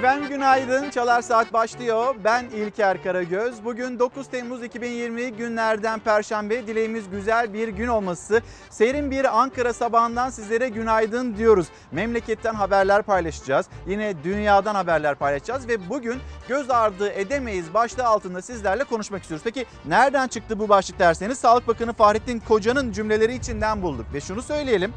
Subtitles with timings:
[0.00, 0.90] Efendim günaydın.
[0.90, 2.14] Çalar Saat başlıyor.
[2.24, 3.64] Ben İlker Karagöz.
[3.64, 6.66] Bugün 9 Temmuz 2020 günlerden Perşembe.
[6.66, 8.42] Dileğimiz güzel bir gün olması.
[8.70, 11.66] Serin bir Ankara sabahından sizlere günaydın diyoruz.
[11.92, 13.66] Memleketten haberler paylaşacağız.
[13.86, 19.44] Yine dünyadan haberler paylaşacağız ve bugün göz ardı edemeyiz başlığı altında sizlerle konuşmak istiyoruz.
[19.44, 24.42] Peki nereden çıktı bu başlık derseniz Sağlık Bakanı Fahrettin Koca'nın cümleleri içinden bulduk ve şunu
[24.42, 24.92] söyleyelim.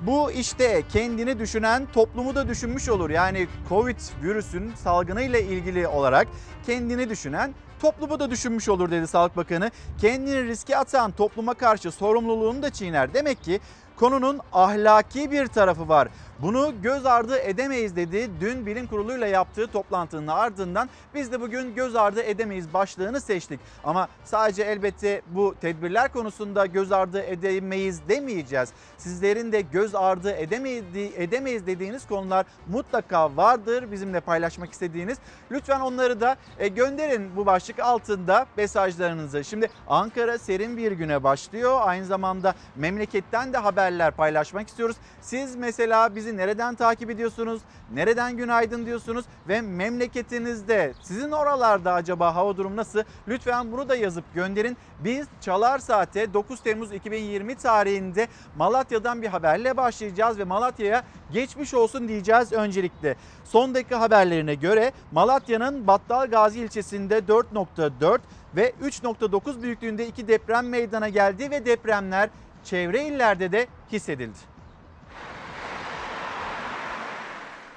[0.00, 3.10] Bu işte kendini düşünen toplumu da düşünmüş olur.
[3.10, 6.28] Yani Covid virüsün salgını ile ilgili olarak
[6.66, 9.70] kendini düşünen toplumu da düşünmüş olur dedi Sağlık Bakanı.
[10.00, 13.14] Kendini riske atan topluma karşı sorumluluğunu da çiğner.
[13.14, 13.60] Demek ki
[13.96, 16.08] konunun ahlaki bir tarafı var.
[16.42, 18.30] Bunu göz ardı edemeyiz dedi.
[18.40, 23.60] Dün bilim kuruluyla yaptığı toplantının ardından biz de bugün göz ardı edemeyiz başlığını seçtik.
[23.84, 28.68] Ama sadece elbette bu tedbirler konusunda göz ardı edemeyiz demeyeceğiz.
[28.98, 35.18] Sizlerin de göz ardı edemeyiz, dediğiniz konular mutlaka vardır bizimle paylaşmak istediğiniz.
[35.50, 39.44] Lütfen onları da e, gönderin bu başlık altında mesajlarınızı.
[39.44, 41.78] Şimdi Ankara serin bir güne başlıyor.
[41.82, 44.96] Aynı zamanda memleketten de haberler paylaşmak istiyoruz.
[45.20, 47.62] Siz mesela bizi nereden takip ediyorsunuz?
[47.92, 49.24] Nereden günaydın diyorsunuz?
[49.48, 53.02] Ve memleketinizde sizin oralarda acaba hava durum nasıl?
[53.28, 54.76] Lütfen bunu da yazıp gönderin.
[55.04, 62.08] Biz Çalar Saat'e 9 Temmuz 2020 tarihinde Malatya'dan bir haberle başlayacağız ve Malatya'ya geçmiş olsun
[62.08, 63.16] diyeceğiz öncelikle.
[63.44, 68.18] Son dakika haberlerine göre Malatya'nın Battal Gazi ilçesinde 4.4
[68.56, 72.30] ve 3.9 büyüklüğünde iki deprem meydana geldi ve depremler
[72.64, 74.55] çevre illerde de hissedildi.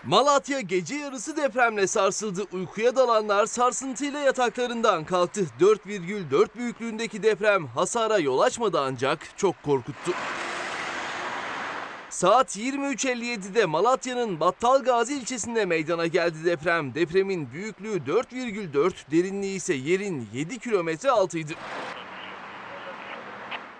[0.05, 2.43] Malatya gece yarısı depremle sarsıldı.
[2.53, 5.47] Uykuya dalanlar sarsıntıyla yataklarından kalktı.
[5.59, 10.11] 4,4 büyüklüğündeki deprem hasara yol açmadı ancak çok korkuttu.
[12.09, 16.95] Saat 23.57'de Malatya'nın Battal Gazi ilçesinde meydana geldi deprem.
[16.95, 21.53] Depremin büyüklüğü 4,4, derinliği ise yerin 7 kilometre altıydı.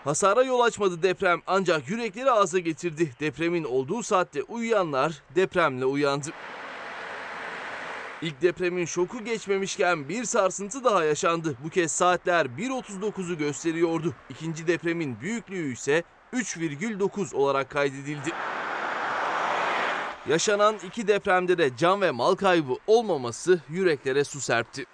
[0.09, 3.11] Hasara yol açmadı deprem ancak yürekleri ağza getirdi.
[3.19, 6.29] Depremin olduğu saatte uyuyanlar depremle uyandı.
[8.21, 11.55] İlk depremin şoku geçmemişken bir sarsıntı daha yaşandı.
[11.63, 14.13] Bu kez saatler 1.39'u gösteriyordu.
[14.29, 16.03] İkinci depremin büyüklüğü ise
[16.33, 18.29] 3,9 olarak kaydedildi.
[20.29, 24.85] Yaşanan iki depremde de can ve mal kaybı olmaması yüreklere su serpti.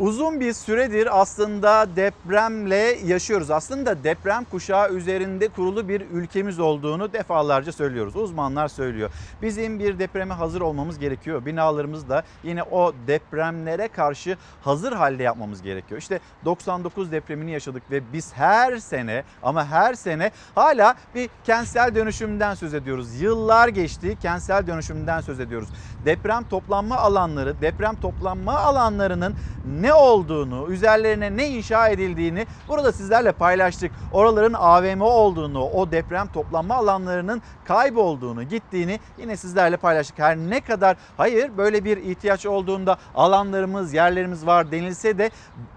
[0.00, 3.50] Uzun bir süredir aslında depremle yaşıyoruz.
[3.50, 8.16] Aslında deprem kuşağı üzerinde kurulu bir ülkemiz olduğunu defalarca söylüyoruz.
[8.16, 9.10] Uzmanlar söylüyor.
[9.42, 11.46] Bizim bir depreme hazır olmamız gerekiyor.
[11.46, 16.00] Binalarımız da yine o depremlere karşı hazır halde yapmamız gerekiyor.
[16.00, 22.54] İşte 99 depremini yaşadık ve biz her sene ama her sene hala bir kentsel dönüşümden
[22.54, 23.20] söz ediyoruz.
[23.20, 25.68] Yıllar geçti kentsel dönüşümden söz ediyoruz.
[26.04, 29.34] Deprem toplanma alanları, deprem toplanma alanlarının
[29.80, 33.92] ne olduğunu, üzerlerine ne inşa edildiğini burada sizlerle paylaştık.
[34.12, 40.18] Oraların AVM olduğunu, o deprem toplanma alanlarının kaybolduğunu, gittiğini yine sizlerle paylaştık.
[40.18, 45.30] Her ne kadar hayır böyle bir ihtiyaç olduğunda alanlarımız, yerlerimiz var denilse de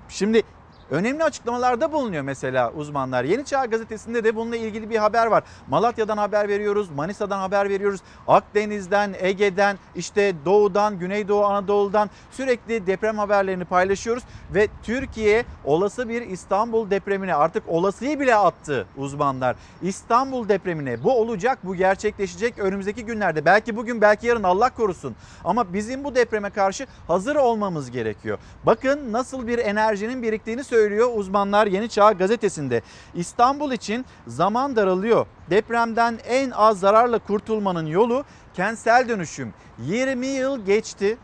[0.10, 0.44] şimdi
[0.94, 3.24] önemli açıklamalarda bulunuyor mesela uzmanlar.
[3.24, 5.44] Yeni Çağ gazetesinde de bununla ilgili bir haber var.
[5.68, 8.02] Malatya'dan haber veriyoruz, Manisa'dan haber veriyoruz.
[8.28, 16.90] Akdeniz'den, Ege'den, işte Doğu'dan, Güneydoğu Anadolu'dan sürekli deprem haberlerini paylaşıyoruz ve Türkiye olası bir İstanbul
[16.90, 19.56] depremine artık olasıyı bile attı uzmanlar.
[19.82, 23.46] İstanbul depremine bu olacak, bu gerçekleşecek önümüzdeki günlerde.
[23.46, 25.16] Belki bugün, belki yarın Allah korusun.
[25.44, 28.38] Ama bizim bu depreme karşı hazır olmamız gerekiyor.
[28.64, 32.82] Bakın nasıl bir enerjinin biriktiğini söylüyor uzmanlar Yeni Çağ gazetesinde.
[33.16, 35.26] İstanbul için zaman daralıyor.
[35.50, 39.54] Depremden en az zararla kurtulmanın yolu kentsel dönüşüm.
[39.80, 41.18] 20 yıl geçti.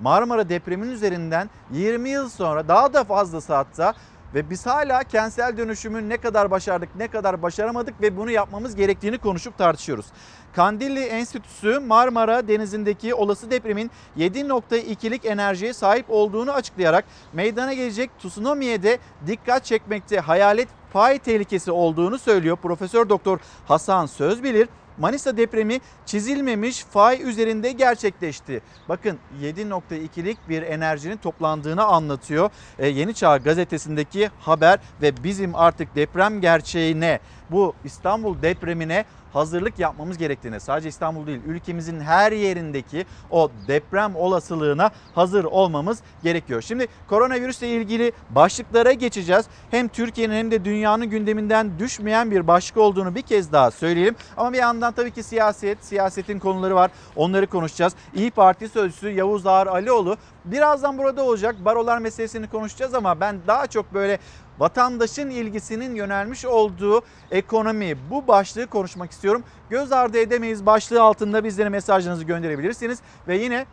[0.00, 3.94] Marmara depremin üzerinden 20 yıl sonra daha da fazlası hatta
[4.34, 9.18] ve biz hala kentsel dönüşümü ne kadar başardık, ne kadar başaramadık ve bunu yapmamız gerektiğini
[9.18, 10.06] konuşup tartışıyoruz.
[10.52, 18.98] Kandilli Enstitüsü Marmara Denizi'ndeki olası depremin 7.2'lik enerjiye sahip olduğunu açıklayarak meydana gelecek tsunami'ye de
[19.26, 20.20] dikkat çekmekte.
[20.20, 23.38] Hayalet fay tehlikesi olduğunu söylüyor Profesör Doktor
[23.68, 24.68] Hasan Sözbilir.
[24.98, 28.62] Manisa depremi çizilmemiş fay üzerinde gerçekleşti.
[28.88, 32.50] Bakın 7.2'lik bir enerjinin toplandığını anlatıyor.
[32.78, 37.20] E, Yeni Çağ gazetesindeki haber ve bizim artık deprem gerçeğine
[37.50, 39.04] bu İstanbul depremine
[39.34, 46.62] hazırlık yapmamız gerektiğini sadece İstanbul değil ülkemizin her yerindeki o deprem olasılığına hazır olmamız gerekiyor.
[46.62, 49.46] Şimdi koronavirüsle ilgili başlıklara geçeceğiz.
[49.70, 54.16] Hem Türkiye'nin hem de dünyanın gündeminden düşmeyen bir başlık olduğunu bir kez daha söyleyelim.
[54.36, 56.90] Ama bir yandan tabii ki siyaset, siyasetin konuları var.
[57.16, 57.94] Onları konuşacağız.
[58.14, 61.56] İyi Parti sözcüsü Yavuz Ağar Alioğlu birazdan burada olacak.
[61.64, 64.18] Barolar meselesini konuşacağız ama ben daha çok böyle
[64.58, 69.44] vatandaşın ilgisinin yönelmiş olduğu ekonomi bu başlığı konuşmak istiyorum.
[69.70, 72.98] Göz ardı edemeyiz başlığı altında bizlere mesajlarınızı gönderebilirsiniz
[73.28, 73.66] ve yine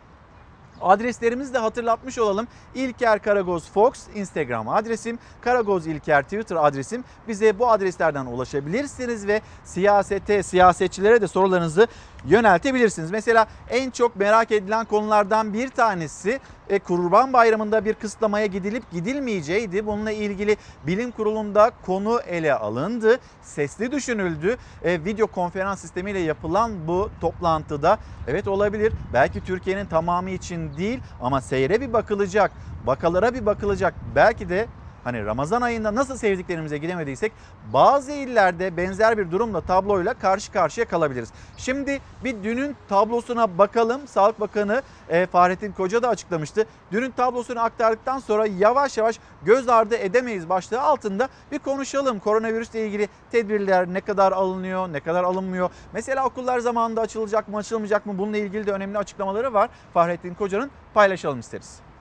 [0.82, 2.46] Adreslerimizi de hatırlatmış olalım.
[2.74, 7.04] İlker Karagoz Fox Instagram adresim, Karagoz İlker Twitter adresim.
[7.28, 11.86] Bize bu adreslerden ulaşabilirsiniz ve siyasete, siyasetçilere de sorularınızı
[12.24, 13.10] yöneltebilirsiniz.
[13.10, 19.86] Mesela en çok merak edilen konulardan bir tanesi e, Kurban Bayramı'nda bir kısıtlamaya gidilip gidilmeyeceğiydi.
[19.86, 23.18] Bununla ilgili bilim kurulunda konu ele alındı.
[23.42, 24.56] Sesli düşünüldü.
[24.82, 27.98] E, video konferans sistemiyle yapılan bu toplantıda
[28.28, 28.92] evet olabilir.
[29.12, 32.52] Belki Türkiye'nin tamamı için değil ama seyre bir bakılacak.
[32.84, 33.94] Vakalara bir bakılacak.
[34.14, 34.66] Belki de
[35.04, 37.32] Hani Ramazan ayında nasıl sevdiklerimize gidemediysek
[37.72, 41.32] bazı illerde benzer bir durumla tabloyla karşı karşıya kalabiliriz.
[41.56, 44.08] Şimdi bir dünün tablosuna bakalım.
[44.08, 46.66] Sağlık Bakanı e, Fahrettin Koca da açıklamıştı.
[46.92, 52.18] Dünün tablosunu aktardıktan sonra yavaş yavaş göz ardı edemeyiz başlığı altında bir konuşalım.
[52.18, 55.70] Koronavirüsle ilgili tedbirler ne kadar alınıyor, ne kadar alınmıyor.
[55.92, 59.70] Mesela okullar zamanında açılacak mı, açılmayacak mı bununla ilgili de önemli açıklamaları var.
[59.94, 61.91] Fahrettin Koca'nın paylaşalım isteriz.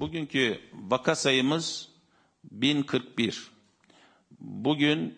[0.00, 1.88] Bugünkü vaka sayımız
[2.44, 3.50] 1041.
[4.40, 5.14] Bugün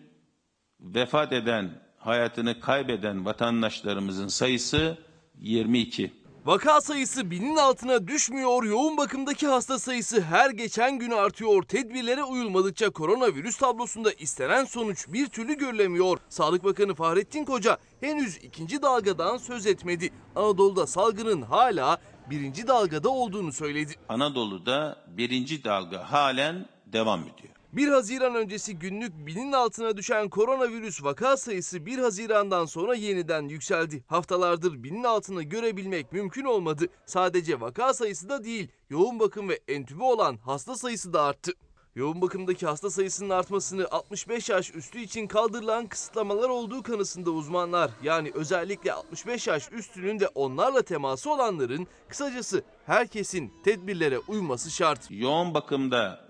[0.79, 4.97] vefat eden, hayatını kaybeden vatandaşlarımızın sayısı
[5.37, 6.13] 22.
[6.45, 11.63] Vaka sayısı binin altına düşmüyor, yoğun bakımdaki hasta sayısı her geçen gün artıyor.
[11.63, 16.17] Tedbirlere uyulmadıkça koronavirüs tablosunda istenen sonuç bir türlü görülemiyor.
[16.29, 20.11] Sağlık Bakanı Fahrettin Koca henüz ikinci dalgadan söz etmedi.
[20.35, 21.97] Anadolu'da salgının hala
[22.29, 23.93] birinci dalgada olduğunu söyledi.
[24.09, 27.53] Anadolu'da birinci dalga halen devam ediyor.
[27.73, 34.03] 1 Haziran öncesi günlük binin altına düşen koronavirüs vaka sayısı 1 Haziran'dan sonra yeniden yükseldi.
[34.07, 36.87] Haftalardır binin altını görebilmek mümkün olmadı.
[37.05, 41.51] Sadece vaka sayısı da değil, yoğun bakım ve entübe olan hasta sayısı da arttı.
[41.99, 47.91] Yoğun bakımdaki hasta sayısının artmasını 65 yaş üstü için kaldırılan kısıtlamalar olduğu kanısında uzmanlar.
[48.03, 55.11] Yani özellikle 65 yaş üstünün de onlarla teması olanların kısacası herkesin tedbirlere uyması şart.
[55.11, 56.27] Yoğun bakımda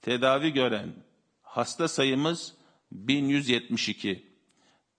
[0.00, 0.92] tedavi gören
[1.42, 2.54] hasta sayımız
[2.92, 4.26] 1172.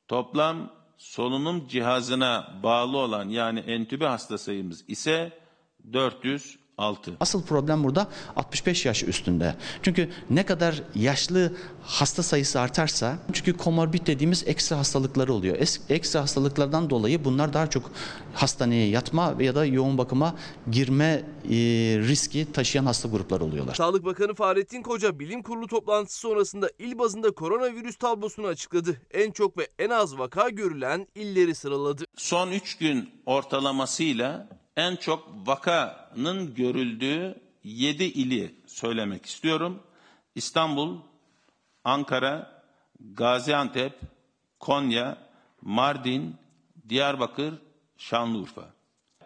[0.08, 5.40] Toplam solunum cihazına bağlı olan yani entübe hasta sayımız ise
[6.80, 7.18] 406.
[7.20, 9.56] Asıl problem burada 65 yaş üstünde.
[9.82, 11.54] Çünkü ne kadar yaşlı
[11.84, 15.58] hasta sayısı artarsa çünkü komorbid dediğimiz ekstra hastalıkları oluyor.
[15.58, 17.92] Es- ekstra hastalıklardan dolayı bunlar daha çok
[18.34, 20.36] hastaneye yatma ya da yoğun bakıma
[20.72, 21.56] girme e,
[22.08, 23.76] riski taşıyan hasta grupları oluyorlar.
[23.76, 29.02] Sağlık Bakanı Fahrettin Koca bilim kurulu toplantısı sonrasında il bazında koronavirüs tablosunu açıkladı.
[29.12, 32.04] En çok ve en az vaka görülen illeri sıraladı.
[32.18, 34.48] Son 3 gün ortalamasıyla
[34.78, 39.84] en çok vakanın görüldüğü 7 ili söylemek istiyorum.
[40.36, 41.00] İstanbul,
[41.84, 42.64] Ankara,
[43.00, 44.00] Gaziantep,
[44.60, 45.18] Konya,
[45.62, 46.36] Mardin,
[46.90, 47.54] Diyarbakır,
[47.98, 48.74] Şanlıurfa.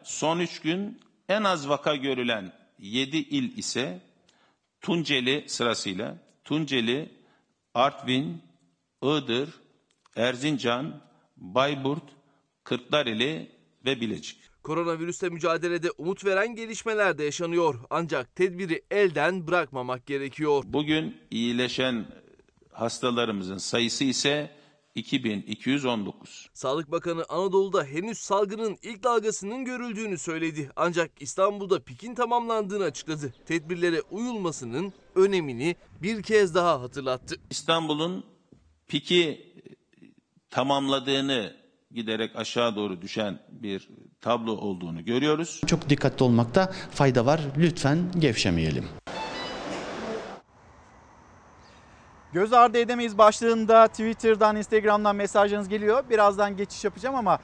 [0.03, 4.01] Son 3 gün en az vaka görülen 7 il ise
[4.81, 7.11] Tunceli sırasıyla Tunceli,
[7.73, 8.41] Artvin,
[9.03, 9.49] Iğdır,
[10.15, 11.01] Erzincan,
[11.37, 12.03] Bayburt,
[12.63, 13.51] Kırklareli
[13.85, 14.37] ve Bilecik.
[14.67, 17.75] Koronavirüsle mücadelede umut veren gelişmeler de yaşanıyor.
[17.89, 20.63] Ancak tedbiri elden bırakmamak gerekiyor.
[20.67, 22.05] Bugün iyileşen
[22.71, 24.51] hastalarımızın sayısı ise
[24.95, 26.49] 2219.
[26.53, 30.71] Sağlık Bakanı Anadolu'da henüz salgının ilk dalgasının görüldüğünü söyledi.
[30.75, 33.33] Ancak İstanbul'da pikin tamamlandığını açıkladı.
[33.45, 37.35] Tedbirlere uyulmasının önemini bir kez daha hatırlattı.
[37.49, 38.25] İstanbul'un
[38.87, 39.53] piki
[40.49, 41.66] tamamladığını
[41.97, 43.89] giderek aşağı doğru düşen bir
[44.21, 45.61] tablo olduğunu görüyoruz.
[45.67, 47.41] Çok dikkatli olmakta fayda var.
[47.57, 48.85] Lütfen gevşemeyelim.
[52.33, 56.03] Göz ardı edemeyiz başlığında Twitter'dan, Instagram'dan mesajlarınız geliyor.
[56.09, 57.39] Birazdan geçiş yapacağım ama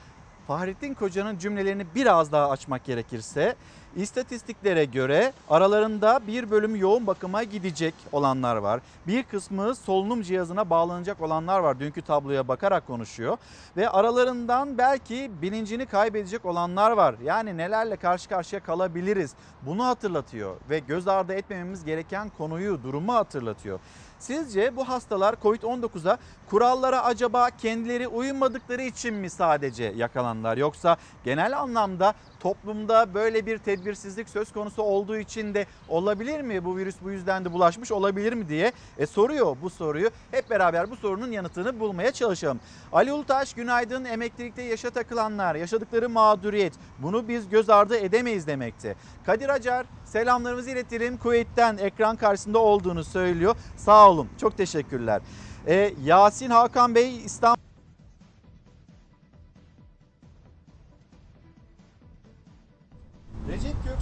[0.46, 3.56] Fahrettin Koca'nın cümlelerini biraz daha açmak gerekirse
[3.96, 8.80] istatistiklere göre aralarında bir bölüm yoğun bakıma gidecek olanlar var.
[9.06, 11.80] Bir kısmı solunum cihazına bağlanacak olanlar var.
[11.80, 13.36] Dünkü tabloya bakarak konuşuyor.
[13.76, 17.14] Ve aralarından belki bilincini kaybedecek olanlar var.
[17.24, 20.56] Yani nelerle karşı karşıya kalabiliriz bunu hatırlatıyor.
[20.70, 23.80] Ve göz ardı etmememiz gereken konuyu, durumu hatırlatıyor.
[24.18, 26.18] Sizce bu hastalar Covid-19'a
[26.50, 34.28] kurallara acaba kendileri uymadıkları için mi sadece yakalandılar yoksa genel anlamda toplumda böyle bir tedbirsizlik
[34.28, 36.64] söz konusu olduğu için de olabilir mi?
[36.64, 40.10] Bu virüs bu yüzden de bulaşmış olabilir mi diye e, soruyor bu soruyu.
[40.30, 42.60] Hep beraber bu sorunun yanıtını bulmaya çalışalım.
[42.92, 48.96] Ali Ulutaş günaydın emeklilikte yaşa takılanlar yaşadıkları mağduriyet bunu biz göz ardı edemeyiz demekti.
[49.26, 53.56] Kadir Acar selamlarımızı iletelim Kuveyt'ten ekran karşısında olduğunu söylüyor.
[53.76, 55.22] Sağ olun çok teşekkürler.
[55.66, 57.63] E, Yasin Hakan Bey İstanbul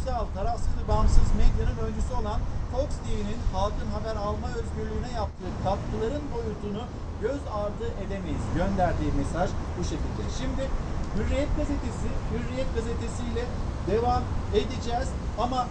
[0.04, 2.40] Köksal tarafsız ve bağımsız medyanın öncüsü olan
[2.72, 6.82] Fox TV'nin halkın haber alma özgürlüğüne yaptığı katkıların boyutunu
[7.20, 8.42] göz ardı edemeyiz.
[8.56, 10.22] Gönderdiği mesaj bu şekilde.
[10.38, 10.68] Şimdi
[11.16, 13.44] Hürriyet gazetesi, Hürriyet gazetesiyle
[13.90, 14.22] devam
[14.54, 15.66] edeceğiz ama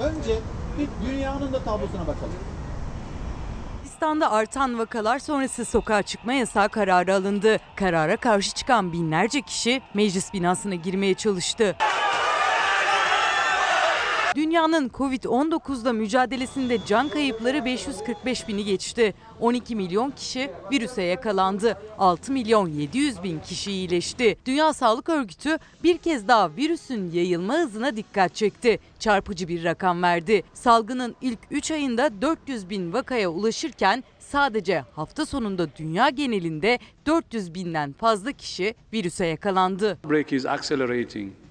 [0.00, 0.38] önce
[0.78, 2.42] bir dünyanın da tablosuna bakalım.
[3.78, 7.58] Hindistan'da artan vakalar sonrası sokağa çıkma yasağı kararı alındı.
[7.76, 11.76] Karara karşı çıkan binlerce kişi meclis binasına girmeye çalıştı.
[14.34, 19.14] Dünyanın Covid-19'da mücadelesinde can kayıpları 545 bini geçti.
[19.40, 21.78] 12 milyon kişi virüse yakalandı.
[21.98, 24.36] 6 milyon 700 bin kişi iyileşti.
[24.46, 28.78] Dünya Sağlık Örgütü bir kez daha virüsün yayılma hızına dikkat çekti.
[28.98, 30.42] Çarpıcı bir rakam verdi.
[30.54, 37.92] Salgının ilk 3 ayında 400 bin vakaya ulaşırken sadece hafta sonunda dünya genelinde 400 binden
[37.92, 39.98] fazla kişi virüse yakalandı.
[40.04, 41.41] outbreak is accelerating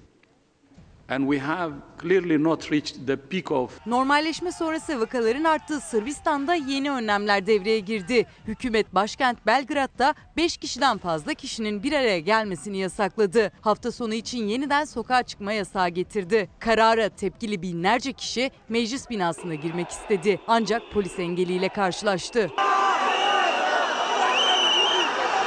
[1.12, 6.90] and we have clearly not reached the peak of Normalleşme sonrası vakaların arttığı Sırbistan'da yeni
[6.90, 8.26] önlemler devreye girdi.
[8.46, 13.52] Hükümet başkent Belgrad'da 5 kişiden fazla kişinin bir araya gelmesini yasakladı.
[13.60, 16.48] Hafta sonu için yeniden sokağa çıkma yasağı getirdi.
[16.58, 20.40] Karara tepkili binlerce kişi meclis binasına girmek istedi.
[20.48, 22.50] Ancak polis engeliyle karşılaştı.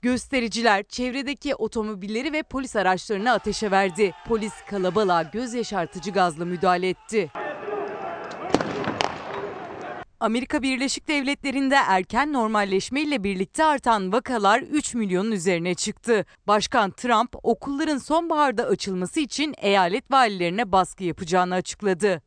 [0.05, 4.11] Göstericiler çevredeki otomobilleri ve polis araçlarını ateşe verdi.
[4.27, 7.31] Polis kalabalığa göz yaşartıcı gazla müdahale etti.
[10.19, 16.25] Amerika Birleşik Devletleri'nde erken normalleşme ile birlikte artan vakalar 3 milyonun üzerine çıktı.
[16.47, 22.21] Başkan Trump okulların sonbaharda açılması için eyalet valilerine baskı yapacağını açıkladı.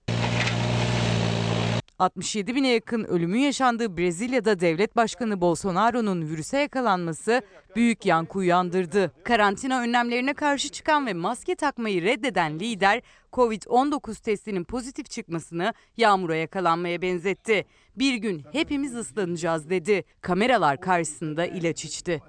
[1.99, 7.43] 67 bine yakın ölümün yaşandığı Brezilya'da devlet başkanı Bolsonaro'nun virüse yakalanması
[7.77, 9.13] büyük yankı uyandırdı.
[9.25, 13.03] Karantina önlemlerine karşı çıkan ve maske takmayı reddeden lider
[13.33, 17.67] Covid-19 testinin pozitif çıkmasını yağmura yakalanmaya benzetti.
[17.97, 20.05] Bir gün hepimiz ıslanacağız dedi.
[20.21, 22.23] Kameralar karşısında ilaç içti.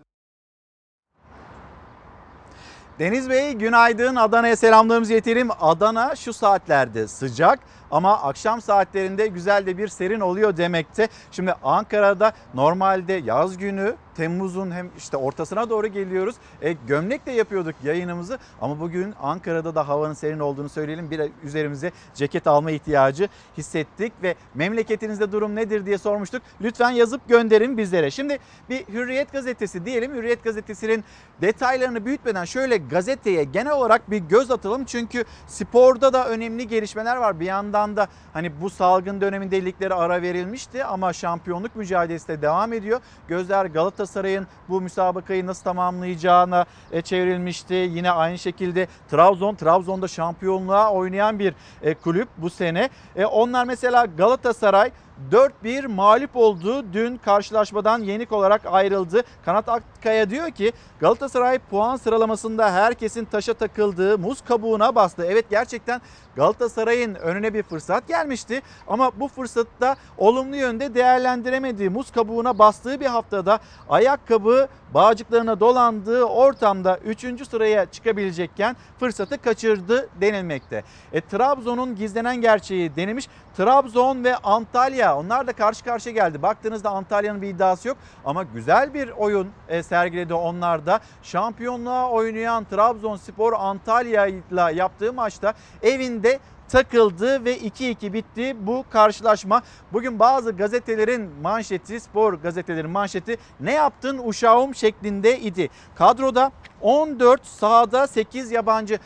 [3.00, 4.16] Deniz Bey günaydın.
[4.16, 5.50] Adana'ya selamlarımızı iletelim.
[5.60, 7.60] Adana şu saatlerde sıcak
[7.92, 11.08] ama akşam saatlerinde güzel de bir serin oluyor demekte.
[11.32, 16.36] Şimdi Ankara'da normalde yaz günü Temmuz'un hem işte ortasına doğru geliyoruz.
[16.62, 21.12] E, gömlekle yapıyorduk yayınımızı ama bugün Ankara'da da havanın serin olduğunu söyleyelim.
[21.12, 26.42] Bir üzerimize ceket alma ihtiyacı hissettik ve memleketinizde durum nedir diye sormuştuk.
[26.62, 28.12] Lütfen yazıp gönderin bizlere.
[28.12, 30.16] Şimdi bir Hürriyet gazetesi diyelim.
[30.16, 31.04] Hürriyet gazetesinin
[31.42, 34.86] detaylarını büyütmeden şöyle gazeteye genel olarak bir göz atalım.
[34.86, 37.40] Çünkü sporda da önemli gelişmeler var.
[37.40, 42.74] Bir yandan da hani bu salgın döneminde liglere ara verilmişti ama şampiyonluk mücadelesi de devam
[42.74, 43.02] ediyor.
[43.28, 47.74] Gözler Galatasaray'ın bu müsabakayı nasıl tamamlayacağına e, çevrilmişti.
[47.74, 52.90] Yine aynı şekilde Trabzon, Trabzon'da şampiyonluğa oynayan bir e, kulüp bu sene.
[53.16, 54.92] E, onlar mesela Galatasaray
[55.32, 56.86] 4-1 mağlup oldu.
[56.94, 59.24] Dün karşılaşmadan yenik olarak ayrıldı.
[59.46, 65.26] Kanat Akkaya diyor ki Galatasaray puan sıralamasında herkesin taşa takıldığı muz kabuğuna bastı.
[65.26, 66.02] Evet gerçekten
[66.36, 73.06] Galatasaray'ın önüne bir fırsat gelmişti ama bu fırsatta olumlu yönde değerlendiremediği muz kabuğuna bastığı bir
[73.06, 73.60] haftada
[73.90, 77.48] ayakkabı bağcıklarına dolandığı ortamda 3.
[77.50, 80.84] sıraya çıkabilecekken fırsatı kaçırdı denilmekte.
[81.14, 83.28] E, Trabzon'un gizlenen gerçeği denilmiş.
[83.60, 86.42] Trabzon ve Antalya onlar da karşı karşıya geldi.
[86.42, 91.00] Baktığınızda Antalya'nın bir iddiası yok ama güzel bir oyun e, sergiledi onlar da.
[91.24, 96.40] Şampiyonluğa oynayan Trabzonspor Antalya ile yaptığı maçta evinde
[96.70, 99.62] takıldı ve 2-2 bitti bu karşılaşma.
[99.94, 105.70] Bugün bazı gazetelerin manşeti, spor gazetelerin manşeti ne yaptın uşağım şeklinde idi.
[105.96, 106.52] Kadroda
[106.82, 109.00] 14 sahada 8 yabancı.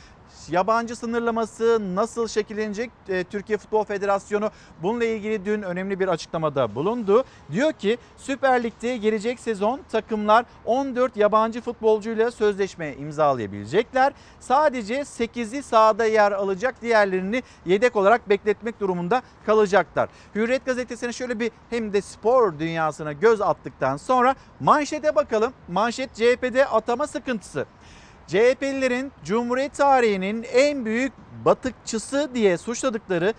[0.50, 2.92] Yabancı sınırlaması nasıl şekillenecek?
[3.10, 4.52] E, Türkiye Futbol Federasyonu
[4.84, 7.24] bununla ilgili dün önemli bir açıklamada bulundu.
[7.52, 14.14] Diyor ki Süper Lig'de gelecek sezon takımlar 14 yabancı futbolcuyla sözleşme imzalayabilecekler.
[14.40, 20.10] Sadece 8'i sahada yer alacak diğerlerini yedek olarak bekletmek durumunda kalacaklar.
[20.36, 25.54] Hürriyet gazetesine şöyle bir hem de spor dünyasına göz attıktan sonra manşete bakalım.
[25.68, 27.66] Manşet CHP'de atama sıkıntısı.
[28.28, 31.14] CHP'lilerin Cumhuriyet tarihinin en büyük
[31.46, 33.34] batıkçısı diye suçladıkları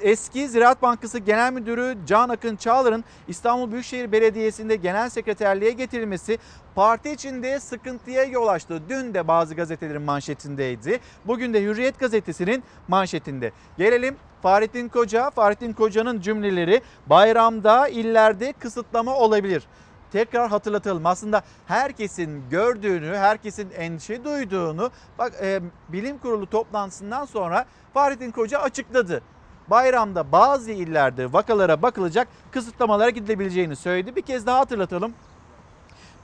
[0.00, 6.38] eski Ziraat Bankası Genel Müdürü Can Akın Çağlar'ın İstanbul Büyükşehir Belediyesi'nde genel sekreterliğe getirilmesi
[6.74, 8.82] parti içinde sıkıntıya yol açtı.
[8.88, 11.00] Dün de bazı gazetelerin manşetindeydi.
[11.26, 13.52] Bugün de Hürriyet gazetesinin manşetinde.
[13.78, 15.30] Gelelim Fahrettin Koca.
[15.30, 19.66] Fahrettin Koca'nın cümleleri bayramda illerde kısıtlama olabilir
[20.14, 21.06] tekrar hatırlatalım.
[21.06, 29.22] Aslında herkesin gördüğünü, herkesin endişe duyduğunu bak e, bilim kurulu toplantısından sonra Fahrettin Koca açıkladı.
[29.68, 34.16] Bayramda bazı illerde vakalara bakılacak kısıtlamalara gidilebileceğini söyledi.
[34.16, 35.14] Bir kez daha hatırlatalım.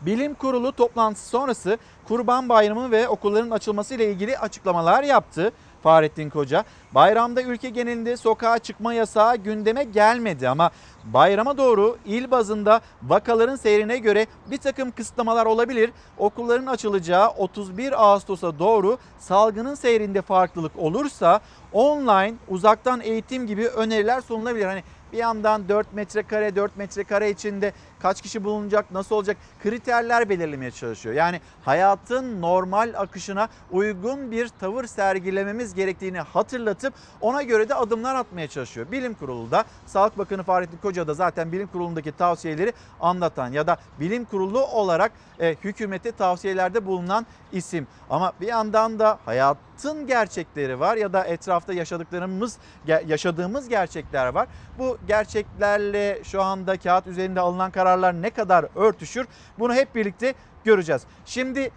[0.01, 1.79] Bilim Kurulu toplantısı sonrası
[2.09, 5.53] Kurban Bayramı ve okulların açılması ile ilgili açıklamalar yaptı.
[5.83, 6.65] Fahrettin Koca.
[6.95, 10.71] Bayramda ülke genelinde sokağa çıkma yasağı gündeme gelmedi ama
[11.05, 15.91] bayrama doğru il bazında vakaların seyrine göre bir takım kısıtlamalar olabilir.
[16.19, 21.41] Okulların açılacağı 31 Ağustos'a doğru salgının seyrinde farklılık olursa
[21.73, 24.67] online uzaktan eğitim gibi öneriler sunulabilir.
[24.67, 24.83] Hani
[25.13, 27.73] bir yandan 4 metrekare 4 metrekare içinde
[28.03, 31.15] kaç kişi bulunacak nasıl olacak kriterler belirlemeye çalışıyor.
[31.15, 38.49] Yani hayatın normal akışına uygun bir tavır sergilememiz gerektiğini hatırlatıp ona göre de adımlar atmaya
[38.49, 38.93] çalışıyor.
[38.93, 43.77] Bilim Kurulu da Sağlık Bakanı Fahrettin Koca da zaten bilim kurulundaki tavsiyeleri anlatan ya da
[44.01, 47.87] bilim kurulu olarak e, hükümete tavsiyelerde bulunan isim.
[48.11, 52.59] Ama bir yandan da hayatın gerçekleri var ya da etrafta yaşadıklarımız
[53.07, 54.49] yaşadığımız gerçekler var.
[54.79, 59.27] Bu gerçeklerle şu anda kağıt üzerinde alınan kararlar ne kadar örtüşür
[59.59, 61.03] bunu hep birlikte göreceğiz.
[61.27, 61.71] Şimdi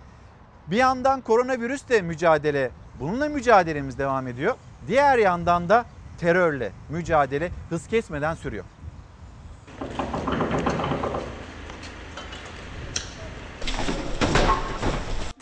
[0.67, 4.55] bir yandan koronavirüsle mücadele, bununla mücadelemiz devam ediyor.
[4.87, 5.85] Diğer yandan da
[6.19, 8.65] terörle mücadele hız kesmeden sürüyor.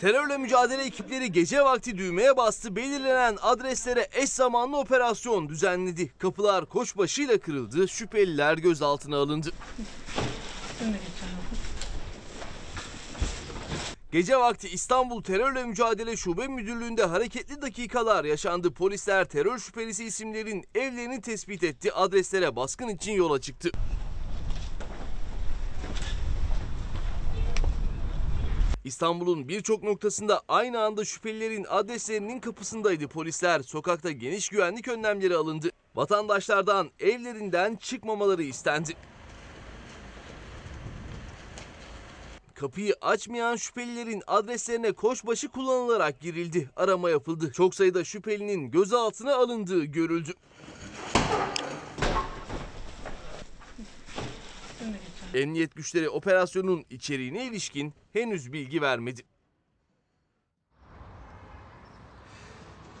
[0.02, 2.76] Terörle mücadele ekipleri gece vakti düğmeye bastı.
[2.76, 6.18] Belirlenen adreslere eş zamanlı operasyon düzenledi.
[6.18, 7.88] Kapılar koçbaşıyla kırıldı.
[7.88, 9.50] Şüpheliler gözaltına alındı.
[14.12, 18.70] Gece vakti İstanbul Terörle Mücadele Şube Müdürlüğü'nde hareketli dakikalar yaşandı.
[18.70, 21.92] Polisler terör şüphelisi isimlerin evlerini tespit etti.
[21.92, 23.70] Adreslere baskın için yola çıktı.
[28.84, 33.62] İstanbul'un birçok noktasında aynı anda şüphelilerin adreslerinin kapısındaydı polisler.
[33.62, 35.70] Sokakta geniş güvenlik önlemleri alındı.
[35.94, 38.92] Vatandaşlardan evlerinden çıkmamaları istendi.
[42.62, 46.70] Kapıyı açmayan şüphelilerin adreslerine koşbaşı kullanılarak girildi.
[46.76, 47.52] Arama yapıldı.
[47.52, 50.32] Çok sayıda şüphelinin gözaltına alındığı görüldü.
[55.34, 59.22] Emniyet güçleri operasyonun içeriğine ilişkin henüz bilgi vermedi.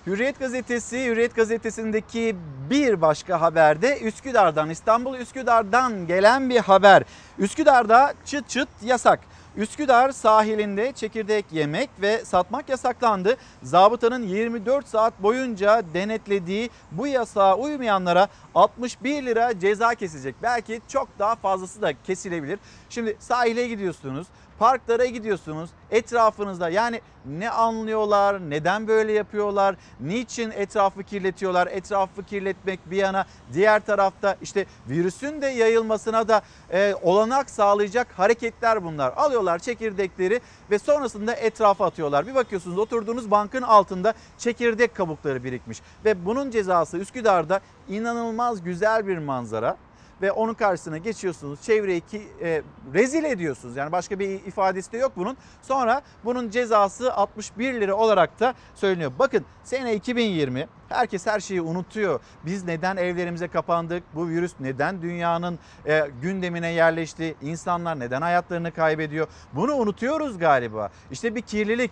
[0.06, 2.36] Hürriyet gazetesi, Hürriyet gazetesindeki
[2.70, 7.02] bir başka haberde Üsküdar'dan, İstanbul Üsküdar'dan gelen bir haber.
[7.38, 9.31] Üsküdar'da çıt çıt yasak.
[9.56, 13.36] Üsküdar sahilinde çekirdek yemek ve satmak yasaklandı.
[13.62, 20.34] Zabıtanın 24 saat boyunca denetlediği bu yasağa uymayanlara 61 lira ceza kesilecek.
[20.42, 22.58] Belki çok daha fazlası da kesilebilir.
[22.88, 24.26] Şimdi sahile gidiyorsunuz
[24.62, 32.96] parklara gidiyorsunuz etrafınızda yani ne anlıyorlar, neden böyle yapıyorlar, niçin etrafı kirletiyorlar, etrafı kirletmek bir
[32.96, 39.12] yana diğer tarafta işte virüsün de yayılmasına da e, olanak sağlayacak hareketler bunlar.
[39.16, 42.26] Alıyorlar çekirdekleri ve sonrasında etrafa atıyorlar.
[42.26, 49.18] Bir bakıyorsunuz oturduğunuz bankın altında çekirdek kabukları birikmiş ve bunun cezası Üsküdar'da inanılmaz güzel bir
[49.18, 49.76] manzara
[50.22, 51.62] ve onun karşısına geçiyorsunuz.
[51.62, 52.62] Çevreyi ki, e,
[52.94, 53.76] rezil ediyorsunuz.
[53.76, 55.36] Yani başka bir ifadesi de yok bunun.
[55.62, 59.12] Sonra bunun cezası 61 lira olarak da söyleniyor.
[59.18, 62.20] Bakın sene 2020 herkes her şeyi unutuyor.
[62.46, 64.02] Biz neden evlerimize kapandık?
[64.14, 67.34] Bu virüs neden dünyanın e, gündemine yerleşti?
[67.42, 69.26] İnsanlar neden hayatlarını kaybediyor?
[69.52, 70.90] Bunu unutuyoruz galiba.
[71.10, 71.90] İşte bir kirlilik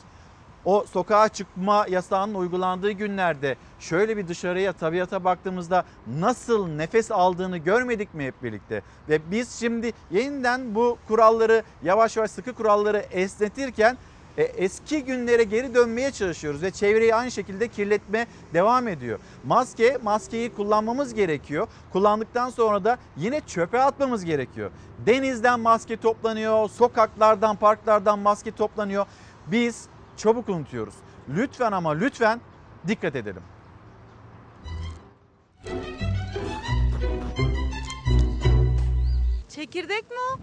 [0.64, 5.84] o sokağa çıkma yasağının uygulandığı günlerde şöyle bir dışarıya tabiata baktığımızda
[6.18, 8.82] nasıl nefes aldığını görmedik mi hep birlikte?
[9.08, 13.96] Ve biz şimdi yeniden bu kuralları yavaş yavaş sıkı kuralları esnetirken
[14.38, 19.18] e, eski günlere geri dönmeye çalışıyoruz ve çevreyi aynı şekilde kirletme devam ediyor.
[19.44, 21.68] Maske, maskeyi kullanmamız gerekiyor.
[21.92, 24.70] Kullandıktan sonra da yine çöpe atmamız gerekiyor.
[25.06, 29.06] Denizden maske toplanıyor, sokaklardan, parklardan maske toplanıyor.
[29.46, 29.88] Biz
[30.20, 30.94] çabuk unutuyoruz.
[31.28, 32.40] Lütfen ama lütfen
[32.88, 33.42] dikkat edelim.
[39.48, 40.38] Çekirdek mi o?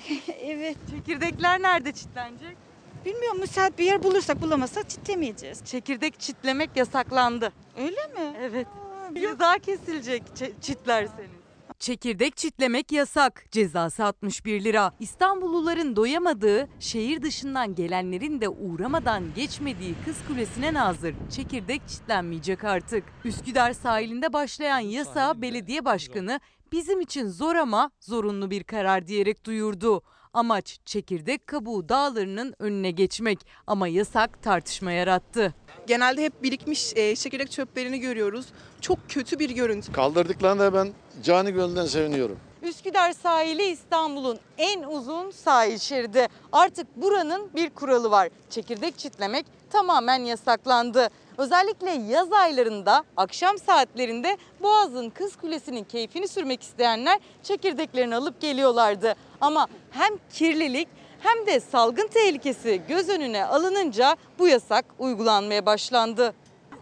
[0.42, 0.76] evet.
[0.90, 2.56] Çekirdekler nerede çitlenecek?
[3.04, 5.64] Bilmiyorum müsait bir yer bulursak bulamazsak çitlemeyeceğiz.
[5.64, 7.52] Çekirdek çitlemek yasaklandı.
[7.76, 8.36] Öyle mi?
[8.40, 8.66] Evet.
[9.14, 11.35] Ceza kesilecek çe- çitlerseniz.
[11.78, 13.44] Çekirdek çitlemek yasak.
[13.50, 14.92] Cezası 61 lira.
[15.00, 23.04] İstanbulluların doyamadığı, şehir dışından gelenlerin de uğramadan geçmediği Kız Kulesi'ne nazır çekirdek çitlenmeyecek artık.
[23.24, 26.40] Üsküdar sahilinde başlayan yasağı belediye başkanı
[26.72, 30.02] bizim için zor ama zorunlu bir karar diyerek duyurdu.
[30.36, 35.54] Amaç çekirdek kabuğu dağlarının önüne geçmek ama yasak tartışma yarattı.
[35.86, 38.46] Genelde hep birikmiş e, çekirdek çöplerini görüyoruz.
[38.80, 39.92] Çok kötü bir görüntü.
[39.92, 42.38] Kaldırdıklarında ben cani gönülden seviniyorum.
[42.62, 46.28] Üsküdar sahili İstanbul'un en uzun sahil şeridi.
[46.52, 48.28] Artık buranın bir kuralı var.
[48.50, 51.08] Çekirdek çitlemek tamamen yasaklandı.
[51.38, 59.14] Özellikle yaz aylarında akşam saatlerinde Boğaz'ın Kız Kulesi'nin keyfini sürmek isteyenler çekirdeklerini alıp geliyorlardı.
[59.40, 60.88] Ama hem kirlilik
[61.20, 66.34] hem de salgın tehlikesi göz önüne alınınca bu yasak uygulanmaya başlandı.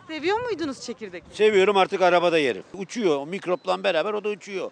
[0.08, 1.24] Seviyor muydunuz çekirdek?
[1.32, 2.64] Seviyorum artık arabada yerim.
[2.74, 3.16] Uçuyor.
[3.20, 4.70] O mikropla beraber o da uçuyor.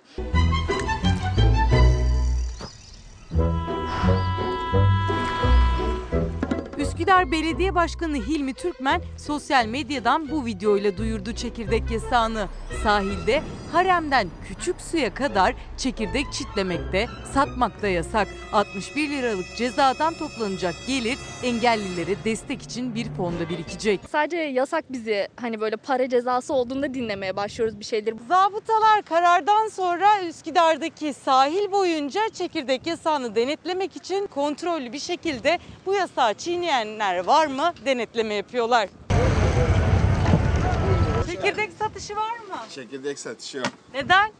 [7.03, 12.49] Üsküdar Belediye Başkanı Hilmi Türkmen sosyal medyadan bu videoyla duyurdu çekirdek yasağını.
[12.83, 18.29] Sahilde haremden küçük suya kadar çekirdek çitlemekte, satmakta yasak.
[18.53, 24.01] 61 liralık cezadan toplanacak gelir engellilere destek için bir fonda birikecek.
[24.11, 28.17] Sadece yasak bizi hani böyle para cezası olduğunda dinlemeye başlıyoruz bir şeyleri.
[28.29, 36.35] Zabıtalar karardan sonra Üsküdar'daki sahil boyunca çekirdek yasağını denetlemek için kontrollü bir şekilde bu yasağı
[36.93, 38.89] çiğneyenler var mı denetleme yapıyorlar.
[41.27, 42.57] Çekirdek satışı var mı?
[42.71, 43.67] Çekirdek satışı yok.
[43.95, 44.33] Neden?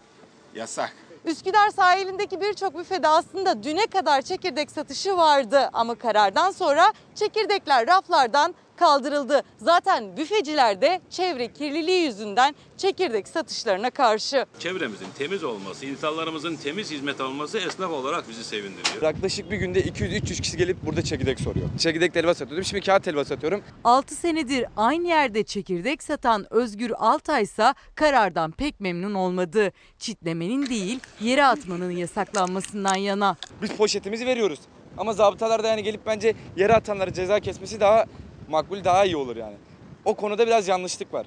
[0.55, 0.93] Yasak.
[1.25, 8.55] Üsküdar sahilindeki birçok büfede aslında düne kadar çekirdek satışı vardı ama karardan sonra çekirdekler raflardan
[8.77, 9.43] kaldırıldı.
[9.59, 14.47] Zaten büfeciler de çevre kirliliği yüzünden çekirdek satışlarına karşı.
[14.59, 19.03] Çevremizin temiz olması, insanlarımızın temiz hizmet alması esnaf olarak bizi sevindiriyor.
[19.03, 21.69] Yaklaşık bir günde 200-300 kişi gelip burada çekirdek soruyor.
[21.79, 23.63] Çekirdek helva satıyordum, şimdi kağıt helva satıyorum.
[23.85, 29.73] 6 senedir aynı yerde çekirdek satan Özgür Altay ise karardan pek memnun olmadı.
[29.99, 33.37] Çitlemenin değil yere atmanın yasaklanmasından yana.
[33.63, 34.59] Biz poşetimizi veriyoruz.
[34.99, 38.05] Ama zabıtalar da yani gelip bence yere atanlara ceza kesmesi daha
[38.49, 39.57] makbul, daha iyi olur yani.
[40.05, 41.27] O konuda biraz yanlışlık var.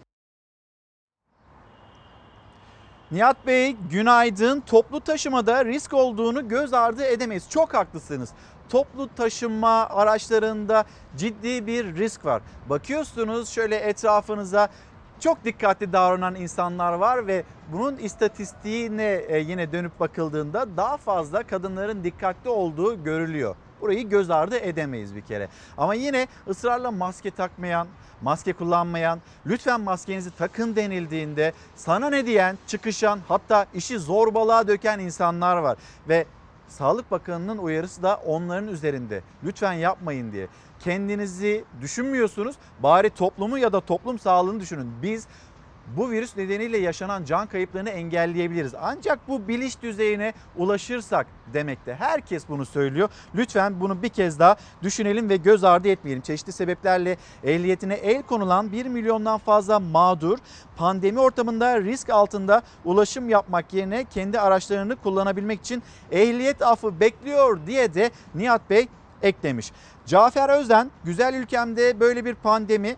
[3.11, 4.59] Nihat Bey günaydın.
[4.61, 7.49] Toplu taşımada risk olduğunu göz ardı edemeyiz.
[7.49, 8.29] Çok haklısınız.
[8.69, 10.85] Toplu taşıma araçlarında
[11.17, 12.41] ciddi bir risk var.
[12.69, 14.69] Bakıyorsunuz şöyle etrafınıza
[15.19, 22.03] çok dikkatli davranan insanlar var ve bunun istatistiğine e, yine dönüp bakıldığında daha fazla kadınların
[22.03, 23.55] dikkatli olduğu görülüyor.
[23.81, 25.47] Burayı göz ardı edemeyiz bir kere.
[25.77, 27.87] Ama yine ısrarla maske takmayan,
[28.21, 35.57] maske kullanmayan, lütfen maskenizi takın denildiğinde sana ne diyen, çıkışan hatta işi zorbalığa döken insanlar
[35.57, 35.77] var.
[36.09, 36.25] Ve
[36.67, 39.21] Sağlık Bakanı'nın uyarısı da onların üzerinde.
[39.43, 40.47] Lütfen yapmayın diye.
[40.85, 42.55] Kendinizi düşünmüyorsunuz.
[42.79, 44.91] Bari toplumu ya da toplum sağlığını düşünün.
[45.01, 45.27] Biz
[45.97, 48.73] bu virüs nedeniyle yaşanan can kayıplarını engelleyebiliriz.
[48.81, 51.95] Ancak bu bilinç düzeyine ulaşırsak demekte.
[51.95, 53.09] Herkes bunu söylüyor.
[53.35, 56.23] Lütfen bunu bir kez daha düşünelim ve göz ardı etmeyelim.
[56.23, 60.37] Çeşitli sebeplerle ehliyetine el konulan 1 milyondan fazla mağdur
[60.77, 67.93] pandemi ortamında risk altında ulaşım yapmak yerine kendi araçlarını kullanabilmek için ehliyet affı bekliyor diye
[67.93, 68.87] de Nihat Bey
[69.21, 69.71] eklemiş.
[70.05, 72.95] Cafer Özden güzel ülkemde böyle bir pandemi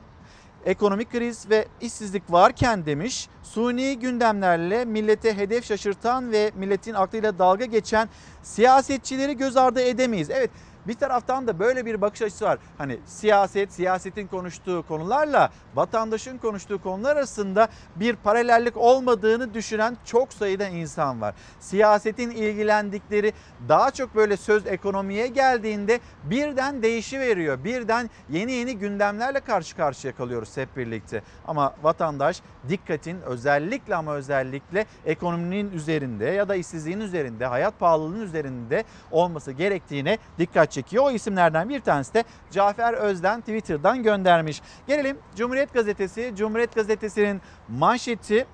[0.65, 7.65] ekonomik kriz ve işsizlik varken demiş suni gündemlerle millete hedef şaşırtan ve milletin aklıyla dalga
[7.65, 8.09] geçen
[8.43, 10.29] siyasetçileri göz ardı edemeyiz.
[10.29, 10.49] Evet
[10.87, 12.59] bir taraftan da böyle bir bakış açısı var.
[12.77, 20.67] Hani siyaset, siyasetin konuştuğu konularla vatandaşın konuştuğu konular arasında bir paralellik olmadığını düşünen çok sayıda
[20.67, 21.35] insan var.
[21.59, 23.33] Siyasetin ilgilendikleri
[23.69, 27.63] daha çok böyle söz ekonomiye geldiğinde birden değişiveriyor.
[27.63, 31.23] Birden yeni yeni gündemlerle karşı karşıya kalıyoruz hep birlikte.
[31.47, 38.83] Ama vatandaş dikkatin özellikle ama özellikle ekonominin üzerinde ya da işsizliğin üzerinde, hayat pahalılığının üzerinde
[39.11, 41.03] olması gerektiğine dikkat çekiyor.
[41.03, 44.61] O isimlerden bir tanesi de Cafer Özden Twitter'dan göndermiş.
[44.87, 46.33] Gelelim Cumhuriyet Gazetesi.
[46.37, 48.45] Cumhuriyet Gazetesi'nin manşeti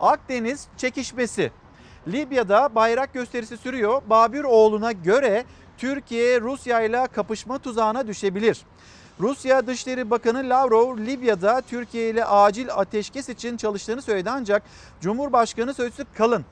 [0.00, 1.52] Akdeniz çekişmesi.
[2.08, 4.02] Libya'da bayrak gösterisi sürüyor.
[4.06, 5.44] Babiroğlu'na göre
[5.78, 8.62] Türkiye Rusya ile kapışma tuzağına düşebilir.
[9.20, 14.62] Rusya Dışişleri Bakanı Lavrov Libya'da Türkiye ile acil ateşkes için çalıştığını söyledi ancak
[15.00, 16.44] Cumhurbaşkanı Sözcüsü Kalın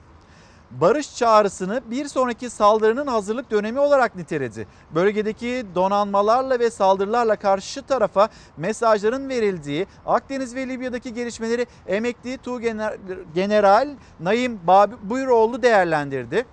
[0.70, 4.66] barış çağrısını bir sonraki saldırının hazırlık dönemi olarak niteledi.
[4.94, 12.98] Bölgedeki donanmalarla ve saldırılarla karşı tarafa mesajların verildiği Akdeniz ve Libya'daki gelişmeleri emekli Tuğgeneral
[13.34, 13.88] General
[14.20, 14.60] Naim
[15.02, 16.46] Buyuroğlu değerlendirdi.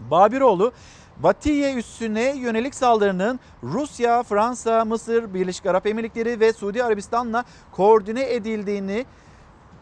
[0.00, 0.72] Babiroğlu
[1.16, 9.06] Batiye üssüne yönelik saldırının Rusya, Fransa, Mısır, Birleşik Arap Emirlikleri ve Suudi Arabistan'la koordine edildiğini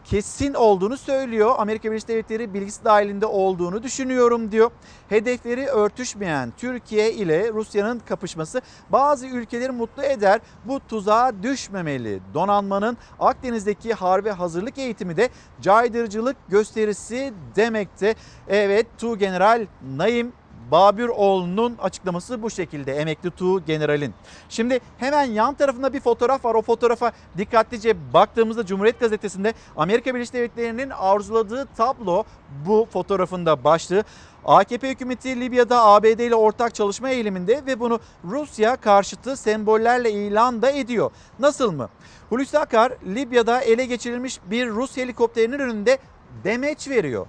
[0.05, 1.55] kesin olduğunu söylüyor.
[1.57, 4.71] Amerika Birleşik Devletleri bilgisi dahilinde olduğunu düşünüyorum diyor.
[5.09, 10.41] Hedefleri örtüşmeyen Türkiye ile Rusya'nın kapışması bazı ülkeleri mutlu eder.
[10.65, 12.19] Bu tuzağa düşmemeli.
[12.33, 15.29] Donanmanın Akdeniz'deki harbi hazırlık eğitimi de
[15.61, 18.15] caydırıcılık gösterisi demekte.
[18.47, 20.33] Evet Tu General Naim
[20.71, 24.13] Babiroğlu'nun açıklaması bu şekilde emekli Tu generalin.
[24.49, 26.55] Şimdi hemen yan tarafında bir fotoğraf var.
[26.55, 32.23] O fotoğrafa dikkatlice baktığımızda Cumhuriyet Gazetesi'nde Amerika Birleşik Devletleri'nin arzuladığı tablo
[32.65, 34.03] bu fotoğrafında başlığı.
[34.45, 40.71] AKP hükümeti Libya'da ABD ile ortak çalışma eğiliminde ve bunu Rusya karşıtı sembollerle ilan da
[40.71, 41.11] ediyor.
[41.39, 41.89] Nasıl mı?
[42.29, 45.97] Hulusi Akar Libya'da ele geçirilmiş bir Rus helikopterinin önünde
[46.43, 47.27] demeç veriyor.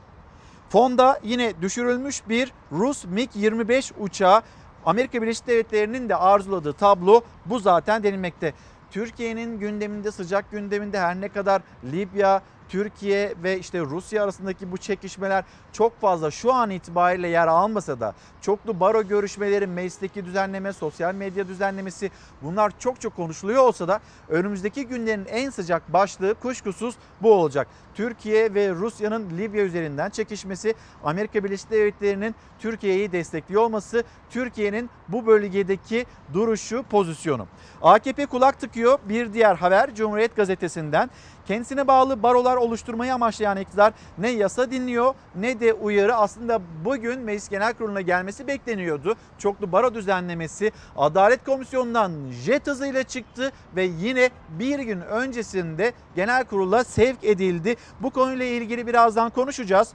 [0.76, 4.42] Fonda yine düşürülmüş bir Rus MiG-25 uçağı
[4.86, 8.54] Amerika Birleşik Devletleri'nin de arzuladığı tablo bu zaten denilmekte.
[8.90, 11.62] Türkiye'nin gündeminde sıcak gündeminde her ne kadar
[11.92, 18.00] Libya, Türkiye ve işte Rusya arasındaki bu çekişmeler çok fazla şu an itibariyle yer almasa
[18.00, 22.10] da çoklu baro görüşmeleri, meclisteki düzenleme, sosyal medya düzenlemesi
[22.42, 27.68] bunlar çok çok konuşuluyor olsa da önümüzdeki günlerin en sıcak başlığı kuşkusuz bu olacak.
[27.94, 30.74] Türkiye ve Rusya'nın Libya üzerinden çekişmesi,
[31.04, 37.46] Amerika Birleşik Devletleri'nin Türkiye'yi destekliyor olması, Türkiye'nin bu bölgedeki duruşu, pozisyonu.
[37.82, 38.98] AKP kulak tıkıyor.
[39.08, 41.10] Bir diğer haber Cumhuriyet Gazetesi'nden.
[41.46, 47.48] Kendisine bağlı barolar oluşturmayı amaçlayan iktidar ne yasa dinliyor ne de uyarı aslında bugün Meclis
[47.48, 49.16] Genel Kurulu'na gelmesi bekleniyordu.
[49.38, 52.12] Çoklu baro düzenlemesi Adalet Komisyonu'ndan
[52.44, 57.76] jet hızıyla çıktı ve yine bir gün öncesinde genel kurula sevk edildi.
[58.00, 59.92] Bu konuyla ilgili birazdan konuşacağız.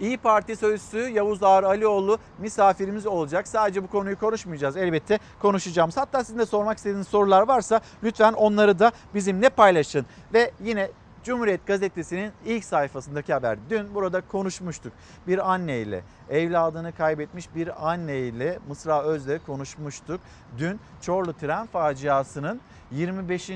[0.00, 3.48] İyi Parti sözcüsü Yavuz Ağar Alioğlu misafirimiz olacak.
[3.48, 5.96] Sadece bu konuyu konuşmayacağız elbette konuşacağımız.
[5.96, 10.06] Hatta sizin de sormak istediğiniz sorular varsa lütfen onları da bizimle paylaşın.
[10.34, 10.90] Ve yine
[11.24, 13.58] Cumhuriyet Gazetesi'nin ilk sayfasındaki haber.
[13.70, 14.92] Dün burada konuşmuştuk.
[15.26, 20.20] Bir anneyle, evladını kaybetmiş bir anneyle Mısra Öz'le konuşmuştuk.
[20.58, 23.50] Dün Çorlu tren faciasının 25.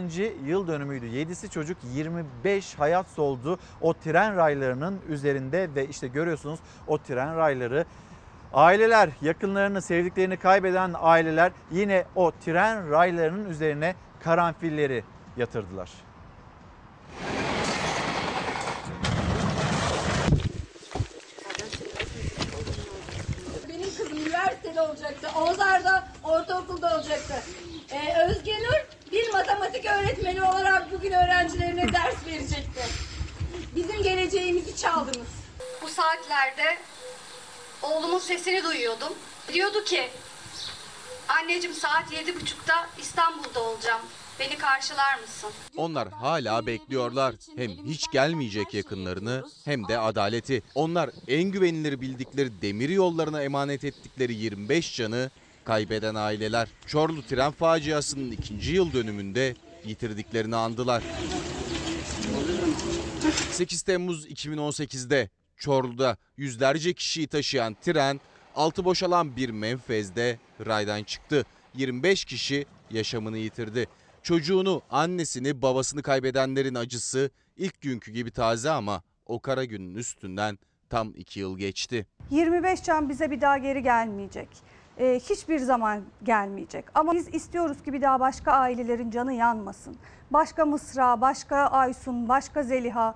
[0.44, 1.06] yıl dönümüydü.
[1.06, 7.84] 7'si çocuk 25 hayat soldu o tren raylarının üzerinde ve işte görüyorsunuz o tren rayları
[8.54, 15.04] Aileler yakınlarını, sevdiklerini kaybeden aileler yine o tren raylarının üzerine karanfilleri
[15.36, 15.90] yatırdılar.
[23.68, 24.24] Benim kızım
[24.90, 25.28] olacaktı.
[25.38, 27.34] Ozar'da ortaokulda olacaktı.
[27.90, 32.82] Ee, Özge Nur bir matematik öğretmeni olarak bugün öğrencilerine ders verecekti.
[33.76, 35.28] Bizim geleceğimizi çaldınız.
[35.82, 36.78] Bu saatlerde
[37.82, 39.12] oğlumun sesini duyuyordum.
[39.52, 40.10] Diyordu ki
[41.28, 44.02] anneciğim saat yedi buçukta İstanbul'da olacağım.
[44.40, 45.50] Beni karşılar mısın?
[45.76, 47.34] Onlar hala bekliyorlar.
[47.56, 50.62] Hem hiç gelmeyecek yakınlarını hem de adaleti.
[50.74, 55.30] Onlar en güvenilir bildikleri demir yollarına emanet ettikleri 25 canı
[55.64, 56.68] kaybeden aileler.
[56.86, 61.02] Çorlu tren faciasının ikinci yıl dönümünde yitirdiklerini andılar.
[63.50, 68.20] 8 Temmuz 2018'de Çorlu'da yüzlerce kişiyi taşıyan tren
[68.54, 71.46] altı boşalan bir menfezde raydan çıktı.
[71.74, 73.88] 25 kişi yaşamını yitirdi.
[74.24, 80.58] Çocuğunu, annesini, babasını kaybedenlerin acısı ilk günkü gibi taze ama o kara günün üstünden
[80.90, 82.06] tam iki yıl geçti.
[82.30, 84.48] 25 can bize bir daha geri gelmeyecek.
[84.98, 86.84] Ee, hiçbir zaman gelmeyecek.
[86.94, 89.96] Ama biz istiyoruz ki bir daha başka ailelerin canı yanmasın.
[90.30, 93.14] başka Mısra, başka Aysun, başka Zeliha,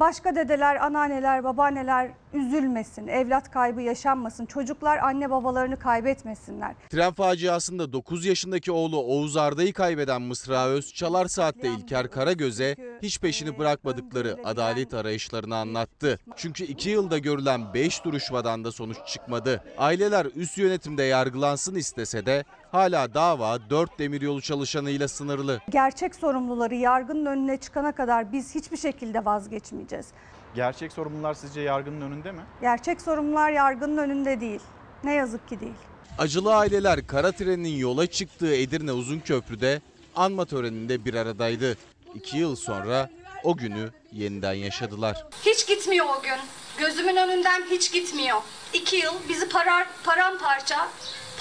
[0.00, 6.74] başka dedeler, anneanneler, babaanneler üzülmesin, evlat kaybı yaşanmasın, çocuklar anne babalarını kaybetmesinler.
[6.90, 13.20] Tren faciasında 9 yaşındaki oğlu Oğuz Arda'yı kaybeden Mısra Öz, Çalar Saat'te İlker Karagöz'e hiç
[13.20, 16.18] peşini bırakmadıkları adalet arayışlarını anlattı.
[16.36, 19.64] Çünkü 2 yılda görülen 5 duruşmadan da sonuç çıkmadı.
[19.78, 25.60] Aileler üst yönetimde yargılansın istese de hala dava 4 demiryolu çalışanıyla sınırlı.
[25.68, 30.06] Gerçek sorumluları yargının önüne çıkana kadar biz hiçbir şekilde vazgeçmeyeceğiz.
[30.54, 32.40] Gerçek sorumlular sizce yargının önünde mi?
[32.60, 34.60] Gerçek sorumlular yargının önünde değil.
[35.04, 35.72] Ne yazık ki değil.
[36.18, 39.80] Acılı aileler kara trenin yola çıktığı Edirne Uzunköprü'de
[40.16, 41.76] anma töreninde bir aradaydı.
[42.14, 43.10] 2 yıl sonra
[43.44, 45.26] o günü yeniden yaşadılar.
[45.46, 46.36] Hiç gitmiyor o gün.
[46.78, 48.38] Gözümün önünden hiç gitmiyor.
[48.72, 50.88] İki yıl bizi parar, paramparça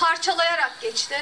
[0.02, 1.22] parçalayarak geçti.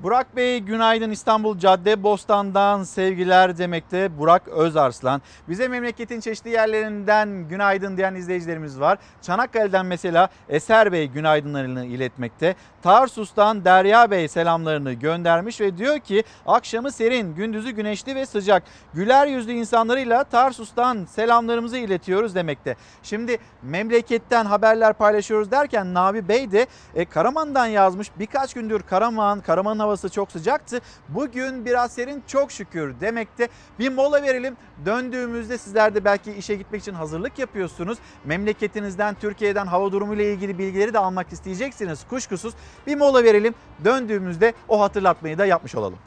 [0.00, 5.22] Burak Bey günaydın İstanbul Cadde Bostan'dan sevgiler demekte Burak Özarslan.
[5.48, 8.98] Bize memleketin çeşitli yerlerinden günaydın diyen izleyicilerimiz var.
[9.22, 12.54] Çanakkale'den mesela Eser Bey günaydınlarını iletmekte.
[12.82, 18.62] Tarsus'tan Derya Bey selamlarını göndermiş ve diyor ki akşamı serin, gündüzü güneşli ve sıcak.
[18.94, 22.76] Güler yüzlü insanlarıyla Tarsus'tan selamlarımızı iletiyoruz demekte.
[23.02, 28.10] Şimdi memleketten haberler paylaşıyoruz derken Nabi Bey de e, Karaman'dan yazmış.
[28.18, 30.80] Birkaç gündür Karaman, Karaman'ın havası çok sıcaktı.
[31.08, 33.48] Bugün biraz serin çok şükür demekte.
[33.78, 34.56] Bir mola verelim.
[34.86, 37.98] Döndüğümüzde sizler de belki işe gitmek için hazırlık yapıyorsunuz.
[38.24, 42.54] Memleketinizden, Türkiye'den hava durumu ile ilgili bilgileri de almak isteyeceksiniz kuşkusuz.
[42.86, 43.54] Bir mola verelim.
[43.84, 45.98] Döndüğümüzde o hatırlatmayı da yapmış olalım.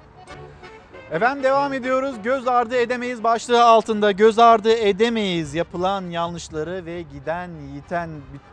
[1.12, 2.16] Efendim devam ediyoruz.
[2.24, 8.10] Göz ardı edemeyiz başlığı altında göz ardı edemeyiz yapılan yanlışları ve giden yiten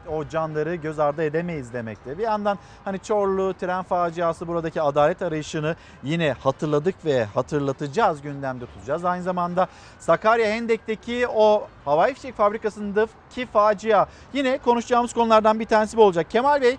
[0.09, 2.19] o canları göz ardı edemeyiz demekte.
[2.19, 9.05] Bir yandan hani Çorlu tren faciası buradaki adalet arayışını yine hatırladık ve hatırlatacağız gündemde tutacağız.
[9.05, 16.03] Aynı zamanda Sakarya Hendek'teki o havai fişek fabrikasındaki facia yine konuşacağımız konulardan bir tanesi bu
[16.03, 16.31] olacak.
[16.31, 16.79] Kemal Bey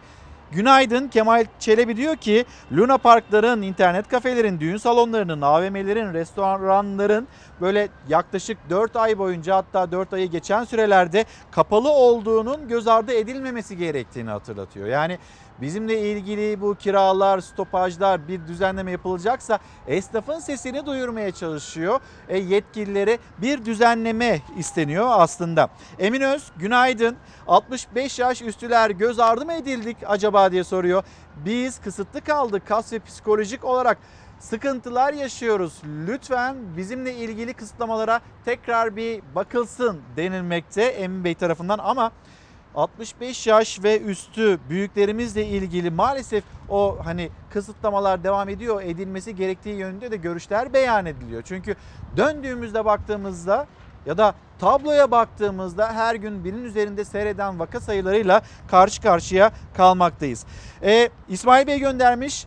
[0.51, 7.27] Günaydın Kemal Çelebi diyor ki Luna Parkların, internet kafelerin, düğün salonlarının, AVM'lerin, restoranların
[7.62, 13.77] böyle yaklaşık 4 ay boyunca hatta 4 ayı geçen sürelerde kapalı olduğunun göz ardı edilmemesi
[13.77, 14.88] gerektiğini hatırlatıyor.
[14.88, 15.17] Yani
[15.62, 22.00] bizimle ilgili bu kiralar, stopajlar bir düzenleme yapılacaksa esnafın sesini duyurmaya çalışıyor.
[22.30, 25.70] E, yetkililere bir düzenleme isteniyor aslında.
[26.00, 27.15] Eminöz günaydın.
[27.48, 31.04] 65 yaş üstüler göz ardı mı edildik acaba diye soruyor.
[31.46, 33.98] Biz kısıtlı kaldık kas ve psikolojik olarak
[34.39, 35.82] sıkıntılar yaşıyoruz.
[36.08, 42.12] Lütfen bizimle ilgili kısıtlamalara tekrar bir bakılsın denilmekte Emin Bey tarafından ama
[42.78, 50.12] 65 yaş ve üstü büyüklerimizle ilgili maalesef o hani kısıtlamalar devam ediyor edilmesi gerektiği yönünde
[50.12, 51.42] de görüşler beyan ediliyor.
[51.46, 51.76] Çünkü
[52.18, 53.68] döndüğümüzde baktığımızda
[54.06, 60.46] ya da tabloya baktığımızda her gün binin üzerinde seyreden vaka sayılarıyla karşı karşıya kalmaktayız.
[60.84, 62.46] Ee, İsmail Bey göndermiş.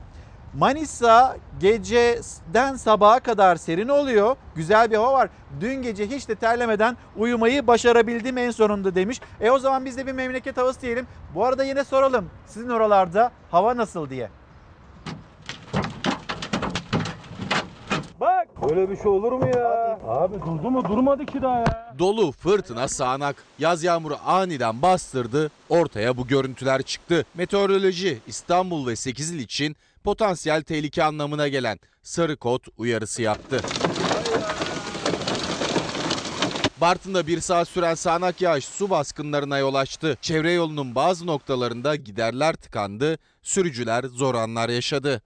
[0.55, 4.37] Manisa geceden sabaha kadar serin oluyor.
[4.55, 5.29] Güzel bir hava var.
[5.61, 9.21] Dün gece hiç de terlemeden uyumayı başarabildim en sonunda demiş.
[9.41, 11.07] E o zaman biz de bir memleket havası diyelim.
[11.35, 12.31] Bu arada yine soralım.
[12.47, 14.31] Sizin oralarda hava nasıl diye.
[18.21, 19.99] Bak öyle bir şey olur mu ya?
[20.09, 21.95] Abi durdu mu durmadı ki daha ya.
[21.99, 27.25] Dolu, fırtına, sağanak, yaz yağmuru aniden bastırdı, ortaya bu görüntüler çıktı.
[27.35, 33.61] Meteoroloji İstanbul ve 8 il için potansiyel tehlike anlamına gelen sarı kod uyarısı yaptı.
[36.81, 40.19] Bartın'da bir saat süren sağanak yağış su baskınlarına yol açtı.
[40.23, 45.23] Çevre yolunun bazı noktalarında giderler tıkandı, sürücüler zor anlar yaşadı.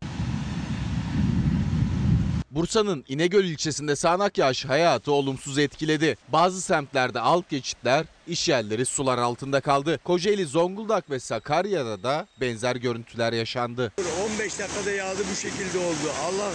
[2.54, 6.16] Bursa'nın İnegöl ilçesinde sağanak yağış hayatı olumsuz etkiledi.
[6.28, 10.00] Bazı semtlerde alt geçitler, iş yerleri sular altında kaldı.
[10.04, 13.92] Kocaeli, Zonguldak ve Sakarya'da da benzer görüntüler yaşandı.
[14.34, 16.12] 15 dakikada yağdı bu şekilde oldu.
[16.24, 16.50] Allah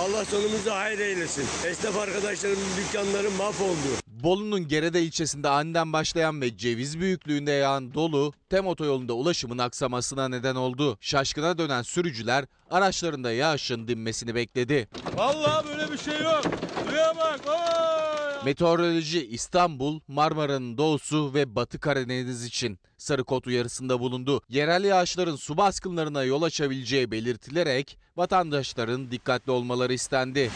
[0.00, 1.46] Allah sonumuzu hayır eylesin.
[1.66, 3.88] Esnaf arkadaşlarımın dükkanları mahvoldu.
[4.06, 10.54] Bolu'nun Gerede ilçesinde aniden başlayan ve ceviz büyüklüğünde yağan dolu tem otoyolunda ulaşımın aksamasına neden
[10.54, 10.98] oldu.
[11.00, 14.88] Şaşkına dönen sürücüler araçlarında yağışın dinmesini bekledi.
[15.16, 16.42] Vallahi böyle bir şey yok.
[16.88, 17.40] Suya bak.
[17.46, 18.09] Oy!
[18.44, 24.40] Meteoroloji İstanbul, Marmara'nın doğusu ve Batı Karadeniz için sarı kod uyarısında bulundu.
[24.48, 30.50] Yerel yağışların su baskınlarına yol açabileceği belirtilerek vatandaşların dikkatli olmaları istendi.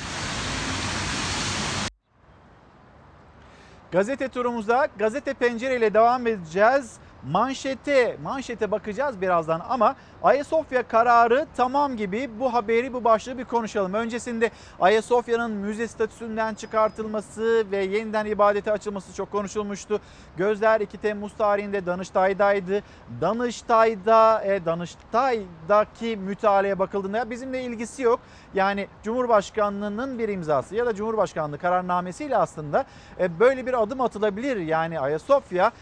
[3.93, 6.93] Gazete turumuza gazete pencere ile devam edeceğiz.
[7.31, 13.95] Manşete manşete bakacağız birazdan ama Ayasofya kararı tamam gibi bu haberi bu başlığı bir konuşalım.
[13.95, 20.01] Öncesinde Ayasofya'nın müze statüsünden çıkartılması ve yeniden ibadete açılması çok konuşulmuştu.
[20.37, 22.83] Gözler 2 Temmuz tarihinde Danıştay'daydı.
[23.21, 28.21] Danıştay'da e, Danıştay'daki mütaleye bakıldığında bizimle ilgisi yok.
[28.55, 32.85] Yani Cumhurbaşkanlığının bir imzası ya da Cumhurbaşkanlığı kararnamesiyle aslında
[33.21, 34.57] e, böyle bir adım atılabilir.
[34.57, 35.73] Yani Ayasofya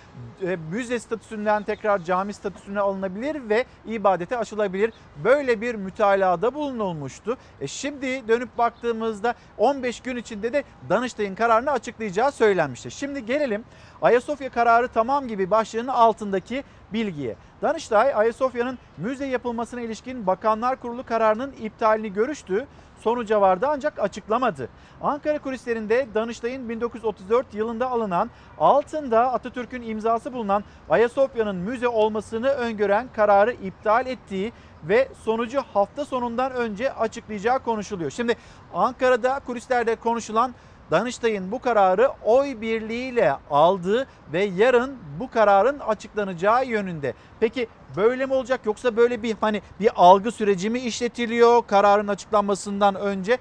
[0.43, 0.99] e, müze
[1.33, 4.93] statüsünden tekrar cami statüsüne alınabilir ve ibadete açılabilir.
[5.25, 7.37] Böyle bir mütalada bulunulmuştu.
[7.61, 12.91] E şimdi dönüp baktığımızda 15 gün içinde de Danıştay'ın kararını açıklayacağı söylenmişti.
[12.91, 13.65] Şimdi gelelim
[14.03, 17.37] Ayasofya kararı tamam gibi başlığının altındaki bilgiye.
[17.63, 22.67] Danıştay Ayasofya'nın müze yapılmasına ilişkin Bakanlar Kurulu kararının iptalini görüştü.
[23.03, 24.69] Sonuca vardı ancak açıklamadı.
[25.03, 33.53] Ankara kulislerinde Danıştay'ın 1934 yılında alınan altında Atatürk'ün imzası bulunan Ayasofya'nın müze olmasını öngören kararı
[33.53, 34.53] iptal ettiği
[34.85, 38.11] ve sonucu hafta sonundan önce açıklayacağı konuşuluyor.
[38.11, 38.37] Şimdi
[38.75, 40.55] Ankara'da kulislerde konuşulan
[40.93, 47.15] Danıştay'ın bu kararı oy birliğiyle aldığı ve yarın bu kararın açıklanacağı yönünde.
[47.41, 47.67] Peki
[47.97, 53.39] böyle mi olacak yoksa böyle bir hani bir algı süreci mi işletiliyor kararın açıklanmasından önce?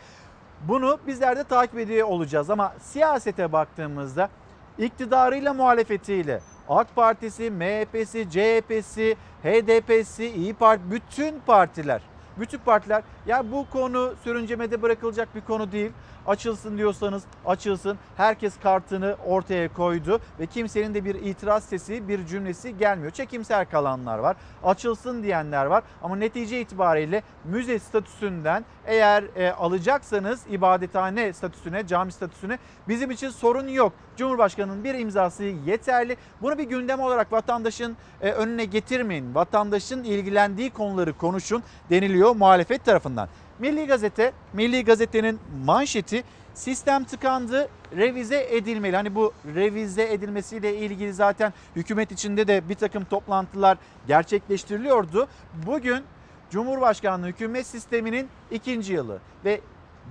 [0.68, 4.30] Bunu bizler de takip ediyor olacağız ama siyasete baktığımızda
[4.78, 12.02] iktidarıyla muhalefetiyle AK Partisi, MHP'si, CHP'si, HDP'si, İyi Parti bütün partiler
[12.40, 15.92] bütün partiler ya bu konu sürüncemede bırakılacak bir konu değil.
[16.28, 17.98] Açılsın diyorsanız açılsın.
[18.18, 23.12] Herkes kartını ortaya koydu ve kimsenin de bir itiraz sesi, bir cümlesi gelmiyor.
[23.12, 24.38] Çekimser kalanlar var.
[24.64, 32.60] Açılsın diyenler var ama netice itibariyle müze statüsünden eğer e, alacaksanız ibadethane statüsüne, cami statüsüne
[32.88, 33.94] bizim için sorun yok.
[34.18, 36.18] Cumhurbaşkanının bir imzası yeterli.
[36.42, 39.36] Bunu bir gündem olarak vatandaşın e, önüne getirmeyin.
[39.36, 43.30] Vatandaşın ilgilendiği konuları konuşun deniliyor muhalefet tarafından.
[43.62, 48.96] Milli Gazete, Milli Gazete'nin manşeti sistem tıkandı, revize edilmeli.
[48.96, 55.28] Hani bu revize edilmesiyle ilgili zaten hükümet içinde de bir takım toplantılar gerçekleştiriliyordu.
[55.66, 56.04] Bugün
[56.50, 59.62] Cumhurbaşkanlığı hükümet sisteminin ikinci yılı ve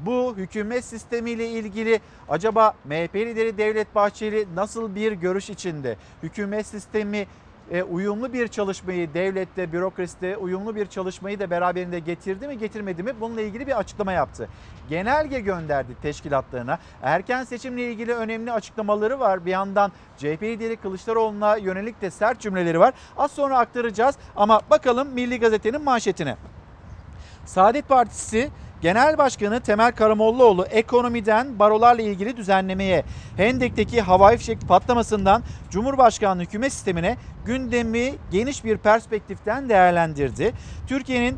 [0.07, 5.97] bu hükümet sistemiyle ilgili acaba MHP lideri Devlet Bahçeli nasıl bir görüş içinde?
[6.23, 7.27] Hükümet sistemi
[7.71, 13.13] e, uyumlu bir çalışmayı devlette, bürokraside uyumlu bir çalışmayı da beraberinde getirdi mi getirmedi mi
[13.21, 14.49] bununla ilgili bir açıklama yaptı.
[14.89, 16.79] Genelge gönderdi teşkilatlarına.
[17.03, 19.47] Erken seçimle ilgili önemli açıklamaları var.
[19.47, 22.95] Bir yandan CHP lideri Kılıçdaroğlu'na yönelik de sert cümleleri var.
[23.17, 26.37] Az sonra aktaracağız ama bakalım Milli Gazete'nin manşetine.
[27.45, 28.51] Saadet Partisi
[28.83, 33.05] Genel Başkanı Temel Karamollaoğlu ekonomiden barolarla ilgili düzenlemeye,
[33.37, 40.53] Hendek'teki havai fişek patlamasından Cumhurbaşkanlığı hükümet sistemine gündemi geniş bir perspektiften değerlendirdi.
[40.87, 41.37] Türkiye'nin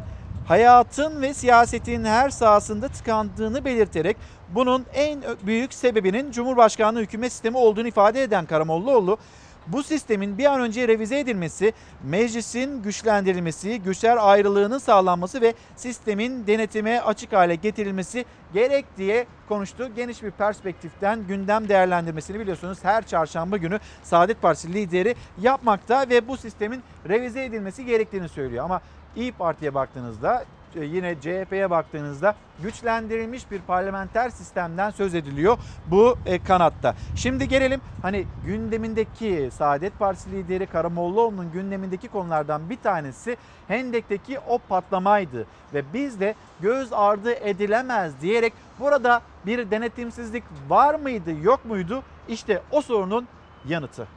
[0.49, 4.17] hayatın ve siyasetin her sahasında tıkandığını belirterek
[4.49, 9.19] bunun en büyük sebebinin Cumhurbaşkanlığı hükümet sistemi olduğunu ifade eden Karamollaoğlu,
[9.67, 17.01] bu sistemin bir an önce revize edilmesi, meclisin güçlendirilmesi, güçler ayrılığının sağlanması ve sistemin denetime
[17.01, 19.91] açık hale getirilmesi gerek diye konuştu.
[19.97, 26.37] Geniş bir perspektiften gündem değerlendirmesini biliyorsunuz her çarşamba günü Saadet Partisi lideri yapmakta ve bu
[26.37, 28.65] sistemin revize edilmesi gerektiğini söylüyor.
[28.65, 28.81] Ama
[29.17, 30.45] İyi Parti'ye baktığınızda
[30.81, 36.95] yine CHP'ye baktığınızda güçlendirilmiş bir parlamenter sistemden söz ediliyor bu e, kanatta.
[37.17, 43.37] Şimdi gelelim hani gündemindeki Saadet Partisi lideri Karamollaoğlu'nun gündemindeki konulardan bir tanesi
[43.69, 51.31] Hendek'teki o patlamaydı ve biz de göz ardı edilemez diyerek burada bir denetimsizlik var mıydı
[51.43, 52.03] yok muydu?
[52.29, 53.27] İşte o sorunun
[53.69, 54.09] yanıtı.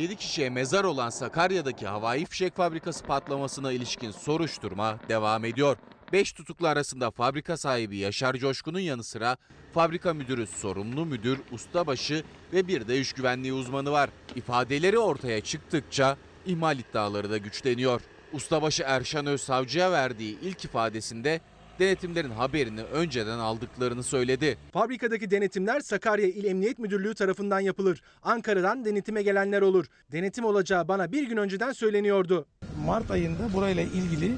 [0.00, 5.76] 7 kişiye mezar olan Sakarya'daki havai fişek fabrikası patlamasına ilişkin soruşturma devam ediyor.
[6.12, 9.36] 5 tutuklu arasında fabrika sahibi Yaşar Coşkun'un yanı sıra
[9.74, 14.10] fabrika müdürü, sorumlu müdür, ustabaşı ve bir de iş güvenliği uzmanı var.
[14.36, 18.00] İfadeleri ortaya çıktıkça ihmal iddiaları da güçleniyor.
[18.32, 21.40] Ustabaşı Erşan Öz savcıya verdiği ilk ifadesinde
[21.80, 24.58] denetimlerin haberini önceden aldıklarını söyledi.
[24.72, 28.02] Fabrikadaki denetimler Sakarya İl Emniyet Müdürlüğü tarafından yapılır.
[28.22, 29.86] Ankara'dan denetime gelenler olur.
[30.12, 32.46] Denetim olacağı bana bir gün önceden söyleniyordu.
[32.86, 34.32] Mart ayında burayla ilgili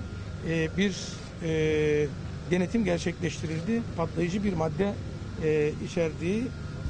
[0.48, 0.96] e, bir
[1.44, 2.06] e,
[2.50, 3.82] denetim gerçekleştirildi.
[3.96, 4.92] Patlayıcı bir madde
[5.44, 6.44] e, içerdiği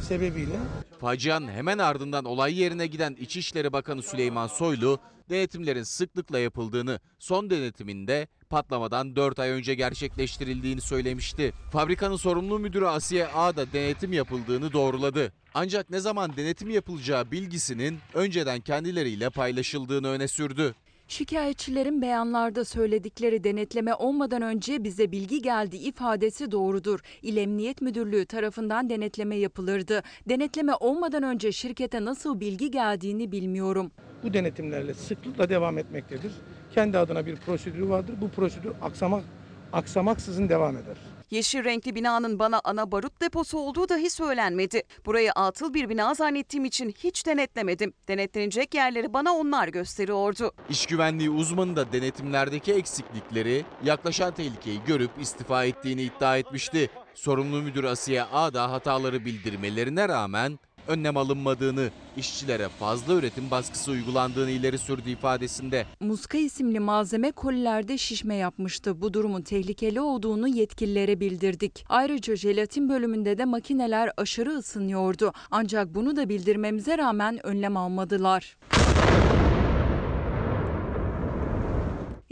[0.09, 0.57] sebebiyle
[1.03, 5.00] Facianın hemen ardından olay yerine giden İçişleri Bakanı Süleyman Soylu,
[5.30, 11.53] denetimlerin sıklıkla yapıldığını, son denetiminde patlamadan 4 ay önce gerçekleştirildiğini söylemişti.
[11.72, 15.32] Fabrikanın sorumlu müdürü Asiye A da denetim yapıldığını doğruladı.
[15.55, 20.74] Ancak ne zaman denetim yapılacağı bilgisinin önceden kendileriyle paylaşıldığını öne sürdü.
[21.13, 27.01] Şikayetçilerin beyanlarda söyledikleri denetleme olmadan önce bize bilgi geldi ifadesi doğrudur.
[27.23, 30.03] İl Emniyet Müdürlüğü tarafından denetleme yapılırdı.
[30.29, 33.93] Denetleme olmadan önce şirkete nasıl bilgi geldiğini bilmiyorum.
[34.23, 36.33] Bu denetimlerle sıklıkla devam etmektedir.
[36.75, 38.15] Kendi adına bir prosedürü vardır.
[38.21, 39.25] Bu prosedür aksamak
[39.73, 40.97] aksamaksızın devam eder.
[41.33, 44.83] Yeşil renkli binanın bana ana barut deposu olduğu dahi söylenmedi.
[45.07, 47.93] Burayı atıl bir bina zannettiğim için hiç denetlemedim.
[48.09, 50.53] Denetlenecek yerleri bana onlar gösteriyordu.
[50.70, 56.91] İş güvenliği uzmanı da denetimlerdeki eksiklikleri, yaklaşan tehlikeyi görüp istifa ettiğini iddia etmişti.
[57.14, 60.59] Sorumlu müdür Asiye A da hataları bildirmelerine rağmen
[60.89, 65.87] önlem alınmadığını, işçilere fazla üretim baskısı uygulandığını ileri sürdü ifadesinde.
[66.01, 69.03] Muska isimli malzeme kolilerde şişme yapmıştı.
[69.03, 71.85] Bu durumun tehlikeli olduğunu yetkililere bildirdik.
[71.89, 75.33] Ayrıca jelatin bölümünde de makineler aşırı ısınıyordu.
[75.51, 78.57] Ancak bunu da bildirmemize rağmen önlem almadılar.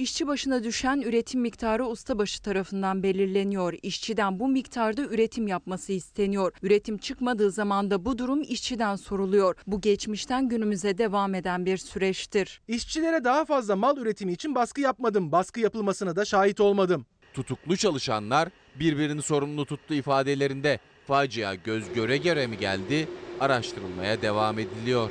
[0.01, 3.75] İşçi başına düşen üretim miktarı ustabaşı tarafından belirleniyor.
[3.83, 6.53] İşçiden bu miktarda üretim yapması isteniyor.
[6.63, 9.57] Üretim çıkmadığı zaman da bu durum işçiden soruluyor.
[9.67, 12.61] Bu geçmişten günümüze devam eden bir süreçtir.
[12.69, 15.33] İşçilere daha fazla mal üretimi için baskı yapmadım.
[15.33, 17.07] Baskı yapılmasına da şahit olmadım.
[17.35, 18.49] Tutuklu çalışanlar
[18.81, 20.79] birbirini sorumlu tuttu ifadelerinde.
[21.07, 23.09] Facia göz göre göre mi geldi?
[23.41, 25.11] Araştırılmaya devam ediliyor.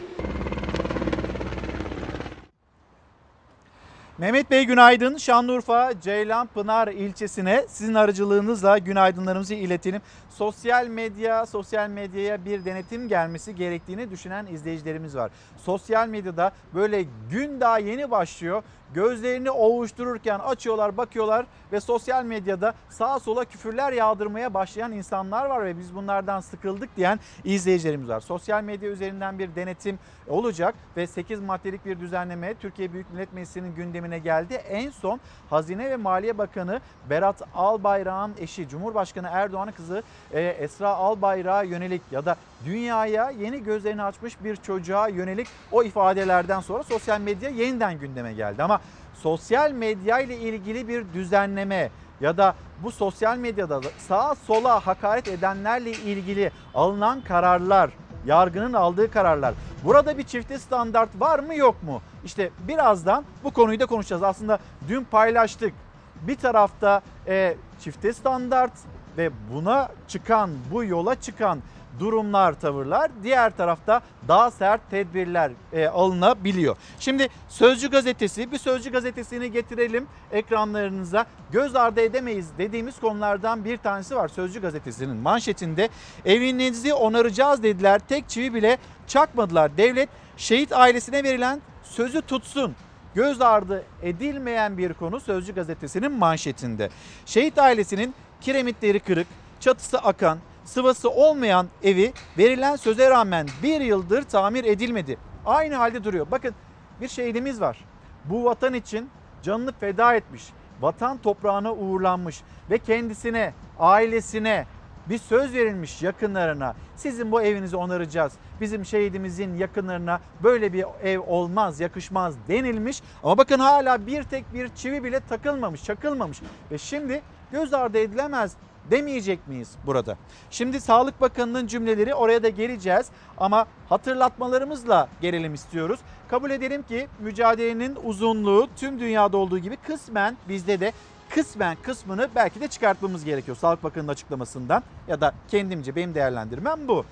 [4.20, 5.18] Mehmet Bey günaydın.
[5.18, 10.02] Şanlıurfa Ceylanpınar ilçesine sizin aracılığınızla günaydınlarımızı iletelim.
[10.30, 15.32] Sosyal medya, sosyal medyaya bir denetim gelmesi gerektiğini düşünen izleyicilerimiz var.
[15.58, 18.64] Sosyal medyada böyle gün daha yeni başlıyor.
[18.94, 25.78] Gözlerini ovuştururken açıyorlar, bakıyorlar ve sosyal medyada sağa sola küfürler yağdırmaya başlayan insanlar var ve
[25.78, 28.20] biz bunlardan sıkıldık diyen izleyicilerimiz var.
[28.20, 33.76] Sosyal medya üzerinden bir denetim olacak ve 8 maddelik bir düzenleme Türkiye Büyük Millet Meclisi'nin
[33.76, 34.54] gündemine geldi.
[34.54, 35.20] En son
[35.50, 42.26] Hazine ve Maliye Bakanı Berat Albayrak'ın eşi Cumhurbaşkanı Erdoğan'ın kızı e, Esra Albayrak'a yönelik ya
[42.26, 42.36] da
[42.66, 48.64] dünyaya yeni gözlerini açmış bir çocuğa yönelik o ifadelerden sonra sosyal medya yeniden gündeme geldi.
[48.64, 48.79] Ama
[49.22, 51.90] sosyal medya ile ilgili bir düzenleme
[52.22, 57.92] ya da bu sosyal medyada sağa sola hakaret edenlerle ilgili alınan kararlar,
[58.26, 59.54] yargının aldığı kararlar.
[59.84, 62.02] Burada bir çifte standart var mı yok mu?
[62.26, 64.24] İşte birazdan bu konuyu da konuşacağız.
[64.24, 65.74] Aslında dün paylaştık.
[66.22, 68.72] Bir tarafta e, çifte standart
[69.18, 71.60] ve buna çıkan, bu yola çıkan
[72.00, 73.12] durumlar, tavırlar.
[73.24, 76.78] Diğer tarafta daha sert tedbirler e, alınabiliyor.
[77.00, 81.26] Şimdi Sözcü gazetesi, bir Sözcü gazetesini getirelim ekranlarınıza.
[81.52, 84.28] Göz ardı edemeyiz dediğimiz konulardan bir tanesi var.
[84.28, 85.90] Sözcü gazetesinin manşetinde
[86.26, 88.02] evinizi onaracağız dediler.
[88.10, 88.78] Tek çivi bile
[89.08, 89.78] çakmadılar.
[89.78, 92.76] Devlet şehit ailesine verilen sözü tutsun
[93.16, 96.90] göz ardı edilmeyen bir konu Sözcü gazetesinin manşetinde.
[97.26, 99.28] Şehit ailesinin kiremitleri kırık,
[99.60, 100.40] çatısı akan,
[100.70, 105.18] sıvası olmayan evi verilen söze rağmen bir yıldır tamir edilmedi.
[105.46, 106.28] Aynı halde duruyor.
[106.32, 106.56] Bakın
[107.02, 107.86] bir şehidimiz var.
[108.26, 109.10] Bu vatan için
[109.44, 110.50] canını feda etmiş.
[110.82, 114.66] Vatan toprağına uğurlanmış ve kendisine, ailesine
[115.10, 116.76] bir söz verilmiş yakınlarına.
[116.96, 118.34] Sizin bu evinizi onaracağız.
[118.62, 123.02] Bizim şehidimizin yakınlarına böyle bir ev olmaz, yakışmaz denilmiş.
[123.24, 126.42] Ama bakın hala bir tek bir çivi bile takılmamış, çakılmamış.
[126.72, 128.56] Ve şimdi göz ardı edilemez
[128.92, 130.18] demeyecek miyiz burada?
[130.50, 136.00] Şimdi Sağlık Bakanı'nın cümleleri oraya da geleceğiz ama hatırlatmalarımızla gelelim istiyoruz.
[136.30, 140.92] Kabul edelim ki mücadelenin uzunluğu tüm dünyada olduğu gibi kısmen bizde de
[141.30, 147.06] kısmen kısmını belki de çıkartmamız gerekiyor Sağlık Bakanı'nın açıklamasından ya da kendimce benim değerlendirmem bu.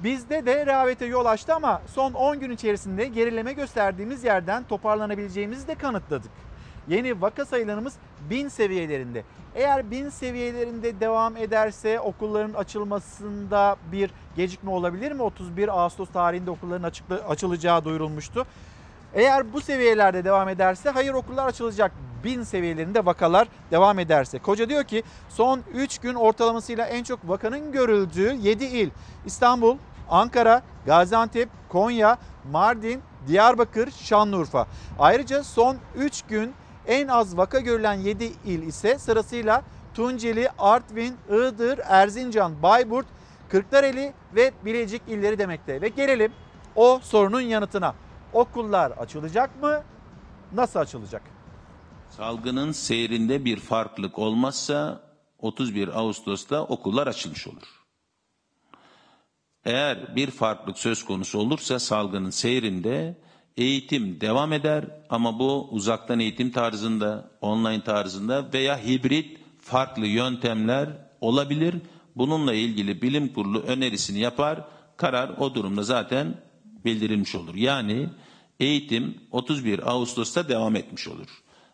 [0.00, 5.74] Bizde de rehavete yol açtı ama son 10 gün içerisinde gerileme gösterdiğimiz yerden toparlanabileceğimizi de
[5.74, 6.30] kanıtladık.
[6.88, 7.94] Yeni vaka sayılarımız
[8.30, 9.22] 1000 seviyelerinde.
[9.54, 15.22] Eğer 1000 seviyelerinde devam ederse okulların açılmasında bir gecikme olabilir mi?
[15.22, 18.46] 31 Ağustos tarihinde okulların açıkla, açılacağı duyurulmuştu.
[19.14, 21.92] Eğer bu seviyelerde devam ederse hayır okullar açılacak.
[22.24, 24.38] 1000 seviyelerinde vakalar devam ederse.
[24.38, 28.90] Koca diyor ki son 3 gün ortalamasıyla en çok vakanın görüldüğü 7 il
[29.26, 29.76] İstanbul,
[30.10, 32.18] Ankara, Gaziantep, Konya,
[32.52, 34.66] Mardin, Diyarbakır, Şanlıurfa.
[34.98, 36.54] Ayrıca son 3 gün
[36.86, 39.64] en az vaka görülen 7 il ise sırasıyla
[39.94, 43.06] Tunceli, Artvin, Iğdır, Erzincan, Bayburt,
[43.48, 45.80] Kırklareli ve Bilecik illeri demekte.
[45.80, 46.32] Ve gelelim
[46.76, 47.94] o sorunun yanıtına.
[48.32, 49.82] Okullar açılacak mı?
[50.52, 51.22] Nasıl açılacak?
[52.10, 55.00] Salgının seyrinde bir farklılık olmazsa
[55.38, 57.86] 31 Ağustos'ta okullar açılmış olur.
[59.64, 63.16] Eğer bir farklılık söz konusu olursa salgının seyrinde
[63.56, 70.88] eğitim devam eder ama bu uzaktan eğitim tarzında, online tarzında veya hibrit farklı yöntemler
[71.20, 71.74] olabilir.
[72.16, 74.64] Bununla ilgili bilim kurulu önerisini yapar.
[74.96, 76.40] Karar o durumda zaten
[76.84, 77.54] bildirilmiş olur.
[77.54, 78.08] Yani
[78.60, 81.28] eğitim 31 Ağustos'ta devam etmiş olur.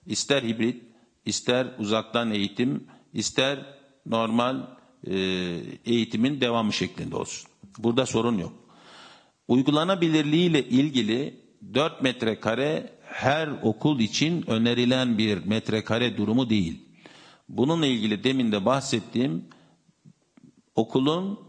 [0.06, 0.82] İster hibrit,
[1.26, 3.66] ister uzaktan eğitim, ister
[4.06, 4.56] normal
[5.06, 5.14] e,
[5.86, 7.48] eğitimin devamı şeklinde olsun.
[7.78, 8.52] Burada sorun yok.
[9.48, 11.41] Uygulanabilirliği ile ilgili
[11.74, 16.82] 4 metrekare her okul için önerilen bir metrekare durumu değil.
[17.48, 19.44] Bununla ilgili demin de bahsettiğim
[20.74, 21.40] okulun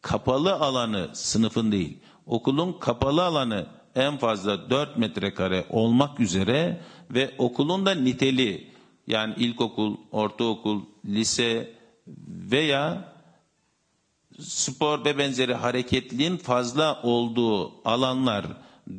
[0.00, 1.98] kapalı alanı sınıfın değil.
[2.26, 8.72] Okulun kapalı alanı en fazla 4 metrekare olmak üzere ve okulun da niteli
[9.06, 11.74] yani ilkokul, ortaokul, lise
[12.28, 13.12] veya
[14.38, 18.46] spor ve benzeri hareketliliğin fazla olduğu alanlar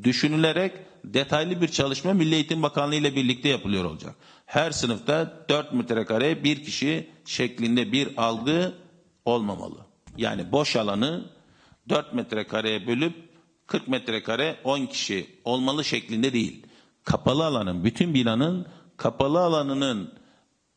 [0.03, 0.73] düşünülerek
[1.05, 4.15] detaylı bir çalışma Milli Eğitim Bakanlığı ile birlikte yapılıyor olacak.
[4.45, 8.73] Her sınıfta 4 metrekare bir kişi şeklinde bir algı
[9.25, 9.77] olmamalı.
[10.17, 11.25] Yani boş alanı
[11.89, 13.13] 4 metrekareye bölüp
[13.67, 16.65] 40 metrekare 10 kişi olmalı şeklinde değil.
[17.03, 18.67] Kapalı alanın, bütün binanın
[18.97, 20.13] kapalı alanının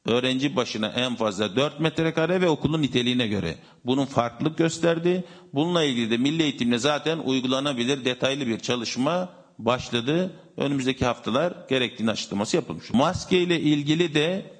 [0.06, 3.54] öğrenci başına en fazla 4 metrekare ve okulun niteliğine göre.
[3.84, 5.24] Bunun farklılık gösterdi.
[5.54, 9.28] Bununla ilgili de Milli Eğitim'le zaten uygulanabilir detaylı bir çalışma
[9.58, 10.32] başladı.
[10.56, 12.92] Önümüzdeki haftalar gerektiğini açıklaması yapılmış.
[12.92, 14.56] Maske ile ilgili de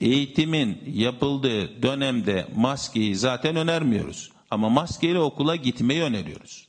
[0.00, 4.30] eğitimin yapıldığı dönemde maskeyi zaten önermiyoruz.
[4.50, 6.65] Ama maskeyle okula gitmeyi öneriyoruz.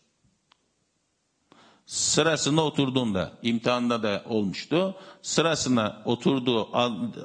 [1.88, 4.95] Sırasında oturduğunda, imtihanda da olmuştu.
[5.21, 6.77] Sırasına oturduğu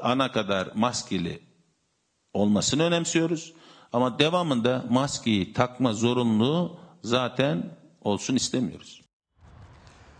[0.02, 1.42] ana kadar maskeli
[2.32, 3.52] olmasını önemsiyoruz.
[3.92, 9.02] Ama devamında maskeyi takma zorunluluğu zaten olsun istemiyoruz.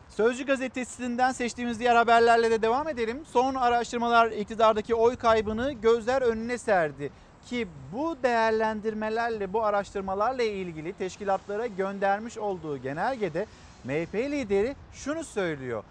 [0.09, 3.23] Sözcü gazetesinden seçtiğimiz diğer haberlerle de devam edelim.
[3.33, 7.11] Son araştırmalar iktidardaki oy kaybını gözler önüne serdi.
[7.47, 13.47] Ki bu değerlendirmelerle, bu araştırmalarla ilgili teşkilatlara göndermiş olduğu genelgede
[13.85, 15.85] MHP lideri şunu söylüyor.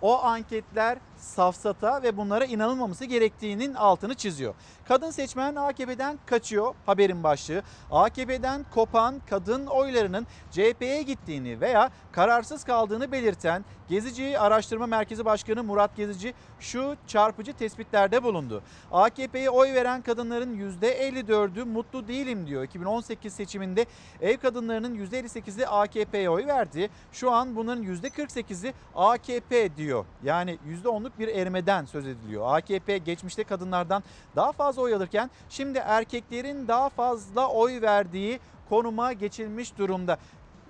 [0.00, 4.54] O anketler safsata ve bunlara inanılmaması gerektiğinin altını çiziyor.
[4.84, 7.62] Kadın seçmen AKP'den kaçıyor haberin başlığı.
[7.90, 15.96] AKP'den kopan kadın oylarının CHP'ye gittiğini veya kararsız kaldığını belirten Gezici Araştırma Merkezi Başkanı Murat
[15.96, 18.62] Gezici şu çarpıcı tespitlerde bulundu.
[18.92, 22.62] AKP'ye oy veren kadınların %54'ü mutlu değilim diyor.
[22.62, 23.86] 2018 seçiminde
[24.20, 26.90] ev kadınlarının %58'i AKP'ye oy verdi.
[27.12, 30.04] Şu an bunların %48'i AKP diyor.
[30.22, 32.56] Yani %10'luk bir erimeden söz ediliyor.
[32.56, 34.02] AKP geçmişte kadınlardan
[34.36, 40.18] daha fazla oy alırken şimdi erkeklerin daha fazla oy verdiği konuma geçilmiş durumda.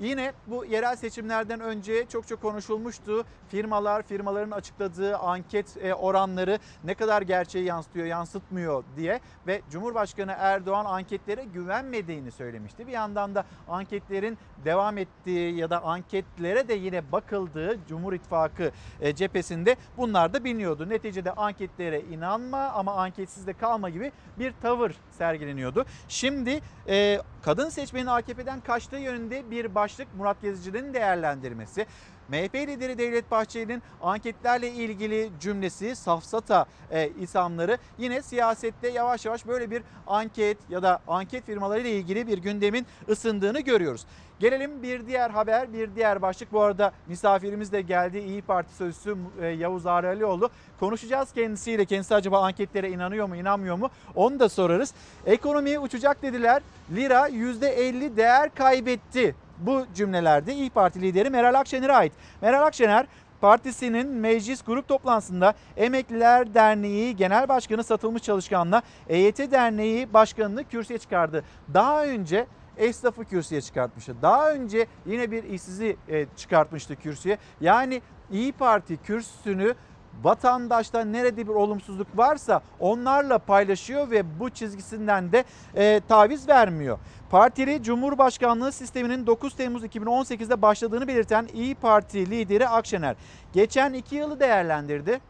[0.01, 3.25] Yine bu yerel seçimlerden önce çok çok konuşulmuştu.
[3.49, 10.85] Firmalar, firmaların açıkladığı anket e, oranları ne kadar gerçeği yansıtıyor, yansıtmıyor diye ve Cumhurbaşkanı Erdoğan
[10.85, 12.87] anketlere güvenmediğini söylemişti.
[12.87, 18.71] Bir yandan da anketlerin devam ettiği ya da anketlere de yine bakıldığı Cumhur İttifakı
[19.01, 20.89] e, cephesinde bunlar da biliniyordu.
[20.89, 25.85] Neticede anketlere inanma ama anketsiz de kalma gibi bir tavır sergileniyordu.
[26.09, 31.87] Şimdi e, kadın seçmenin AKP'den kaçtığı yönünde bir başlık Murat Gezici'nin değerlendirmesi.
[32.29, 39.71] MHP lideri Devlet Bahçeli'nin anketlerle ilgili cümlesi, safsata e, isamları yine siyasette yavaş yavaş böyle
[39.71, 44.07] bir anket ya da anket firmaları ile ilgili bir gündemin ısındığını görüyoruz.
[44.41, 46.53] Gelelim bir diğer haber, bir diğer başlık.
[46.53, 48.19] Bu arada misafirimiz de geldi.
[48.19, 50.51] İyi Parti sözcüsü e, Yavuz Ağralioğlu.
[50.81, 51.85] Konuşacağız kendisiyle.
[51.85, 53.91] Kendisi acaba anketlere inanıyor mu, inanmıyor mu?
[54.15, 54.95] Onu da sorarız.
[55.27, 56.63] Ekonomiye uçacak dediler.
[56.95, 59.35] Lira %50 değer kaybetti.
[59.61, 62.13] Bu cümlelerde İyi Parti lideri Meral Akşener'e ait.
[62.43, 63.07] Meral Akşener
[63.41, 71.45] partisinin meclis grup toplantısında Emekliler Derneği Genel Başkanı Satılmış Çalışkan'la EYT Derneği Başkanı'nı kürsüye çıkardı.
[71.75, 72.47] Daha önce
[72.77, 74.15] esnafı kürsüye çıkartmıştı.
[74.23, 77.39] Daha önce yine bir işsizi e, çıkartmıştı kürsüye.
[77.61, 78.03] Yani
[78.33, 79.75] İyi Parti kürsüsünü
[80.23, 85.45] vatandaşta nerede bir olumsuzluk varsa onlarla paylaşıyor ve bu çizgisinden de
[85.75, 86.99] e, taviz vermiyor.
[87.31, 93.17] Partili Cumhurbaşkanlığı sisteminin 9 Temmuz 2018'de başladığını belirten İyi Parti lideri Akşener
[93.53, 95.21] geçen iki yılı değerlendirdi.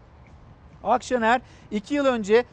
[0.84, 2.44] Akşener iki yıl önce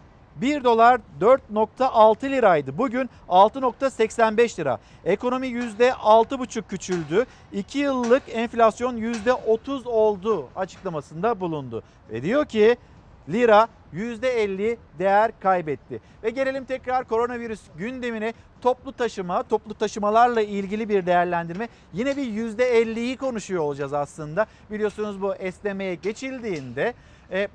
[0.42, 2.78] 1 dolar 4.6 liraydı.
[2.78, 4.80] Bugün 6.85 lira.
[5.06, 7.26] Ekonomi %6,5 küçüldü.
[7.54, 11.84] 2 yıllık enflasyon %30 oldu açıklamasında bulundu.
[12.10, 12.78] Ve diyor ki
[13.30, 16.02] lira %50 değer kaybetti.
[16.24, 21.68] Ve gelelim tekrar koronavirüs gündemine toplu taşıma, toplu taşımalarla ilgili bir değerlendirme.
[21.94, 24.46] Yine bir %50'yi konuşuyor olacağız aslında.
[24.72, 26.94] Biliyorsunuz bu esnemeye geçildiğinde
[27.32, 27.48] e,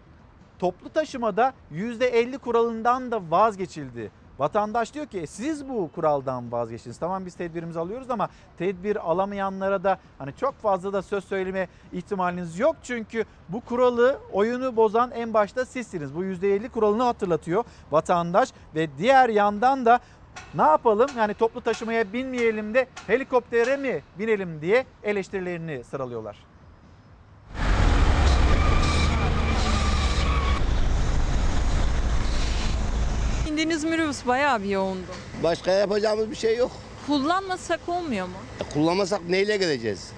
[0.63, 4.11] toplu taşımada %50 kuralından da vazgeçildi.
[4.39, 6.99] Vatandaş diyor ki "E, siz bu kuraldan vazgeçtiniz.
[6.99, 12.59] Tamam biz tedbirimizi alıyoruz ama tedbir alamayanlara da hani çok fazla da söz söyleme ihtimaliniz
[12.59, 12.77] yok.
[12.83, 16.15] Çünkü bu kuralı oyunu bozan en başta sizsiniz.
[16.15, 20.01] Bu %50 kuralını hatırlatıyor vatandaş ve diğer yandan da
[20.55, 26.51] ne yapalım yani toplu taşımaya binmeyelim de helikoptere mi binelim diye eleştirilerini sıralıyorlar.
[33.53, 35.07] İndiğiniz minibüs bayağı bir yoğundu.
[35.42, 36.70] Başka yapacağımız bir şey yok.
[37.07, 38.32] Kullanmasak olmuyor mu?
[38.74, 40.11] Kullanmasak neyle geleceğiz?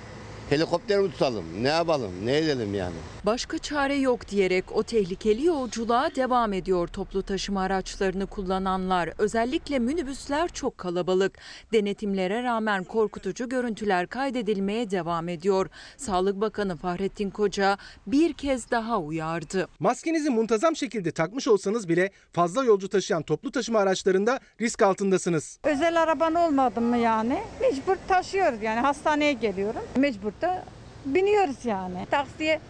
[0.51, 1.45] Helikopter mi tutalım?
[1.63, 2.13] Ne yapalım?
[2.25, 2.95] Ne edelim yani?
[3.27, 9.11] Başka çare yok diyerek o tehlikeli yolculuğa devam ediyor toplu taşıma araçlarını kullananlar.
[9.19, 11.39] Özellikle minibüsler çok kalabalık.
[11.73, 15.67] Denetimlere rağmen korkutucu görüntüler kaydedilmeye devam ediyor.
[15.97, 19.69] Sağlık Bakanı Fahrettin Koca bir kez daha uyardı.
[19.81, 25.59] Maskenizi muntazam şekilde takmış olsanız bile fazla yolcu taşıyan toplu taşıma araçlarında risk altındasınız.
[25.65, 27.39] Özel araban olmadı mı yani?
[27.61, 29.83] Mecbur taşıyoruz yani hastaneye geliyorum.
[29.97, 30.65] Mecbur da
[31.07, 32.07] biniyoruz yani.
[32.11, 32.61] Taksiye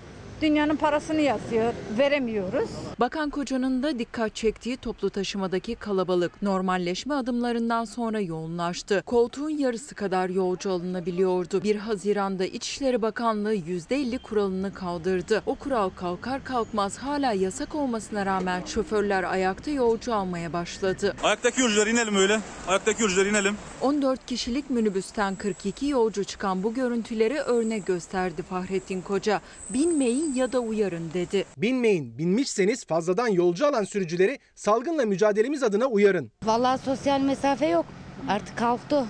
[0.42, 2.70] dünyanın parasını yazıyor, veremiyoruz.
[3.00, 9.02] Bakan Koca'nın da dikkat çektiği toplu taşımadaki kalabalık normalleşme adımlarından sonra yoğunlaştı.
[9.06, 11.62] Koltuğun yarısı kadar yolcu alınabiliyordu.
[11.62, 15.42] 1 Haziran'da İçişleri Bakanlığı %50 kuralını kaldırdı.
[15.46, 21.14] O kural kalkar kalkmaz hala yasak olmasına rağmen şoförler ayakta yolcu almaya başladı.
[21.22, 22.40] Ayaktaki yolcular inelim öyle.
[22.68, 23.54] Ayaktaki yolcular inelim.
[23.80, 29.40] 14 kişilik minibüsten 42 yolcu çıkan bu görüntüleri örnek gösterdi Fahrettin Koca.
[29.70, 31.44] Binmeyin ya da uyarın dedi.
[31.56, 36.32] Binmeyin, binmişseniz fazladan yolcu alan sürücüleri salgınla mücadelemiz adına uyarın.
[36.44, 37.86] Vallahi sosyal mesafe yok.
[38.28, 39.06] Artık kalktı.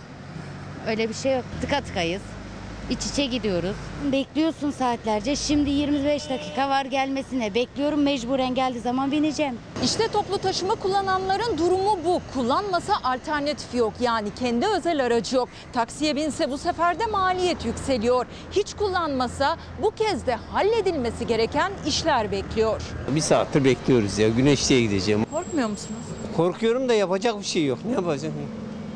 [0.88, 1.44] Öyle bir şey yok.
[1.60, 2.22] Tıka tıkayız.
[2.90, 3.76] İç içe gidiyoruz.
[4.12, 5.36] Bekliyorsun saatlerce.
[5.36, 7.54] Şimdi 25 dakika var gelmesine.
[7.54, 9.54] Bekliyorum mecburen geldiği zaman bineceğim.
[9.84, 12.20] İşte toplu taşıma kullananların durumu bu.
[12.34, 13.92] Kullanmasa alternatif yok.
[14.00, 15.48] Yani kendi özel aracı yok.
[15.72, 18.26] Taksiye binse bu sefer de maliyet yükseliyor.
[18.52, 22.82] Hiç kullanmasa bu kez de halledilmesi gereken işler bekliyor.
[23.14, 24.28] Bir saattir bekliyoruz ya.
[24.28, 25.24] Güneşli'ye gideceğim.
[25.32, 26.00] Korkmuyor musunuz?
[26.36, 27.78] Korkuyorum da yapacak bir şey yok.
[27.86, 28.34] Ne yapacağım?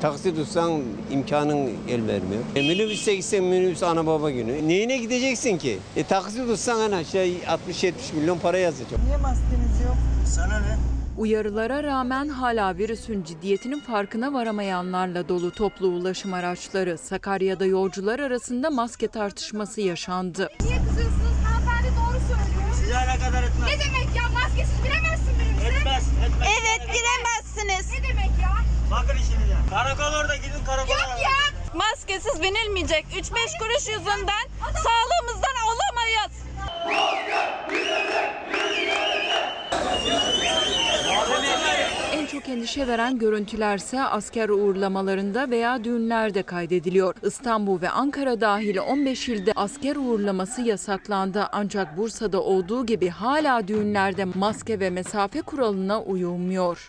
[0.00, 2.42] Taksi tutsan imkanın el vermiyor.
[2.56, 4.68] E, minibüse gitsen minibüs ana baba günü.
[4.68, 5.78] Neyine gideceksin ki?
[5.96, 7.38] E, taksi tutsan ana şey
[7.68, 9.00] 60-70 milyon para yazacak.
[9.06, 9.96] Niye maskeniz yok?
[10.26, 10.76] Sana ne?
[11.18, 16.98] Uyarılara rağmen hala virüsün ciddiyetinin farkına varamayanlarla dolu toplu ulaşım araçları.
[16.98, 20.48] Sakarya'da yolcular arasında maske tartışması yaşandı.
[20.60, 21.36] Niye kızıyorsunuz?
[21.44, 22.74] Hanımefendi doğru söylüyor.
[22.80, 23.68] Size alakadar etmez.
[23.68, 24.22] Ne demek ya?
[24.34, 25.68] Maskesiz giremezsin minibüse.
[25.78, 26.48] Etmez, etmez.
[26.60, 27.92] Evet giremezsiniz.
[27.92, 28.48] Ne demek ya?
[28.90, 29.56] Bakın işinize.
[29.70, 30.92] Karakol orada gidin karakola.
[30.92, 31.38] Yok ya.
[31.74, 33.06] Maskesiz binilmeyecek.
[33.12, 36.32] 3-5 kuruş yüzünden sağlığımızdan olamayız.
[42.12, 47.14] En çok endişe veren görüntülerse asker uğurlamalarında veya düğünlerde kaydediliyor.
[47.22, 51.48] İstanbul ve Ankara dahil 15 ilde asker uğurlaması yasaklandı.
[51.52, 56.86] Ancak Bursa'da olduğu gibi hala düğünlerde maske ve mesafe kuralına uyulmuyor.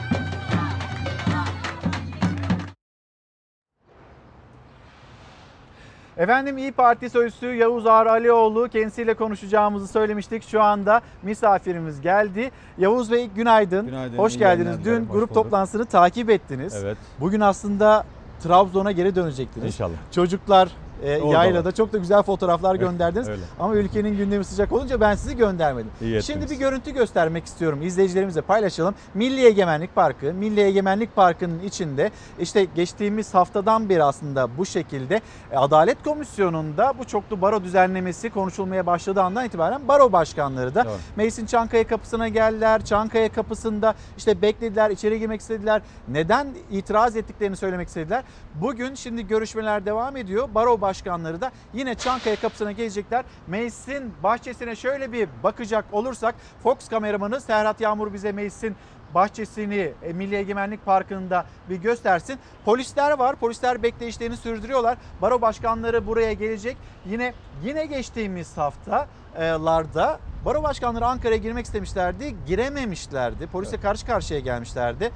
[6.20, 10.44] Efendim İyi Parti Sözcüsü Yavuz Ağar Alioğlu kendisiyle konuşacağımızı söylemiştik.
[10.48, 12.52] Şu anda misafirimiz geldi.
[12.78, 13.86] Yavuz Bey günaydın.
[13.86, 14.68] Günaydın, Hoş iyi geldiniz.
[14.68, 15.34] yayınlar Dün hoş grup bulduk.
[15.44, 16.76] toplantısını takip ettiniz.
[16.84, 16.98] Evet.
[17.20, 18.04] Bugün aslında
[18.44, 19.66] Trabzon'a geri dönecektiniz.
[19.68, 19.96] İnşallah.
[20.12, 20.70] Çocuklar
[21.04, 23.30] e, yaylada çok da güzel fotoğraflar gönderdiniz.
[23.30, 23.42] öyle.
[23.60, 25.92] Ama ülkenin gündemi sıcak olunca ben sizi göndermedim.
[26.02, 26.26] İyi ettiniz.
[26.26, 27.80] Şimdi bir görüntü göstermek istiyorum.
[27.82, 28.96] İzleyicilerimizle paylaşalım.
[29.14, 30.34] Milli Egemenlik Parkı.
[30.34, 35.22] Milli Egemenlik Parkı'nın içinde işte geçtiğimiz haftadan beri aslında bu şekilde
[35.52, 40.94] e, Adalet Komisyonu'nda bu çoklu baro düzenlemesi konuşulmaya başladığı andan itibaren baro başkanları da Doğru.
[41.16, 42.86] Meclisin Çankaya kapısına geldiler.
[42.86, 45.82] Çankaya kapısında işte beklediler, içeri girmek istediler.
[46.08, 48.24] Neden itiraz ettiklerini söylemek istediler.
[48.56, 50.50] Bugün şimdi görüşmeler devam ediyor.
[50.56, 53.26] Baro başkanları da yine Çankaya kapısına gelecekler.
[53.48, 58.76] Meclisin bahçesine şöyle bir bakacak olursak Fox kameramanı Serhat Yağmur bize meclisin
[59.14, 62.40] bahçesini e, Milli Egemenlik Parkı'nda bir göstersin.
[62.66, 63.36] Polisler var.
[63.36, 64.98] Polisler bekleyişlerini sürdürüyorlar.
[65.22, 66.78] Baro başkanları buraya gelecek.
[67.06, 67.34] Yine
[67.64, 72.36] yine geçtiğimiz haftalarda baro başkanları Ankara'ya girmek istemişlerdi.
[72.48, 73.48] Girememişlerdi.
[73.48, 75.12] Polisle karşı karşıya gelmişlerdi.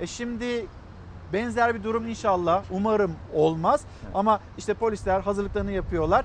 [0.00, 0.66] E şimdi
[1.32, 3.80] benzer bir durum inşallah umarım olmaz.
[4.14, 6.24] Ama işte polisler hazırlıklarını yapıyorlar.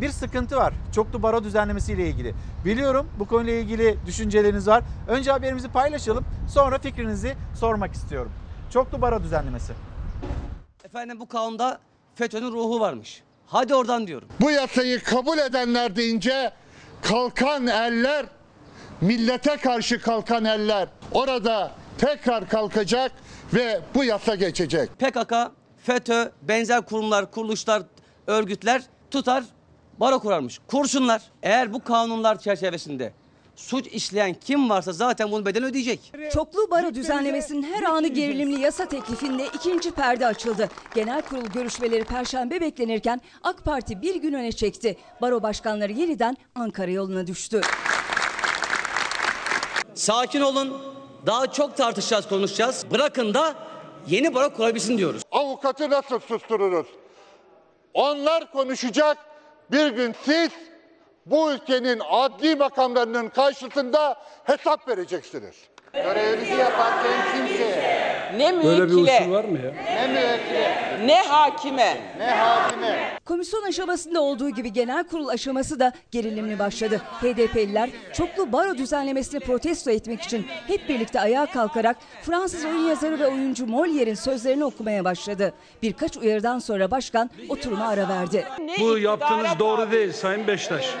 [0.00, 0.74] Bir sıkıntı var.
[0.94, 2.34] Çoklu baro düzenlemesiyle ilgili.
[2.64, 4.82] Biliyorum bu konuyla ilgili düşünceleriniz var.
[5.08, 6.24] Önce haberimizi paylaşalım.
[6.48, 8.32] Sonra fikrinizi sormak istiyorum.
[8.70, 9.72] Çoklu baro düzenlemesi.
[10.84, 11.78] Efendim bu kanunda
[12.14, 13.22] FETÖ'nün ruhu varmış.
[13.46, 14.28] Hadi oradan diyorum.
[14.40, 16.52] Bu yasayı kabul edenler deyince
[17.02, 18.26] kalkan eller,
[19.00, 23.12] millete karşı kalkan eller orada tekrar kalkacak
[23.54, 24.90] ve bu yasa geçecek.
[24.98, 25.32] PKK,
[25.82, 27.82] FETÖ, benzer kurumlar, kuruluşlar,
[28.26, 29.44] örgütler tutar
[30.00, 30.60] baro kurarmış.
[30.66, 31.22] Kurşunlar.
[31.42, 33.12] Eğer bu kanunlar çerçevesinde
[33.56, 36.12] suç işleyen kim varsa zaten bunun bedelini ödeyecek.
[36.32, 40.68] Çoklu baro düzenlemesinin her anı gerilimli yasa teklifinde ikinci perde açıldı.
[40.94, 44.96] Genel kurul görüşmeleri perşembe beklenirken AK Parti bir gün öne çekti.
[45.20, 47.60] Baro başkanları yeniden Ankara yoluna düştü.
[49.94, 50.91] Sakin olun.
[51.26, 52.90] Daha çok tartışacağız, konuşacağız.
[52.90, 53.54] Bırakın da
[54.06, 55.22] yeni baro kurabilsin diyoruz.
[55.32, 56.86] Avukatı nasıl sustururuz?
[57.94, 59.18] Onlar konuşacak.
[59.70, 60.50] Bir gün siz
[61.26, 65.54] bu ülkenin adli makamlarının karşısında hesap vereceksiniz.
[65.92, 69.72] Görevinizi yaparken kimseye Ne Böyle bir müvekkile, usul var mı ya?
[69.94, 76.58] ne müvekkile ne hakime, ne hakime Komisyon aşamasında olduğu gibi genel kurul aşaması da gerilimli
[76.58, 77.02] başladı.
[77.20, 83.26] HDP'liler çoklu baro düzenlemesini protesto etmek için hep birlikte ayağa kalkarak Fransız oyun yazarı ve
[83.26, 85.52] oyuncu Molière'in sözlerini okumaya başladı.
[85.82, 88.46] Birkaç uyarıdan sonra başkan oturuma ara verdi.
[88.80, 90.94] Bu yaptığınız doğru değil Sayın Beştaş.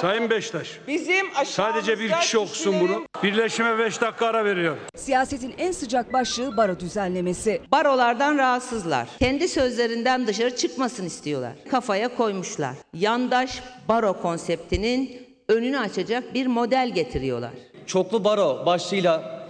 [0.00, 0.78] Sayın Beştaş.
[0.88, 3.04] bizim Sadece bir kişi okusun bunu.
[3.22, 4.76] Birleşime 5 dakika ara veriyor.
[4.96, 7.60] Siyasetin en sıcak başlığı baro düzenlemesi.
[7.72, 9.08] Barolardan rahatsızlar.
[9.18, 11.52] Kendi sözlerinden dışarı çıkmasın istiyorlar.
[11.70, 12.74] Kafaya koymuşlar.
[12.94, 17.50] Yandaş baro konseptinin önünü açacak bir model getiriyorlar.
[17.86, 19.46] Çoklu baro başlığıyla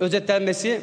[0.00, 0.80] özetlenmesi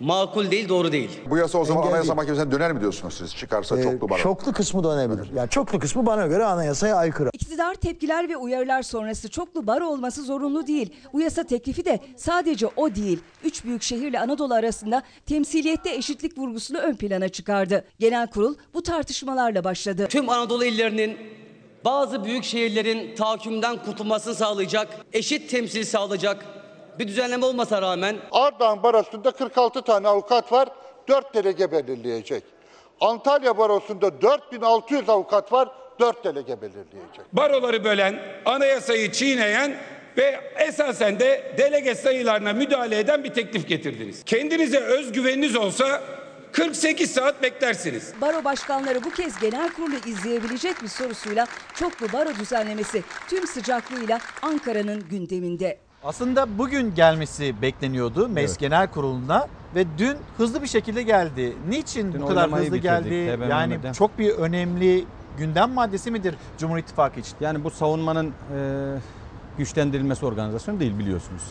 [0.00, 1.10] makul değil, doğru değil.
[1.30, 3.36] Bu yasa o zaman Anayasa Mahkemesi'ne döner mi diyorsunuz siz?
[3.36, 4.18] Çıkarsa çoklu baro.
[4.18, 5.30] Çoklu kısmı dönebilir.
[5.36, 7.30] Yani çoklu kısmı bana göre anayasaya aykırı.
[7.32, 10.94] İktidar tepkiler ve uyarılar sonrası çoklu baro olması zorunlu değil.
[11.12, 13.20] Bu yasa teklifi de sadece o değil.
[13.44, 17.84] Üç büyük şehirle Anadolu arasında temsiliyette eşitlik vurgusunu ön plana çıkardı.
[17.98, 20.06] Genel kurul bu tartışmalarla başladı.
[20.10, 21.16] Tüm Anadolu illerinin
[21.84, 26.44] bazı büyük şehirlerin tahakkümden kurtulmasını sağlayacak, eşit temsil sağlayacak
[27.00, 30.68] bir düzenleme olmasa rağmen Ardahan Barosu'nda 46 tane avukat var.
[31.08, 32.44] 4 delege belirleyecek.
[33.00, 35.68] Antalya Barosu'nda 4600 avukat var.
[36.00, 37.32] 4 delege belirleyecek.
[37.32, 39.76] baroları bölen, anayasayı çiğneyen
[40.16, 44.24] ve esasen de delege sayılarına müdahale eden bir teklif getirdiniz.
[44.24, 46.02] Kendinize özgüveniniz olsa
[46.52, 48.12] 48 saat beklersiniz.
[48.20, 55.08] Baro başkanları bu kez genel kurulu izleyebilecek bir sorusuyla çoklu baro düzenlemesi tüm sıcaklığıyla Ankara'nın
[55.08, 55.89] gündeminde.
[56.04, 58.60] Aslında bugün gelmesi bekleniyordu Meclis Evet.
[58.60, 61.56] Genel Kurulu'na ve dün hızlı bir şekilde geldi.
[61.68, 63.46] Niçin Dün bu kadar hızlı bitirdik geldi?
[63.50, 65.04] Yani çok bir önemli
[65.38, 67.36] gündem maddesi midir Cumhur İttifakı için?
[67.40, 68.30] Yani bu savunmanın e,
[69.58, 71.42] güçlendirilmesi organizasyonu değil biliyorsunuz.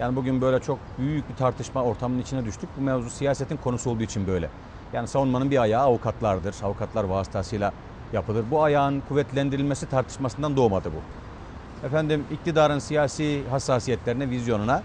[0.00, 2.68] Yani bugün böyle çok büyük bir tartışma ortamının içine düştük.
[2.78, 4.48] Bu mevzu siyasetin konusu olduğu için böyle.
[4.92, 6.54] Yani savunmanın bir ayağı avukatlardır.
[6.62, 7.72] Avukatlar vasıtasıyla
[8.12, 8.44] yapılır.
[8.50, 11.21] Bu ayağın kuvvetlendirilmesi tartışmasından doğmadı bu.
[11.82, 14.82] Efendim iktidarın siyasi hassasiyetlerine, vizyonuna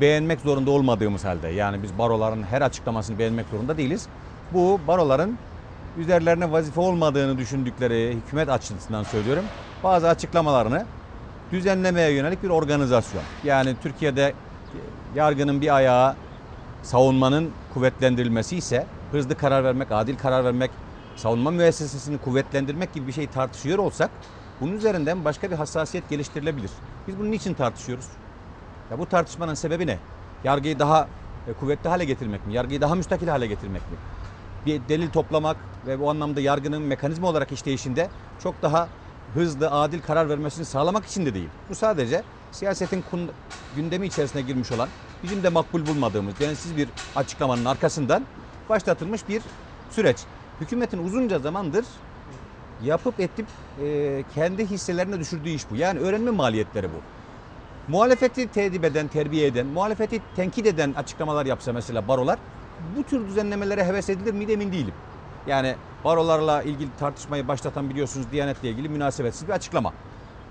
[0.00, 4.08] beğenmek zorunda olmadığımız halde yani biz baroların her açıklamasını beğenmek zorunda değiliz.
[4.52, 5.38] Bu baroların
[5.98, 9.44] üzerlerine vazife olmadığını düşündükleri hükümet açısından söylüyorum.
[9.84, 10.86] Bazı açıklamalarını
[11.52, 13.22] düzenlemeye yönelik bir organizasyon.
[13.44, 14.34] Yani Türkiye'de
[15.14, 16.16] yargının bir ayağı
[16.82, 20.70] savunmanın kuvvetlendirilmesi ise hızlı karar vermek, adil karar vermek,
[21.16, 24.10] savunma müessesesini kuvvetlendirmek gibi bir şey tartışıyor olsak
[24.60, 26.70] bunun üzerinden başka bir hassasiyet geliştirilebilir.
[27.06, 28.08] Biz bunu niçin tartışıyoruz?
[28.90, 29.98] Ya bu tartışmanın sebebi ne?
[30.44, 31.08] Yargıyı daha
[31.46, 32.54] e, kuvvetli hale getirmek mi?
[32.54, 33.96] Yargıyı daha müstakil hale getirmek mi?
[34.66, 38.88] Bir delil toplamak ve bu anlamda yargının mekanizma olarak işleyişinde çok daha
[39.34, 41.48] hızlı, adil karar vermesini sağlamak için de değil.
[41.68, 43.04] Bu sadece siyasetin
[43.76, 44.88] gündemi içerisine girmiş olan,
[45.22, 48.26] bizim de makbul bulmadığımız densiz bir açıklamanın arkasından
[48.68, 49.42] başlatılmış bir
[49.88, 50.28] süreç.
[50.60, 51.86] Hükümetin uzunca zamandır
[52.84, 53.46] yapıp etip
[53.82, 55.76] e, kendi hisselerine düşürdüğü iş bu.
[55.76, 57.02] Yani öğrenme maliyetleri bu.
[57.92, 62.38] Muhalefeti tedip eden, terbiye eden, muhalefeti tenkit eden açıklamalar yapsa mesela barolar
[62.96, 64.94] bu tür düzenlemelere heves edilir miydi emin değilim.
[65.46, 65.74] Yani
[66.04, 69.92] barolarla ilgili tartışmayı başlatan biliyorsunuz Diyanet'le ilgili münasebetsiz bir açıklama.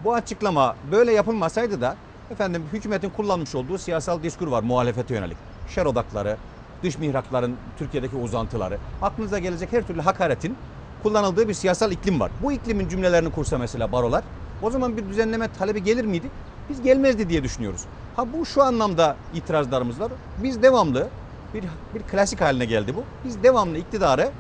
[0.04, 1.96] Bu açıklama böyle yapılmasaydı da
[2.32, 5.38] efendim hükümetin kullanmış olduğu siyasal diskur var muhalefete yönelik.
[5.76, 6.38] Şer odakları,
[6.84, 10.58] dış mihrakların Türkiye'deki uzantıları, aklınıza gelecek her türlü hakaretin
[11.06, 12.32] kullanıldığı bir siyasal iklim var.
[12.44, 14.24] Bu iklimin cümlelerini kursa mesela barolar
[14.62, 16.28] o zaman bir düzenleme talebi gelir miydi?
[16.70, 17.82] Biz gelmezdi diye düşünüyoruz.
[18.16, 20.12] Ha bu şu anlamda itirazlarımız var.
[20.44, 21.08] Biz devamlı
[21.54, 21.64] bir,
[21.96, 23.04] bir klasik haline geldi bu.
[23.26, 24.32] Biz devamlı iktidarı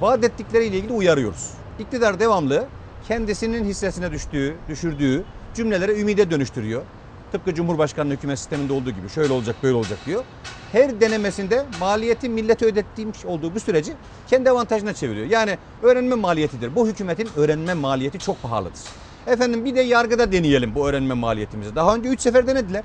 [0.00, 1.50] vaat ettikleriyle ilgili uyarıyoruz.
[1.78, 2.66] İktidar devamlı
[3.08, 6.82] kendisinin hissesine düştüğü, düşürdüğü cümleleri ümide dönüştürüyor.
[7.32, 10.24] Tıpkı Cumhurbaşkanlığı hükümet sisteminde olduğu gibi şöyle olacak böyle olacak diyor.
[10.74, 13.92] Her denemesinde maliyeti millete ödettiğimiz olduğu bu süreci
[14.26, 15.26] kendi avantajına çeviriyor.
[15.26, 16.76] Yani öğrenme maliyetidir.
[16.76, 18.80] Bu hükümetin öğrenme maliyeti çok pahalıdır.
[19.26, 21.74] Efendim bir de yargıda deneyelim bu öğrenme maliyetimizi.
[21.76, 22.82] Daha önce 3 sefer denediler.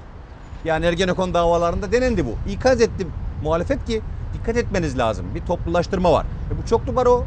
[0.66, 2.36] Yani Ergenekon davalarında denendi bu.
[2.52, 3.08] İkaz etti
[3.44, 4.02] muhalefet ki
[4.34, 5.26] dikkat etmeniz lazım.
[5.36, 6.26] Bir toplulaştırma var.
[6.52, 7.26] E bu çoklu baro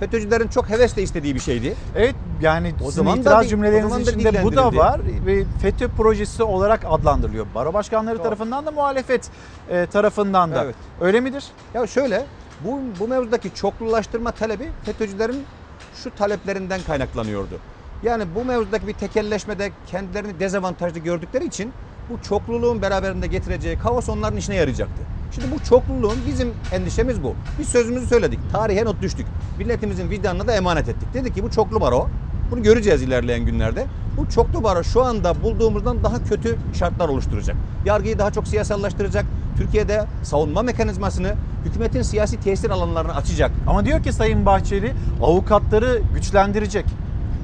[0.00, 1.74] FETÖ'cülerin çok hevesle istediği bir şeydi.
[1.96, 5.00] Evet yani O sizin zaman da itiraz o cümlelerinizin zaman da içinde bu da var
[5.26, 7.46] ve FETÖ projesi olarak adlandırılıyor.
[7.54, 9.30] Baro başkanları tarafından da muhalefet
[9.70, 10.64] e, tarafından da.
[10.64, 10.74] Evet.
[11.00, 11.44] Öyle midir?
[11.74, 12.26] Ya şöyle
[12.60, 15.46] bu, bu mevzudaki çoklulaştırma talebi FETÖ'cülerin
[15.94, 17.58] şu taleplerinden kaynaklanıyordu.
[18.02, 21.72] Yani bu mevzudaki bir tekelleşmede kendilerini dezavantajlı gördükleri için
[22.10, 25.02] bu çokluluğun beraberinde getireceği kaos onların işine yarayacaktı.
[25.34, 27.34] Şimdi bu çokluluğun bizim endişemiz bu.
[27.58, 28.38] Biz sözümüzü söyledik.
[28.52, 29.26] Tarihe not düştük.
[29.58, 31.14] Milletimizin vicdanına da emanet ettik.
[31.14, 32.08] Dedik ki bu çoklu baro.
[32.50, 33.86] Bunu göreceğiz ilerleyen günlerde.
[34.16, 37.56] Bu çoklu baro şu anda bulduğumuzdan daha kötü şartlar oluşturacak.
[37.84, 39.24] Yargıyı daha çok siyasallaştıracak.
[39.56, 41.34] Türkiye'de savunma mekanizmasını
[41.64, 43.50] hükümetin siyasi tesir alanlarını açacak.
[43.66, 44.92] Ama diyor ki Sayın Bahçeli
[45.22, 46.84] avukatları güçlendirecek.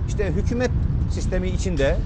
[0.09, 0.71] İşte hükümet
[1.11, 1.97] sistemi içinde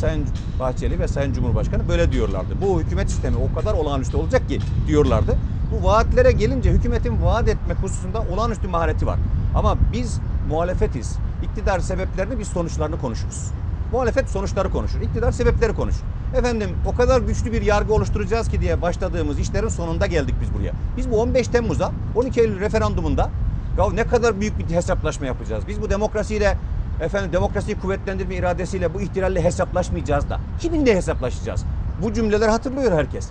[0.00, 0.26] Sayın
[0.60, 2.54] Bahçeli ve Sayın Cumhurbaşkanı böyle diyorlardı.
[2.60, 5.36] Bu hükümet sistemi o kadar olağanüstü olacak ki diyorlardı.
[5.72, 9.18] Bu vaatlere gelince hükümetin vaat etmek hususunda olağanüstü mahareti var.
[9.54, 11.16] Ama biz muhalefetiz.
[11.42, 13.50] İktidar sebeplerini biz sonuçlarını konuşuruz.
[13.92, 15.00] Muhalefet sonuçları konuşur.
[15.00, 16.04] İktidar sebepleri konuşur.
[16.34, 20.72] Efendim o kadar güçlü bir yargı oluşturacağız ki diye başladığımız işlerin sonunda geldik biz buraya.
[20.96, 23.30] Biz bu 15 Temmuz'a 12 Eylül referandumunda
[23.78, 25.64] ya ne kadar büyük bir hesaplaşma yapacağız.
[25.68, 26.58] Biz bu demokrasiyle
[27.00, 30.40] efendim demokrasiyi kuvvetlendirme iradesiyle bu ihtilalle hesaplaşmayacağız da.
[30.60, 31.64] Kiminle hesaplaşacağız?
[32.02, 33.30] Bu cümleler hatırlıyor herkes.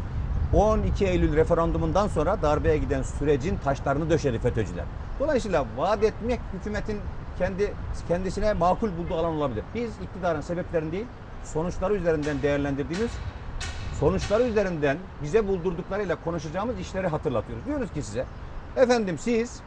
[0.54, 4.86] 12 Eylül referandumundan sonra darbeye giden sürecin taşlarını döşedi FETÖ'cüler.
[5.20, 7.00] Dolayısıyla vaat etmek hükümetin
[7.38, 7.74] kendi
[8.08, 9.64] kendisine makul bulduğu alan olabilir.
[9.76, 11.06] Biz iktidarın sebeplerini değil,
[11.44, 13.12] sonuçları üzerinden değerlendirdiğimiz
[14.00, 17.66] sonuçları üzerinden bize buldurduklarıyla konuşacağımız işleri hatırlatıyoruz.
[17.66, 18.26] Diyoruz ki size,
[18.76, 19.60] efendim siz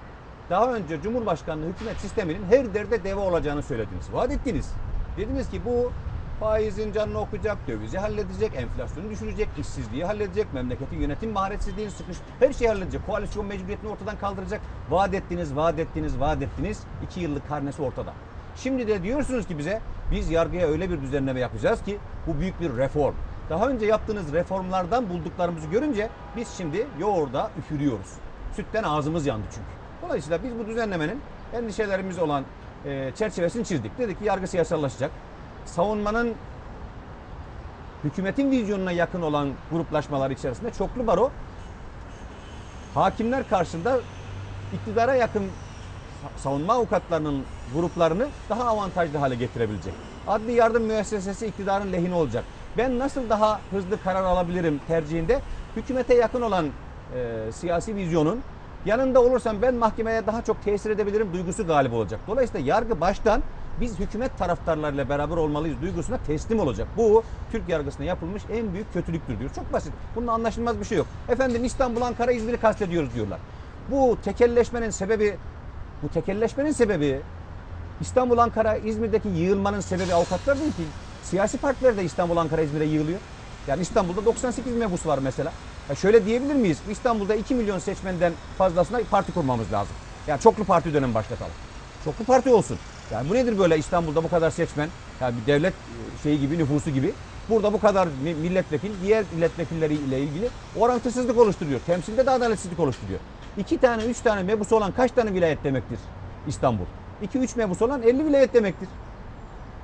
[0.51, 4.13] daha önce Cumhurbaşkanlığı hükümet sisteminin her derde deva olacağını söylediniz.
[4.13, 4.73] Vaat ettiniz.
[5.17, 5.93] Dediniz ki bu
[6.41, 12.69] faizin canını okuyacak, dövizi halledecek, enflasyonu düşürecek, işsizliği halledecek, memleketin yönetim maharetsizliğini sıkış, her şeyi
[12.69, 13.07] halledecek.
[13.07, 14.61] Koalisyon mecburiyetini ortadan kaldıracak.
[14.91, 16.83] Vaat ettiniz, vaat ettiniz, vaat ettiniz.
[17.05, 18.13] İki yıllık karnesi ortada.
[18.57, 19.81] Şimdi de diyorsunuz ki bize
[20.11, 23.15] biz yargıya öyle bir düzenleme yapacağız ki bu büyük bir reform.
[23.51, 28.13] Daha önce yaptığınız reformlardan bulduklarımızı görünce biz şimdi yoğurda üfürüyoruz.
[28.57, 29.78] Sütten ağzımız yandı çünkü.
[30.03, 31.21] Dolayısıyla biz bu düzenlemenin
[31.53, 32.45] endişelerimiz olan
[32.85, 33.99] e, çerçevesini çizdik.
[33.99, 35.11] Dedik ki yargı siyasallaşacak.
[35.67, 36.35] Savunmanın
[38.05, 41.31] hükümetin vizyonuna yakın olan gruplaşmalar içerisinde çoklu baro
[42.95, 43.99] hakimler karşısında
[44.73, 45.45] iktidara yakın
[46.37, 47.45] savunma avukatlarının
[47.75, 49.95] gruplarını daha avantajlı hale getirebilecek.
[50.29, 52.45] Adli yardım müessesesi iktidarın lehine olacak.
[52.77, 55.41] Ben nasıl daha hızlı karar alabilirim tercihinde
[55.77, 56.67] hükümete yakın olan
[57.15, 58.41] e, siyasi vizyonun
[58.87, 62.21] yanında olursam ben mahkemeye daha çok tesir edebilirim duygusu galip olacak.
[62.27, 63.43] Dolayısıyla yargı baştan
[63.81, 66.89] biz hükümet taraftarlarıyla beraber olmalıyız duygusuna teslim olacak.
[66.97, 67.23] Bu
[67.53, 69.51] Türk yargısına yapılmış en büyük kötülüktür diyor.
[69.55, 69.93] Çok basit.
[70.17, 71.07] Bunun anlaşılmaz bir şey yok.
[71.29, 73.39] Efendim İstanbul, Ankara, İzmir'i kastediyoruz diyorlar.
[73.91, 75.37] Bu tekelleşmenin sebebi
[76.03, 77.21] bu tekelleşmenin sebebi
[78.01, 80.83] İstanbul, Ankara, İzmir'deki yığılmanın sebebi avukatlar değil ki.
[81.23, 83.19] Siyasi partiler de İstanbul, Ankara, İzmir'e yığılıyor.
[83.69, 85.53] Yani İstanbul'da 98 mebus var mesela.
[85.89, 86.79] Ya şöyle diyebilir miyiz?
[86.91, 89.97] İstanbul'da 2 milyon seçmenden fazlasına parti kurmamız lazım.
[90.27, 91.53] Yani çoklu parti dönemi başlatalım.
[92.05, 92.79] Çoklu parti olsun.
[93.13, 94.89] Yani bu nedir böyle İstanbul'da bu kadar seçmen?
[95.21, 95.75] Yani bir devlet
[96.23, 97.13] şeyi gibi, nüfusu gibi.
[97.51, 101.81] Burada bu kadar mi- milletvekili diğer milletvekilleriyle ilgili orantısızlık oluşturuyor.
[101.87, 103.21] Temsilde de adaletsizlik oluşturuyor.
[103.59, 105.99] İki tane, üç tane mebusu olan kaç tane vilayet demektir
[106.47, 106.85] İstanbul?
[107.35, 108.89] 2-3 mebus olan 50 vilayet demektir.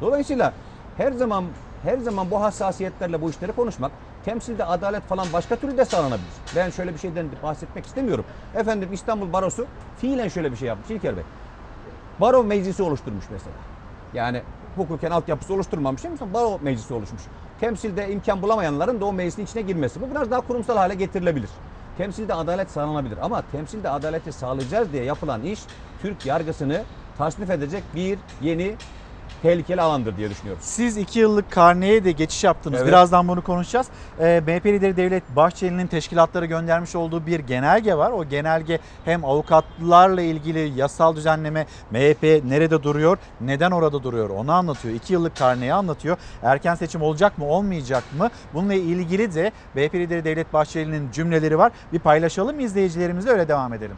[0.01, 0.53] Dolayısıyla
[0.97, 1.45] her zaman
[1.85, 3.93] her zaman bu hassasiyetlerle bu işleri konuşmak,
[4.25, 6.33] temsilde adalet falan başka türlü de sağlanabilir.
[6.57, 8.25] Ben şöyle bir şeyden bahsetmek istemiyorum.
[8.55, 9.67] Efendim İstanbul Barosu
[10.01, 11.25] fiilen şöyle bir şey yapmış İlker Bey.
[12.21, 13.57] Baro meclisi oluşturmuş mesela.
[14.15, 14.43] Yani
[14.77, 17.23] hukuken altyapısı oluşturmamış ama baro meclisi oluşmuş.
[17.61, 20.01] Temsilde imkan bulamayanların da o meclisin içine girmesi.
[20.01, 21.51] Bu biraz daha kurumsal hale getirilebilir.
[21.99, 23.19] temsilde adalet sağlanabilir.
[23.23, 25.61] Ama temsilde adaleti sağlayacağız diye yapılan iş
[26.03, 26.83] Türk yargısını
[27.19, 28.75] tasnif edecek bir yeni
[29.45, 30.63] tehlikeli alandır diye düşünüyorum.
[30.65, 32.79] Siz iki yıllık karneye de geçiş yaptınız.
[32.79, 32.89] Evet.
[32.89, 33.87] Birazdan bunu konuşacağız.
[34.21, 38.11] Ee, MHP lideri Devlet Bahçeli'nin teşkilatlara göndermiş olduğu bir genelge var.
[38.11, 44.95] O genelge hem avukatlarla ilgili yasal düzenleme MHP nerede duruyor, neden orada duruyor onu anlatıyor.
[44.95, 46.17] İki yıllık karneyi anlatıyor.
[46.43, 48.31] Erken seçim olacak mı, olmayacak mı?
[48.55, 51.73] Bununla ilgili de MHP lideri Devlet Bahçeli'nin cümleleri var.
[51.93, 53.97] Bir paylaşalım izleyicilerimizle öyle devam edelim.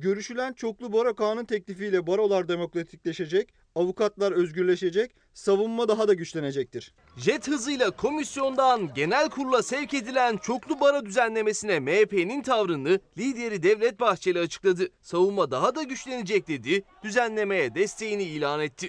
[0.00, 6.94] Görüşülen çoklu baro kanun teklifiyle barolar demokratikleşecek, avukatlar özgürleşecek, savunma daha da güçlenecektir.
[7.16, 14.38] Jet hızıyla komisyondan genel kurula sevk edilen çoklu bara düzenlemesine MHP'nin tavrını lideri Devlet Bahçeli
[14.38, 14.88] açıkladı.
[15.02, 18.88] Savunma daha da güçlenecek dedi, düzenlemeye desteğini ilan etti.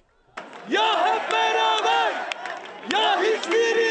[0.69, 2.13] Ya hep beraber
[2.93, 3.90] ya hiçbirimiz.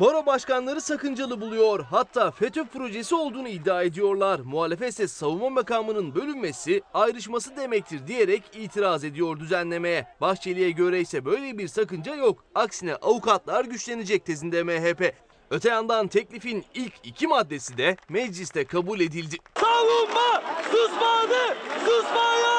[0.00, 1.84] Baro başkanları sakıncalı buluyor.
[1.90, 4.40] Hatta FETÖ projesi olduğunu iddia ediyorlar.
[4.40, 10.06] Muhalefet ise savunma makamının bölünmesi ayrışması demektir diyerek itiraz ediyor düzenlemeye.
[10.20, 12.44] Bahçeli'ye göre ise böyle bir sakınca yok.
[12.54, 15.14] Aksine avukatlar güçlenecek tezinde MHP.
[15.50, 19.36] Öte yandan teklifin ilk iki maddesi de mecliste kabul edildi.
[19.60, 22.51] Savunma susmadı, susmayacak.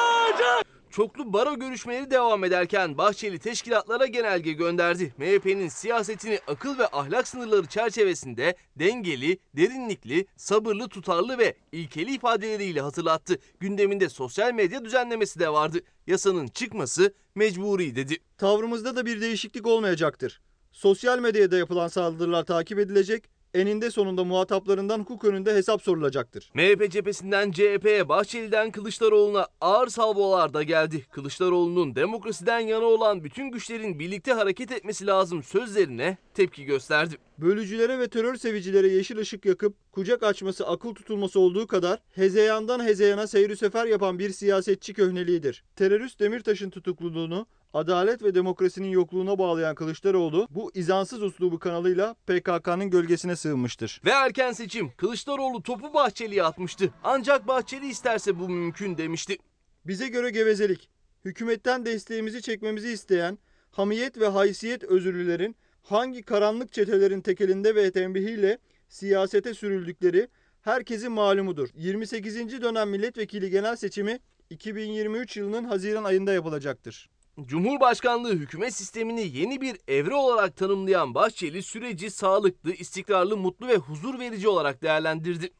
[0.94, 5.14] Çoklu baro görüşmeleri devam ederken Bahçeli teşkilatlara genelge gönderdi.
[5.18, 13.38] MHP'nin siyasetini akıl ve ahlak sınırları çerçevesinde dengeli, derinlikli, sabırlı, tutarlı ve ilkeli ifadeleriyle hatırlattı.
[13.60, 15.78] Gündeminde sosyal medya düzenlemesi de vardı.
[16.06, 18.16] Yasanın çıkması mecburi dedi.
[18.38, 20.40] Tavrımızda da bir değişiklik olmayacaktır.
[20.72, 26.50] Sosyal medyada yapılan saldırılar takip edilecek, eninde sonunda muhataplarından hukuk önünde hesap sorulacaktır.
[26.54, 31.06] MHP cephesinden CHP'ye Bahçeli'den Kılıçdaroğlu'na ağır salvolar da geldi.
[31.10, 37.14] Kılıçdaroğlu'nun demokrasiden yana olan bütün güçlerin birlikte hareket etmesi lazım sözlerine tepki gösterdi.
[37.38, 43.26] Bölücülere ve terör sevicilere yeşil ışık yakıp kucak açması akıl tutulması olduğu kadar hezeyandan hezeyana
[43.26, 45.64] seyri sefer yapan bir siyasetçi köhneliğidir.
[45.76, 53.36] Terörist Demirtaş'ın tutukluluğunu adalet ve demokrasinin yokluğuna bağlayan Kılıçdaroğlu bu izansız uslubu kanalıyla PKK'nın gölgesine
[53.36, 54.00] sığınmıştır.
[54.04, 56.90] Ve erken seçim Kılıçdaroğlu topu Bahçeli'ye atmıştı.
[57.04, 59.38] Ancak Bahçeli isterse bu mümkün demişti.
[59.84, 60.88] Bize göre gevezelik,
[61.24, 63.38] hükümetten desteğimizi çekmemizi isteyen
[63.70, 68.58] hamiyet ve haysiyet özürlülerin hangi karanlık çetelerin tekelinde ve tembihiyle
[68.88, 70.28] siyasete sürüldükleri
[70.62, 71.68] herkesin malumudur.
[71.74, 72.62] 28.
[72.62, 74.18] dönem milletvekili genel seçimi
[74.50, 77.08] 2023 yılının Haziran ayında yapılacaktır.
[77.42, 84.18] Cumhurbaşkanlığı hükümet sistemini yeni bir evre olarak tanımlayan Bahçeli süreci sağlıklı, istikrarlı, mutlu ve huzur
[84.18, 85.50] verici olarak değerlendirdi.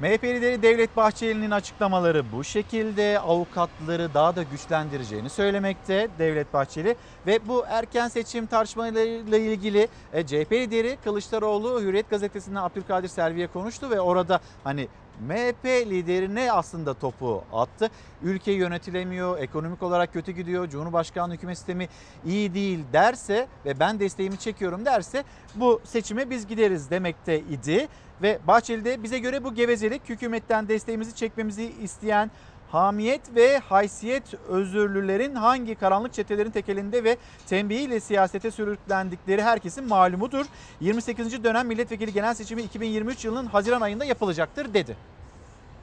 [0.00, 7.48] MHP lideri Devlet Bahçeli'nin açıklamaları bu şekilde avukatları daha da güçlendireceğini söylemekte Devlet Bahçeli ve
[7.48, 14.00] bu erken seçim tartışmalarıyla ilgili e, CHP lideri Kılıçdaroğlu Hürriyet gazetesinden Abdülkadir Selvi'ye konuştu ve
[14.00, 14.88] orada hani
[15.20, 17.90] MHP liderine aslında topu attı.
[18.22, 21.88] Ülke yönetilemiyor, ekonomik olarak kötü gidiyor, Cumhurbaşkanlığı hükümet sistemi
[22.26, 27.88] iyi değil derse ve ben desteğimi çekiyorum derse bu seçime biz gideriz demekte idi.
[28.22, 32.30] Ve Bahçeli de bize göre bu gevezelik hükümetten desteğimizi çekmemizi isteyen
[32.74, 37.16] hamiyet ve haysiyet özürlülerin hangi karanlık çetelerin tekelinde ve
[37.46, 40.46] tembihiyle siyasete sürüklendikleri herkesin malumudur.
[40.80, 41.44] 28.
[41.44, 44.96] dönem milletvekili genel seçimi 2023 yılının Haziran ayında yapılacaktır dedi.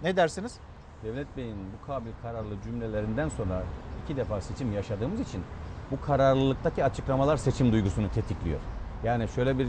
[0.03, 0.53] Ne dersiniz?
[1.03, 3.63] Devlet Bey'in bu kabil kararlı cümlelerinden sonra
[4.03, 5.41] iki defa seçim yaşadığımız için
[5.91, 8.59] bu kararlılıktaki açıklamalar seçim duygusunu tetikliyor.
[9.03, 9.67] Yani şöyle bir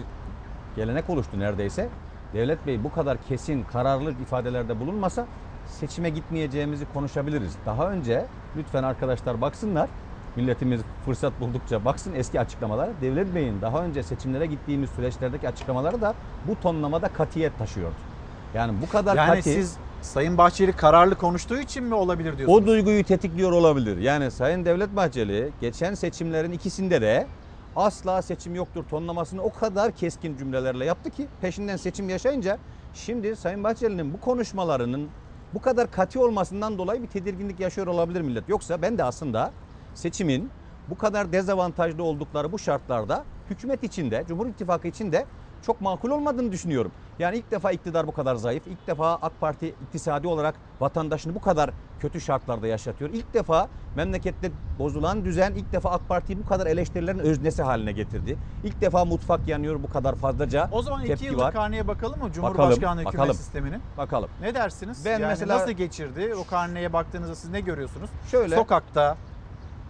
[0.77, 1.89] gelenek oluştu neredeyse.
[2.35, 5.27] Devlet Bey bu kadar kesin, kararlı ifadelerde bulunmasa
[5.66, 7.52] seçime gitmeyeceğimizi konuşabiliriz.
[7.66, 9.88] Daha önce lütfen arkadaşlar baksınlar.
[10.36, 12.90] Milletimiz fırsat buldukça baksın eski açıklamalara.
[13.00, 16.14] Devlet Bey'in daha önce seçimlere gittiğimiz süreçlerdeki açıklamaları da
[16.48, 17.94] bu tonlamada katiyet taşıyordu.
[18.54, 19.42] Yani bu kadar Yani kati...
[19.42, 22.62] siz Sayın Bahçeli kararlı konuştuğu için mi olabilir diyorsunuz?
[22.62, 23.98] O duyguyu tetikliyor olabilir.
[23.98, 27.26] Yani Sayın Devlet Bahçeli geçen seçimlerin ikisinde de
[27.76, 32.58] asla seçim yoktur tonlamasını o kadar keskin cümlelerle yaptı ki peşinden seçim yaşayınca
[32.94, 35.08] şimdi Sayın Bahçeli'nin bu konuşmalarının
[35.55, 38.48] bu kadar katı olmasından dolayı bir tedirginlik yaşıyor olabilir millet.
[38.48, 39.53] Yoksa ben de aslında
[39.94, 40.50] seçimin
[40.90, 45.26] bu kadar dezavantajlı oldukları bu şartlarda hükümet içinde, Cumhur İttifakı içinde
[45.62, 46.92] çok makul olmadığını düşünüyorum.
[47.18, 48.66] Yani ilk defa iktidar bu kadar zayıf.
[48.66, 53.10] İlk defa AK Parti iktisadi olarak vatandaşını bu kadar kötü şartlarda yaşatıyor.
[53.10, 58.38] İlk defa memlekette bozulan düzen ilk defa AK Parti'yi bu kadar eleştirilerin öznesi haline getirdi.
[58.64, 61.52] İlk defa mutfak yanıyor bu kadar fazlaca O zaman iki yıllık var.
[61.52, 63.34] karneye bakalım mı Cumhurbaşkanlığı hükümet bakalım.
[63.36, 63.82] sisteminin?
[63.98, 64.28] Bakalım.
[64.40, 65.04] Ne dersiniz?
[65.04, 66.34] Ben yani mesela- nasıl geçirdi?
[66.34, 68.10] O karneye baktığınızda siz ne görüyorsunuz?
[68.30, 68.56] Şöyle.
[68.56, 69.16] Sokakta.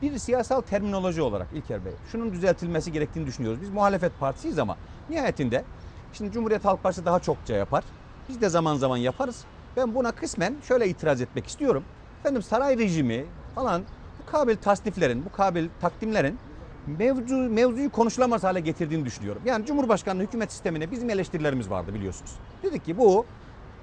[0.02, 3.60] Bir siyasal terminoloji olarak İlker Bey şunun düzeltilmesi gerektiğini düşünüyoruz.
[3.62, 4.76] Biz muhalefet partisiyiz ama
[5.08, 5.64] nihayetinde
[6.12, 7.84] Şimdi Cumhuriyet Halk Partisi daha çokça yapar.
[8.28, 9.44] Biz de zaman zaman yaparız.
[9.76, 11.84] Ben buna kısmen şöyle itiraz etmek istiyorum.
[12.20, 13.82] Efendim saray rejimi falan
[14.22, 16.38] bu kabil tasniflerin, bu kabil takdimlerin
[16.86, 19.42] mevzu, mevzuyu konuşulamaz hale getirdiğini düşünüyorum.
[19.44, 22.32] Yani Cumhurbaşkanlığı hükümet sistemine bizim eleştirilerimiz vardı biliyorsunuz.
[22.62, 23.26] Dedik ki bu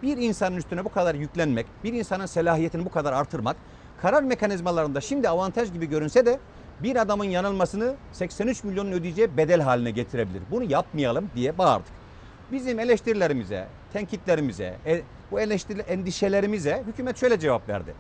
[0.04, 3.58] bir insanın üstüne bu kadar yüklenmek, bir insanın selahiyetini bu kadar artırmak,
[4.02, 6.40] karar mekanizmalarında şimdi avantaj gibi görünse de
[6.84, 10.42] bir adamın yanılmasını 83 milyonun ödeyeceği bedel haline getirebilir.
[10.52, 11.99] Bunu yapmayalım diye bağırdık.
[12.52, 15.02] Bizim eleştirilerimize, tenkitlerimize, e,
[15.32, 17.94] bu eleştiri endişelerimize hükümet şöyle cevap verdi.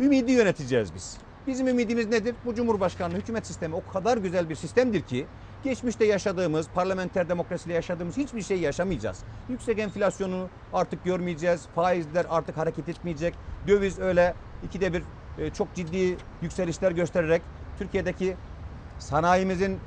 [0.00, 1.18] Ümidi yöneteceğiz biz.
[1.46, 2.34] Bizim ümidimiz nedir?
[2.44, 5.26] Bu Cumhurbaşkanlığı hükümet sistemi o kadar güzel bir sistemdir ki
[5.64, 9.18] geçmişte yaşadığımız, parlamenter demokrasiyle yaşadığımız hiçbir şey yaşamayacağız.
[9.48, 11.66] Yüksek enflasyonu artık görmeyeceğiz.
[11.74, 13.34] Faizler artık hareket etmeyecek.
[13.68, 14.34] Döviz öyle
[14.64, 15.02] ikide bir
[15.38, 17.42] e, çok ciddi yükselişler göstererek
[17.78, 18.36] Türkiye'deki
[18.98, 19.78] sanayimizin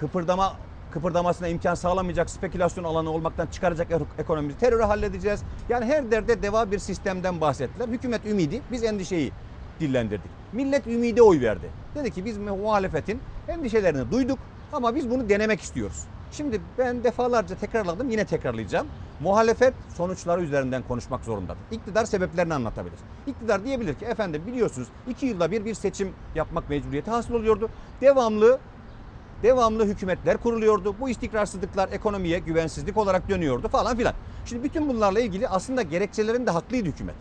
[0.00, 0.56] kıpırdama
[0.90, 5.40] kıpırdamasına imkan sağlamayacak spekülasyon alanı olmaktan çıkaracak ek- ekonomimizi terörü halledeceğiz.
[5.68, 7.88] Yani her derde deva bir sistemden bahsettiler.
[7.88, 9.32] Hükümet ümidi, biz endişeyi
[9.80, 10.30] dillendirdik.
[10.52, 11.70] Millet ümide oy verdi.
[11.94, 14.38] Dedi ki biz muhalefetin endişelerini duyduk
[14.72, 16.04] ama biz bunu denemek istiyoruz.
[16.30, 18.86] Şimdi ben defalarca tekrarladım yine tekrarlayacağım.
[19.20, 21.58] Muhalefet sonuçları üzerinden konuşmak zorundadır.
[21.70, 22.98] İktidar sebeplerini anlatabilir.
[23.26, 27.68] İktidar diyebilir ki efendim biliyorsunuz iki yılda bir bir seçim yapmak mecburiyeti hasıl oluyordu.
[28.00, 28.60] Devamlı
[29.42, 30.94] devamlı hükümetler kuruluyordu.
[31.00, 34.14] Bu istikrarsızlıklar ekonomiye güvensizlik olarak dönüyordu falan filan.
[34.44, 37.14] Şimdi bütün bunlarla ilgili aslında gerekçelerin de haklıydı hükümet.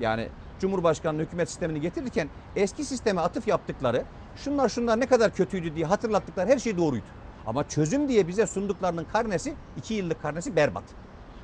[0.00, 0.28] Yani
[0.60, 4.02] Cumhurbaşkanlığı hükümet sistemini getirirken eski sisteme atıf yaptıkları
[4.36, 7.04] şunlar şunlar ne kadar kötüydü diye hatırlattıkları her şey doğruydu.
[7.46, 10.84] Ama çözüm diye bize sunduklarının karnesi iki yıllık karnesi berbat.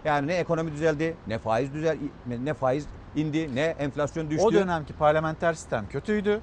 [0.05, 1.99] Yani ne ekonomi düzeldi, ne faiz düzel,
[2.45, 2.87] ne faiz
[3.17, 4.45] indi, ne enflasyon düştü.
[4.47, 6.41] O dönemki parlamenter sistem kötüydü.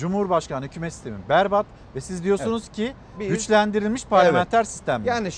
[0.00, 1.66] Cumhurbaşkanı hükümet sistemi berbat
[1.96, 5.04] ve siz diyorsunuz ki Biz- güçlendirilmiş parlamenter sistem.
[5.04, 5.28] Yani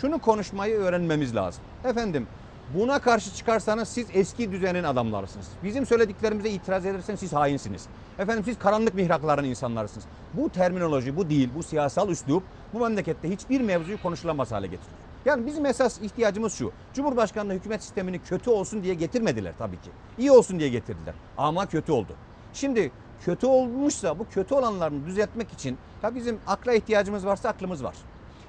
[0.00, 1.62] şunu konuşmayı öğrenmemiz lazım.
[1.84, 2.26] Efendim
[2.74, 5.46] buna karşı çıkarsanız siz eski düzenin adamlarısınız.
[5.64, 7.86] Bizim söylediklerimize itiraz ederseniz siz hainsiniz.
[8.18, 10.06] Efendim siz karanlık mihrakların insanlarısınız.
[10.34, 12.42] Bu terminoloji bu değil, bu siyasal üslup
[12.72, 14.98] bu memlekette hiçbir mevzuyu konuşulamaz hale getiriyor.
[15.24, 16.72] Yani bizim esas ihtiyacımız şu.
[16.94, 19.90] Cumhurbaşkanlığı hükümet sistemini kötü olsun diye getirmediler tabii ki.
[20.18, 21.14] İyi olsun diye getirdiler.
[21.38, 22.16] Ama kötü oldu.
[22.54, 22.90] Şimdi
[23.24, 27.94] kötü olmuşsa bu kötü olanlarını düzeltmek için ya bizim akla ihtiyacımız varsa aklımız var.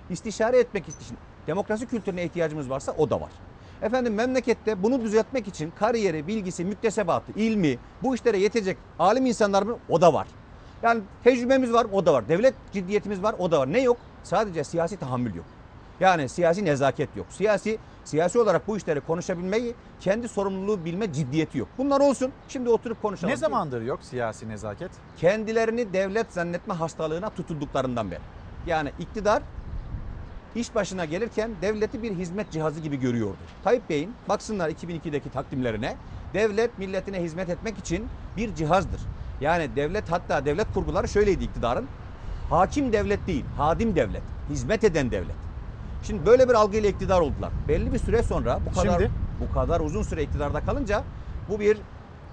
[0.10, 1.18] İstişare etmek için
[1.48, 3.32] demokrasi kültürüne ihtiyacımız varsa o da var.
[3.82, 9.78] Efendim memlekette bunu düzeltmek için kariyeri, bilgisi, müktesebatı, ilmi, bu işlere yetecek alim insanlar mı?
[9.90, 10.28] O da var.
[10.84, 12.30] Yani tecrübemiz var, o da var.
[12.30, 13.74] Devlet ciddiyetimiz var, o da var.
[13.74, 13.98] Ne yok?
[14.24, 15.46] Sadece siyasi tahammül yok.
[16.00, 17.28] Yani siyasi nezaket yok.
[17.30, 21.70] Siyasi siyasi olarak bu işleri konuşabilmeyi, kendi sorumluluğu bilme ciddiyeti yok.
[21.78, 22.34] Bunlar olsun.
[22.48, 23.32] Şimdi oturup konuşalım.
[23.32, 24.92] Ne zamandır yok siyasi nezaket?
[25.18, 28.22] Kendilerini devlet zannetme hastalığına tutulduklarından beri.
[28.66, 29.44] Yani iktidar
[30.56, 33.38] iş başına gelirken devleti bir hizmet cihazı gibi görüyordu.
[33.64, 35.96] Tayyip Bey'in baksınlar 2002'deki takdimlerine
[36.34, 38.08] devlet milletine hizmet etmek için
[38.38, 39.02] bir cihazdır.
[39.42, 41.88] Yani devlet hatta devlet kurguları şöyleydi iktidarın.
[42.50, 45.36] Hakim devlet değil, hadim devlet, hizmet eden devlet.
[46.04, 47.52] Şimdi böyle bir algıyla iktidar oldular.
[47.68, 49.12] Belli bir süre sonra bu kadar Şimdi?
[49.40, 51.04] bu kadar uzun süre iktidarda kalınca
[51.50, 51.78] bu bir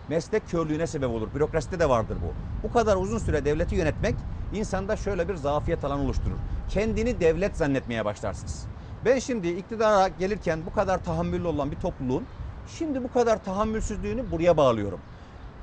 [0.09, 1.29] meslek körlüğüne sebep olur.
[1.35, 2.33] Bürokraside de vardır bu.
[2.69, 4.15] Bu kadar uzun süre devleti yönetmek
[4.55, 6.37] insanda şöyle bir zafiyet alanı oluşturur.
[6.69, 8.67] Kendini devlet zannetmeye başlarsınız.
[9.05, 12.25] Ben şimdi iktidara gelirken bu kadar tahammüllü olan bir topluluğun
[12.79, 15.01] şimdi bu kadar tahammülsüzlüğünü buraya bağlıyorum.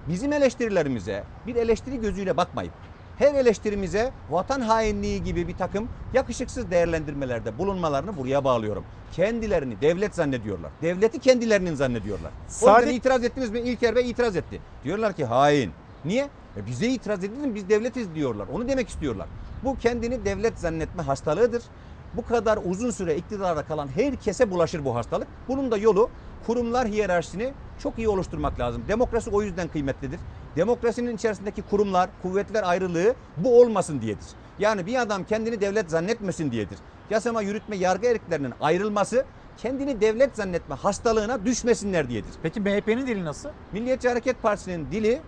[0.10, 2.74] Bizim eleştirilerimize bir eleştiri gözüyle bakmayıp
[3.18, 8.84] her eleştirimize vatan hainliği gibi bir takım yakışıksız değerlendirmelerde bulunmalarını buraya bağlıyorum.
[9.14, 10.72] Kendilerini devlet zannediyorlar.
[10.82, 12.32] Devleti kendilerinin zannediyorlar.
[12.62, 13.60] O yüzden itiraz ettiniz mi?
[13.60, 14.62] İlker Bey itiraz etti.
[14.84, 15.72] Diyorlar ki hain.
[16.06, 16.30] Niye?
[16.58, 18.48] E bize itiraz edildi biz devletiz diyorlar.
[18.54, 19.28] Onu demek istiyorlar.
[19.64, 21.64] Bu kendini devlet zannetme hastalığıdır.
[22.14, 25.28] Bu kadar uzun süre iktidarda kalan herkese bulaşır bu hastalık.
[25.48, 26.10] Bunun da yolu
[26.46, 28.84] kurumlar hiyerarşisini çok iyi oluşturmak lazım.
[28.88, 30.20] Demokrasi o yüzden kıymetlidir.
[30.58, 34.26] Demokrasinin içerisindeki kurumlar, kuvvetler ayrılığı bu olmasın diyedir.
[34.60, 36.78] Yani bir adam kendini devlet zannetmesin diyedir.
[37.10, 39.26] Yasama, yürütme, yargı erklerinin ayrılması
[39.58, 42.30] kendini devlet zannetme hastalığına düşmesinler diyedir.
[42.44, 43.50] Peki MHP'nin dili nasıl?
[43.72, 45.22] Milliyetçi Hareket Partisi'nin dili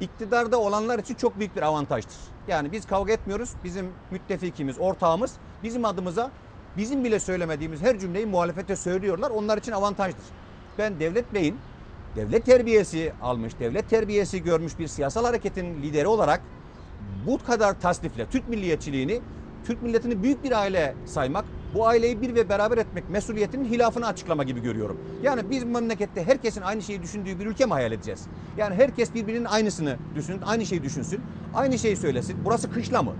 [0.00, 2.16] iktidarda olanlar için çok büyük bir avantajdır.
[2.48, 3.50] Yani biz kavga etmiyoruz.
[3.64, 5.32] Bizim müttefikimiz, ortağımız
[5.62, 6.30] bizim adımıza
[6.76, 9.30] bizim bile söylemediğimiz her cümleyi muhalefete söylüyorlar.
[9.30, 10.24] Onlar için avantajdır.
[10.78, 11.58] Ben Devlet Bey'in
[12.16, 16.40] devlet terbiyesi almış, devlet terbiyesi görmüş bir siyasal hareketin lideri olarak
[17.26, 19.20] bu kadar tasnifle Türk milliyetçiliğini
[19.66, 24.44] Türk milletini büyük bir aile saymak, bu aileyi bir ve beraber etmek mesuliyetinin hilafını açıklama
[24.44, 24.98] gibi görüyorum.
[25.22, 28.26] Yani bu memlekette herkesin aynı şeyi düşündüğü bir ülke mi hayal edeceğiz?
[28.56, 31.20] Yani herkes birbirinin aynısını düşünsün, aynı şeyi düşünsün,
[31.54, 32.36] aynı şeyi söylesin.
[32.44, 33.12] Burası kışla mı?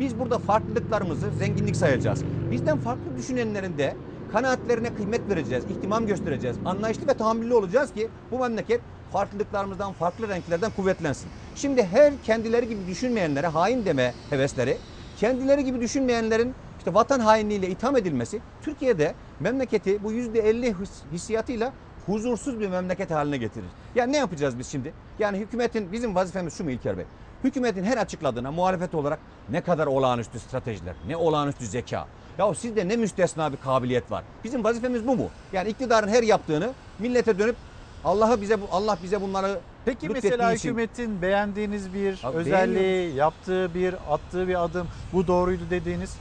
[0.00, 2.24] Biz burada farklılıklarımızı zenginlik sayacağız.
[2.50, 3.96] Bizden farklı düşünenlerin de
[4.32, 6.56] Kanaatlerine kıymet vereceğiz, ihtimam göstereceğiz.
[6.64, 8.80] Anlayışlı ve tahammüllü olacağız ki bu memleket
[9.12, 11.30] farklılıklarımızdan, farklı renklerden kuvvetlensin.
[11.54, 14.76] Şimdi her kendileri gibi düşünmeyenlere hain deme hevesleri,
[15.16, 20.74] kendileri gibi düşünmeyenlerin işte vatan hainliğiyle itham edilmesi Türkiye'de memleketi bu yüzde elli
[21.12, 21.72] hissiyatıyla
[22.06, 23.68] huzursuz bir memleket haline getirir.
[23.94, 24.92] Yani ne yapacağız biz şimdi?
[25.18, 27.04] Yani hükümetin bizim vazifemiz şu mu İlker Bey?
[27.44, 29.18] Hükümetin her açıkladığına muhalefet olarak
[29.50, 32.06] ne kadar olağanüstü stratejiler, ne olağanüstü zeka.
[32.38, 34.24] Ya sizde ne müstesna bir kabiliyet var.
[34.44, 35.28] Bizim vazifemiz bu mu?
[35.52, 37.56] Yani iktidarın her yaptığını millete dönüp
[38.04, 43.74] Allah'ı bize bu Allah bize bunları Peki mesela için- hükümetin beğendiğiniz bir Abi özelliği, yaptığı
[43.74, 46.16] bir, attığı bir adım bu doğruydu dediğiniz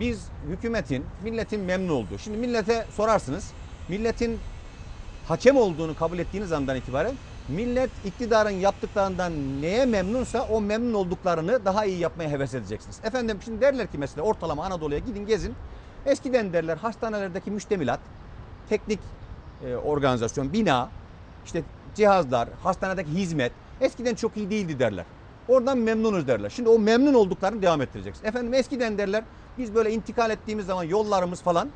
[0.00, 2.18] Biz hükümetin, milletin memnun olduğu.
[2.18, 3.50] Şimdi millete sorarsınız.
[3.88, 4.38] Milletin
[5.28, 7.14] hakem olduğunu kabul ettiğiniz andan itibaren
[7.48, 13.00] millet iktidarın yaptıklarından neye memnunsa o memnun olduklarını daha iyi yapmaya heves edeceksiniz.
[13.04, 15.54] Efendim şimdi derler ki mesela ortalama Anadolu'ya gidin gezin.
[16.06, 18.00] Eskiden derler hastanelerdeki müştemilat,
[18.68, 19.00] teknik
[19.66, 20.88] e, organizasyon, bina,
[21.44, 21.62] işte
[21.94, 25.04] cihazlar, hastanedeki hizmet eskiden çok iyi değildi derler.
[25.48, 26.50] Oradan memnunuz derler.
[26.50, 28.26] Şimdi o memnun olduklarını devam ettireceksin.
[28.26, 29.24] Efendim eskiden derler
[29.58, 31.68] biz böyle intikal ettiğimiz zaman yollarımız falan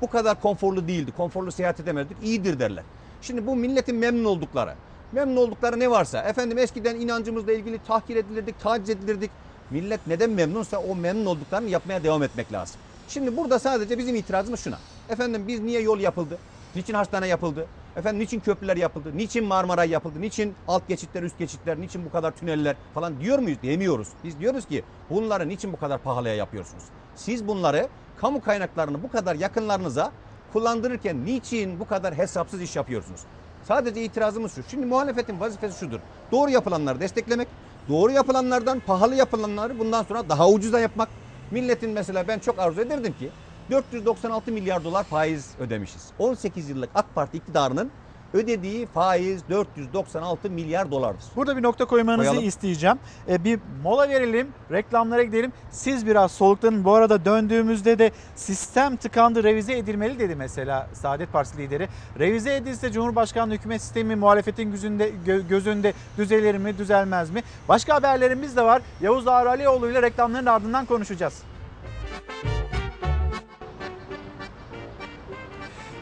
[0.00, 1.12] bu kadar konforlu değildi.
[1.16, 2.16] Konforlu seyahat edemezdik.
[2.22, 2.84] İyidir derler.
[3.22, 4.74] Şimdi bu milletin memnun oldukları.
[5.12, 6.22] Memnun oldukları ne varsa.
[6.22, 9.30] Efendim eskiden inancımızla ilgili tahkir edilirdik, taciz edilirdik.
[9.70, 12.80] Millet neden memnunsa o memnun olduklarını yapmaya devam etmek lazım.
[13.08, 14.78] Şimdi burada sadece bizim itirazımız şuna.
[15.08, 16.38] Efendim biz niye yol yapıldı?
[16.74, 17.66] Niçin hastane yapıldı?
[17.96, 19.12] Efendim niçin köprüler yapıldı?
[19.14, 20.20] Niçin Marmaray yapıldı?
[20.20, 21.80] Niçin alt geçitler, üst geçitler?
[21.80, 23.58] Niçin bu kadar tüneller falan diyor muyuz?
[23.62, 24.08] Demiyoruz.
[24.24, 26.84] Biz diyoruz ki bunları niçin bu kadar pahalıya yapıyorsunuz?
[27.14, 30.12] Siz bunları kamu kaynaklarını bu kadar yakınlarınıza
[30.52, 33.20] kullandırırken niçin bu kadar hesapsız iş yapıyorsunuz?
[33.64, 34.62] Sadece itirazımız şu.
[34.70, 36.00] Şimdi muhalefetin vazifesi şudur.
[36.32, 37.48] Doğru yapılanları desteklemek.
[37.88, 41.08] Doğru yapılanlardan pahalı yapılanları bundan sonra daha ucuza yapmak.
[41.50, 43.30] Milletin mesela ben çok arzu ederdim ki
[43.70, 46.10] 496 milyar dolar faiz ödemişiz.
[46.18, 47.90] 18 yıllık AK Parti iktidarının
[48.32, 51.24] ödediği faiz 496 milyar dolardır.
[51.36, 52.48] Burada bir nokta koymanızı Koyalım.
[52.48, 52.96] isteyeceğim.
[53.28, 55.52] E, bir mola verelim, reklamlara gidelim.
[55.70, 56.84] Siz biraz soluklanın.
[56.84, 61.88] Bu arada döndüğümüzde de sistem tıkandı, revize edilmeli dedi mesela Saadet Partisi lideri.
[62.18, 67.42] Revize edilse Cumhurbaşkanlığı hükümet sistemi muhalefetin gözünde, gö- gözünde düzelir mi, düzelmez mi?
[67.68, 68.82] Başka haberlerimiz de var.
[69.00, 71.42] Yavuz Ağar Alioğlu ile reklamların ardından konuşacağız.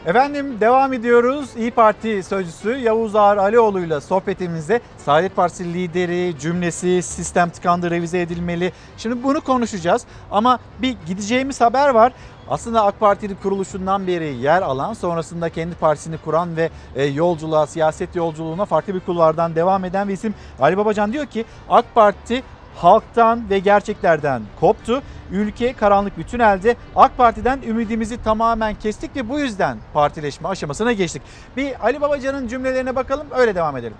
[0.05, 1.49] Efendim devam ediyoruz.
[1.57, 8.21] İyi Parti sözcüsü Yavuz Ağar Alioğlu ile sohbetimize Saadet Partisi lideri cümlesi sistem tıkandı revize
[8.21, 8.71] edilmeli.
[8.97, 12.13] Şimdi bunu konuşacağız ama bir gideceğimiz haber var.
[12.49, 18.15] Aslında AK Parti'nin kuruluşundan beri yer alan sonrasında kendi partisini kuran ve e, yolculuğa siyaset
[18.15, 22.43] yolculuğuna farklı bir kulvardan devam eden bir isim Ali Babacan diyor ki AK Parti
[22.75, 25.01] halktan ve gerçeklerden koptu.
[25.31, 26.75] Ülke karanlık bir tünelde.
[26.95, 31.21] AK Parti'den ümidimizi tamamen kestik ve bu yüzden partileşme aşamasına geçtik.
[31.57, 33.97] Bir Ali Babacan'ın cümlelerine bakalım öyle devam edelim.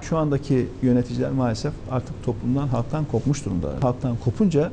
[0.00, 3.68] Şu andaki yöneticiler maalesef artık toplumdan, halktan kopmuş durumda.
[3.80, 4.70] Halktan kopunca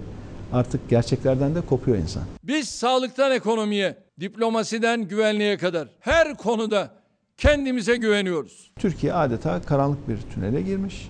[0.53, 2.23] artık gerçeklerden de kopuyor insan.
[2.43, 6.89] Biz sağlıktan ekonomiye, diplomasiden güvenliğe kadar her konuda
[7.37, 8.71] kendimize güveniyoruz.
[8.79, 11.09] Türkiye adeta karanlık bir tünele girmiş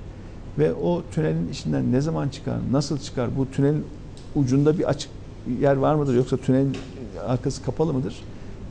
[0.60, 3.86] ve o tünelin içinden ne zaman çıkar, nasıl çıkar, bu tünelin
[4.36, 5.12] ucunda bir açık
[5.62, 6.78] yer var mıdır yoksa tünelin
[7.28, 8.16] arkası kapalı mıdır?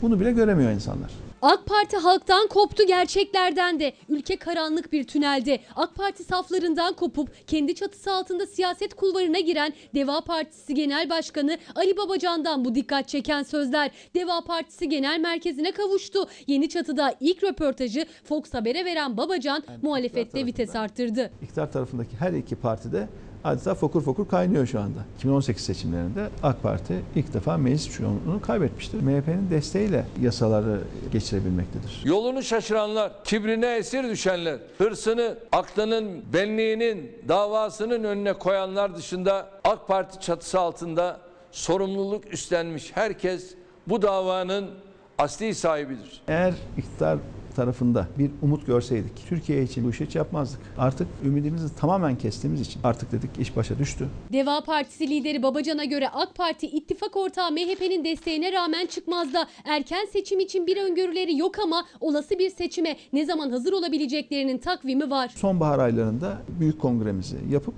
[0.02, 1.10] Bunu bile göremiyor insanlar.
[1.44, 3.92] AK Parti halktan koptu gerçeklerden de.
[4.08, 5.60] Ülke karanlık bir tünelde.
[5.76, 11.96] AK Parti saflarından kopup kendi çatısı altında siyaset kulvarına giren Deva Partisi Genel Başkanı Ali
[11.96, 13.90] Babacan'dan bu dikkat çeken sözler.
[14.14, 16.26] Deva Partisi Genel Merkezi'ne kavuştu.
[16.46, 21.30] Yeni çatıda ilk röportajı Fox Haber'e veren Babacan muhalefette vites arttırdı.
[21.42, 23.08] İktidar tarafındaki her iki partide
[23.44, 24.98] adeta fokur fokur kaynıyor şu anda.
[25.16, 29.00] 2018 seçimlerinde AK Parti ilk defa meclis çoğunluğunu kaybetmiştir.
[29.02, 30.80] MHP'nin desteğiyle yasaları
[31.12, 32.02] geçirebilmektedir.
[32.04, 40.60] Yolunu şaşıranlar, kibrine esir düşenler, hırsını, aklının, benliğinin, davasının önüne koyanlar dışında AK Parti çatısı
[40.60, 43.54] altında sorumluluk üstlenmiş herkes
[43.86, 44.70] bu davanın
[45.18, 46.22] asli sahibidir.
[46.28, 47.18] Eğer iktidar
[47.54, 50.60] tarafında bir umut görseydik, Türkiye için bu işi hiç yapmazdık.
[50.78, 54.08] Artık ümidimizi tamamen kestiğimiz için artık dedik iş başa düştü.
[54.32, 59.46] Deva Partisi lideri Babacan'a göre AK Parti ittifak ortağı MHP'nin desteğine rağmen çıkmazda.
[59.64, 65.10] Erken seçim için bir öngörüleri yok ama olası bir seçime ne zaman hazır olabileceklerinin takvimi
[65.10, 65.28] var.
[65.36, 67.74] Sonbahar aylarında büyük kongremizi yapıp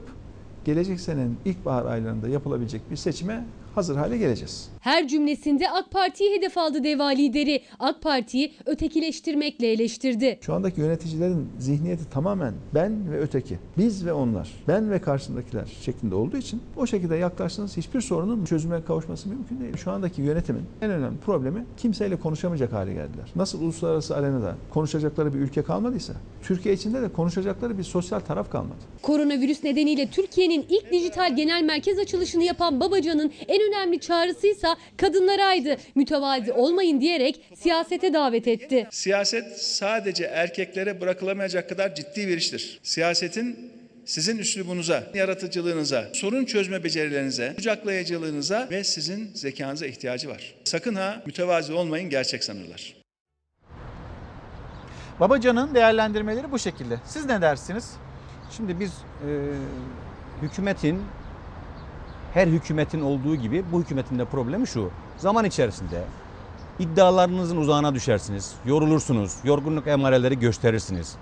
[0.65, 3.45] gelecek senenin ilkbahar aylarında yapılabilecek bir seçime
[3.75, 4.69] hazır hale geleceğiz.
[4.87, 7.63] Her cümlesinde AK Parti'yi hedef aldı DEVA lideri.
[7.79, 10.39] AK Parti'yi ötekileştirmekle eleştirdi.
[10.41, 16.15] Şu andaki yöneticilerin zihniyeti tamamen ben ve öteki, biz ve onlar, ben ve karşındakiler şeklinde
[16.15, 19.77] olduğu için o şekilde yaklaştığınız hiçbir sorunun çözüme kavuşması mümkün değil.
[19.77, 23.33] Şu andaki yönetimin en önemli problemi kimseyle konuşamayacak hale geldiler.
[23.37, 28.81] Nasıl uluslararası arenada konuşacakları bir ülke kalmadıysa, Türkiye içinde de konuşacakları bir sosyal taraf kalmadı.
[29.03, 35.77] Koronavirüs nedeniyle Türkiye'nin ilk dijital genel merkez açılışını yapan Babacan'ın en önemli çağrısıysa kadınlaraydı.
[35.95, 38.87] Mütevazi olmayın diyerek siyasete davet etti.
[38.91, 42.81] Siyaset sadece erkeklere bırakılamayacak kadar ciddi bir iştir.
[42.83, 43.73] Siyasetin
[44.05, 50.55] sizin üslubunuza, yaratıcılığınıza, sorun çözme becerilerinize, kucaklayıcılığınıza ve sizin zekanıza ihtiyacı var.
[50.65, 52.97] Sakın ha mütevazi olmayın gerçek sanırlar.
[55.21, 57.01] Babacan'ın değerlendirmeleri bu şekilde.
[57.05, 57.91] Siz ne dersiniz?
[58.57, 59.31] Şimdi biz e,
[60.43, 61.03] hükümetin
[62.37, 64.91] her hükümetin olduğu gibi bu hükümetin de problemi şu.
[65.19, 66.03] Zaman içerisinde
[66.79, 71.15] iddialarınızın uzağına düşersiniz, yorulursunuz, yorgunluk emareleri gösterirsiniz.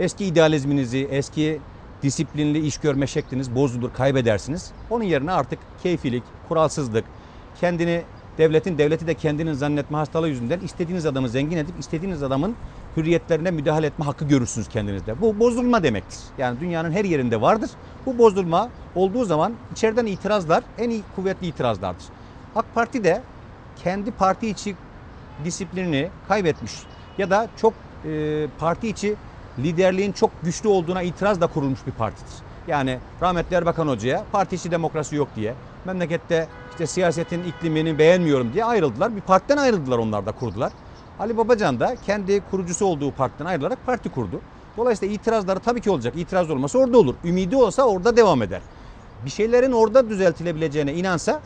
[0.00, 1.60] Eski idealizminizi, eski
[2.02, 4.70] disiplinli iş görme şekliniz bozulur, kaybedersiniz.
[4.90, 7.04] Onun yerine artık keyfilik, kuralsızlık,
[7.60, 8.02] kendini
[8.38, 12.54] devletin devleti de kendini zannetme hastalığı yüzünden istediğiniz adamı zengin edip istediğiniz adamın
[12.96, 15.20] hürriyetlerine müdahale etme hakkı görürsünüz kendinizde.
[15.20, 16.18] Bu bozulma demektir.
[16.38, 17.70] Yani dünyanın her yerinde vardır.
[18.06, 22.04] Bu bozulma olduğu zaman içeriden itirazlar en iyi kuvvetli itirazlardır.
[22.56, 23.22] AK Parti de
[23.82, 24.74] kendi parti içi
[25.44, 26.72] disiplinini kaybetmiş
[27.18, 27.74] ya da çok
[28.04, 29.14] e, parti içi
[29.58, 32.34] liderliğin çok güçlü olduğuna itiraz da kurulmuş bir partidir.
[32.68, 35.54] Yani rahmetli Erbakan Hoca'ya parti içi demokrasi yok diye
[35.84, 36.48] memlekette
[36.80, 39.16] işte siyasetin iklimini beğenmiyorum diye ayrıldılar.
[39.16, 40.72] Bir partiden ayrıldılar onlar da kurdular.
[41.18, 44.40] Ali Babacan da kendi kurucusu olduğu partiden ayrılarak parti kurdu.
[44.76, 46.14] Dolayısıyla itirazları tabii ki olacak.
[46.16, 47.14] İtiraz olması orada olur.
[47.24, 48.60] Ümidi olsa orada devam eder.
[49.24, 51.40] Bir şeylerin orada düzeltilebileceğine inansa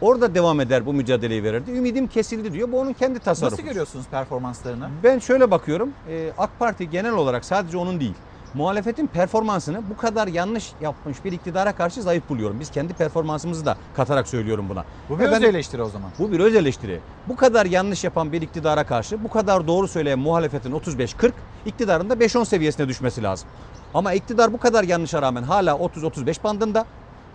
[0.00, 1.70] orada devam eder bu mücadeleyi verirdi.
[1.70, 2.72] Ümidim kesildi diyor.
[2.72, 3.56] Bu onun kendi tasarrufu.
[3.56, 4.88] Nasıl görüyorsunuz performanslarını?
[5.04, 5.90] Ben şöyle bakıyorum.
[6.08, 8.14] e, AK Parti genel olarak sadece onun değil.
[8.54, 12.60] Muhalefetin performansını bu kadar yanlış yapmış bir iktidara karşı zayıf buluyorum.
[12.60, 14.84] Biz kendi performansımızı da katarak söylüyorum buna.
[15.08, 16.10] Bu bir öz eleştiri o zaman.
[16.18, 17.00] Bu bir öz eleştiri.
[17.28, 21.32] Bu kadar yanlış yapan bir iktidara karşı bu kadar doğru söyleyen muhalefetin 35-40,
[21.66, 23.48] iktidarın da 5-10 seviyesine düşmesi lazım.
[23.94, 26.86] Ama iktidar bu kadar yanlışa rağmen hala 30-35 bandında.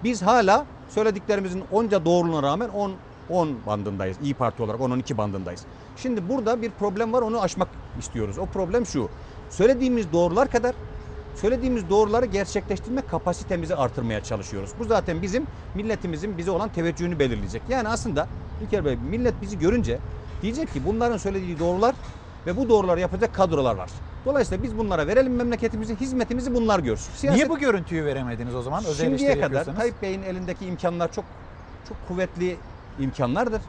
[0.04, 2.92] Biz hala söylediklerimizin onca doğruluğuna rağmen 10
[3.30, 4.18] 10 bandındayız.
[4.24, 5.62] İyi Parti olarak 10-12 bandındayız.
[5.98, 7.68] Şimdi burada bir problem var onu aşmak
[8.00, 8.38] istiyoruz.
[8.38, 9.10] O problem şu.
[9.50, 10.76] Söylediğimiz doğrular kadar
[11.42, 14.70] söylediğimiz doğruları gerçekleştirme kapasitemizi artırmaya çalışıyoruz.
[14.80, 17.62] Bu zaten bizim milletimizin bize olan teveccühünü belirleyecek.
[17.70, 18.28] Yani aslında
[18.62, 20.00] İlker Bey millet bizi görünce
[20.42, 21.96] diyecek ki bunların söylediği doğrular
[22.46, 23.90] ve bu doğruları yapacak kadrolar var.
[24.26, 27.14] Dolayısıyla biz bunlara verelim memleketimizi, hizmetimizi bunlar görsün.
[27.14, 28.86] Siyaset- Niye bu görüntüyü veremediniz o zaman?
[28.86, 29.66] Öz Şimdiye kadar.
[29.66, 31.26] Tayyip Bey'in elindeki imkanlar çok
[31.88, 32.58] çok kuvvetli
[33.00, 33.62] imkanlardır.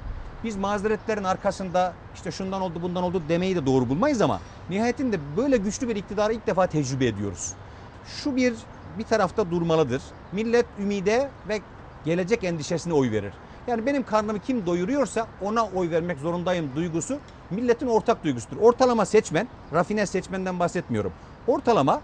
[0.44, 4.40] Biz mazeretlerin arkasında işte şundan oldu bundan oldu demeyi de doğru bulmayız ama
[4.70, 7.52] nihayetinde böyle güçlü bir iktidarı ilk defa tecrübe ediyoruz.
[8.06, 8.54] Şu bir
[8.98, 10.02] bir tarafta durmalıdır.
[10.32, 11.60] Millet ümide ve
[12.04, 13.32] gelecek endişesine oy verir.
[13.66, 17.18] Yani benim karnımı kim doyuruyorsa ona oy vermek zorundayım duygusu
[17.50, 18.56] milletin ortak duygusudur.
[18.56, 21.12] Ortalama seçmen, rafine seçmenden bahsetmiyorum.
[21.46, 22.00] Ortalama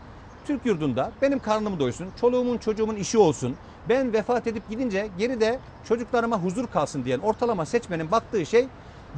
[0.47, 3.57] Türk yurdunda benim karnım doysun, çoluğumun çocuğumun işi olsun,
[3.89, 5.59] ben vefat edip gidince geride
[5.89, 8.67] çocuklarıma huzur kalsın diyen ortalama seçmenin baktığı şey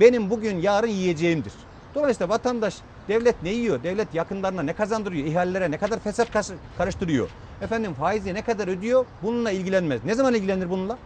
[0.00, 1.52] benim bugün yarın yiyeceğimdir.
[1.94, 2.76] Dolayısıyla vatandaş
[3.08, 6.28] devlet ne yiyor, devlet yakınlarına ne kazandırıyor, ihalelere ne kadar fesat
[6.78, 7.28] karıştırıyor,
[7.62, 10.04] efendim faizi ne kadar ödüyor bununla ilgilenmez.
[10.04, 10.98] Ne zaman ilgilenir bununla?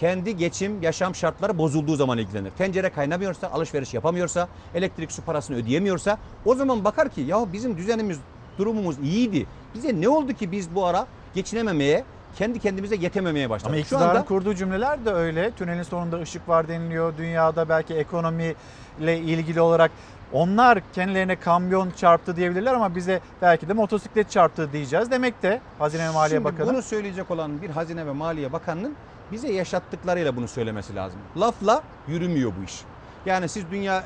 [0.00, 2.50] kendi geçim, yaşam şartları bozulduğu zaman ilgilenir.
[2.50, 8.18] Tencere kaynamıyorsa, alışveriş yapamıyorsa, elektrik su parasını ödeyemiyorsa o zaman bakar ki ya bizim düzenimiz,
[8.58, 9.46] durumumuz iyiydi.
[9.74, 12.04] Bize ne oldu ki biz bu ara geçinememeye,
[12.36, 13.68] kendi kendimize yetememeye başladık.
[13.68, 15.50] Ama Şu iktidarın anda kurduğu cümleler de öyle.
[15.50, 17.16] Tünelin sonunda ışık var deniliyor.
[17.18, 19.90] Dünyada belki ekonomiyle ilgili olarak
[20.32, 25.10] onlar kendilerine kamyon çarptı diyebilirler ama bize belki de motosiklet çarptı diyeceğiz.
[25.10, 26.68] Demek de Hazine ve Maliye Şimdi Bakanı.
[26.68, 28.94] bunu söyleyecek olan bir Hazine ve Maliye Bakanı'nın
[29.32, 31.20] bize yaşattıklarıyla bunu söylemesi lazım.
[31.40, 32.82] Lafla yürümüyor bu iş.
[33.26, 34.04] Yani siz dünya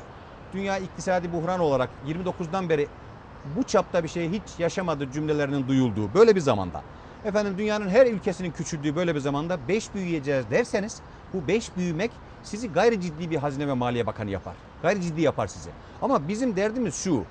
[0.53, 2.87] dünya iktisadi buhran olarak 29'dan beri
[3.55, 6.81] bu çapta bir şey hiç yaşamadı cümlelerinin duyulduğu böyle bir zamanda.
[7.25, 11.01] Efendim dünyanın her ülkesinin küçüldüğü böyle bir zamanda 5 büyüyeceğiz derseniz
[11.33, 12.11] bu 5 büyümek
[12.43, 14.53] sizi gayri ciddi bir Hazine ve Maliye Bakanı yapar.
[14.81, 15.69] Gayri ciddi yapar sizi.
[16.01, 17.23] Ama bizim derdimiz şu.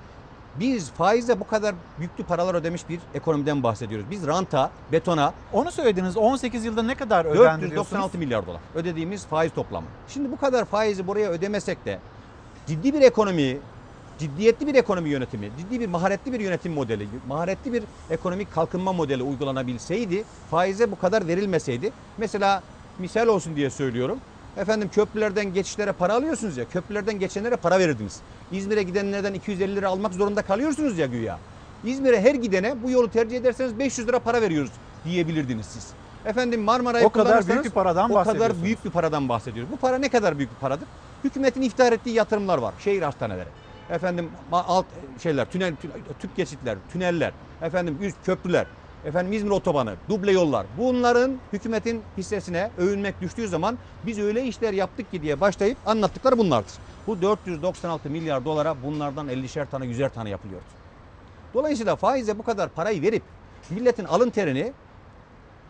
[0.59, 4.05] Biz faize bu kadar yüklü paralar ödemiş bir ekonomiden bahsediyoruz.
[4.11, 7.75] Biz ranta, betona Onu söylediniz 18 yılda ne kadar ödendi diyorsunuz?
[7.75, 9.87] 496 milyar dolar ödediğimiz faiz toplamı.
[10.07, 11.99] Şimdi bu kadar faizi buraya ödemesek de
[12.67, 13.57] ciddi bir ekonomi,
[14.21, 19.23] ciddiyetli bir ekonomi yönetimi, ciddi bir maharetli bir yönetim modeli, maharetli bir ekonomik kalkınma modeli
[19.23, 21.91] uygulanabilseydi, faize bu kadar verilmeseydi.
[22.17, 22.63] Mesela
[22.99, 24.17] misal olsun diye söylüyorum.
[24.57, 26.65] Efendim köprülerden geçişlere para alıyorsunuz ya.
[26.65, 28.19] Köprülerden geçenlere para verirdiniz.
[28.51, 31.37] İzmir'e gidenlerden 250 lira almak zorunda kalıyorsunuz ya güya.
[31.85, 34.71] İzmir'e her gidene bu yolu tercih ederseniz 500 lira para veriyoruz
[35.05, 35.87] diyebilirdiniz siz.
[36.25, 39.71] Efendim Marmara'yı O kadar büyük bir paradan O kadar büyük bir paradan bahsediyoruz.
[39.71, 40.87] Bu para ne kadar büyük bir paradır?
[41.23, 42.73] Hükümetin iftihar ettiği yatırımlar var.
[42.79, 43.49] Şehir hastaneleri.
[43.91, 44.85] Efendim alt
[45.23, 45.75] şeyler, tünel
[46.19, 48.65] tüp geçitler, tüneller, efendim üst köprüler,
[49.05, 50.65] efendim İzmir otobanı, duble yollar.
[50.77, 56.73] Bunların hükümetin hissesine övünmek düştüğü zaman biz öyle işler yaptık ki diye başlayıp anlattıkları bunlardır.
[57.07, 60.65] Bu 496 milyar dolara bunlardan 50'şer tane, 100'er tane yapılıyordu.
[61.53, 63.23] Dolayısıyla faize bu kadar parayı verip
[63.69, 64.73] milletin alın terini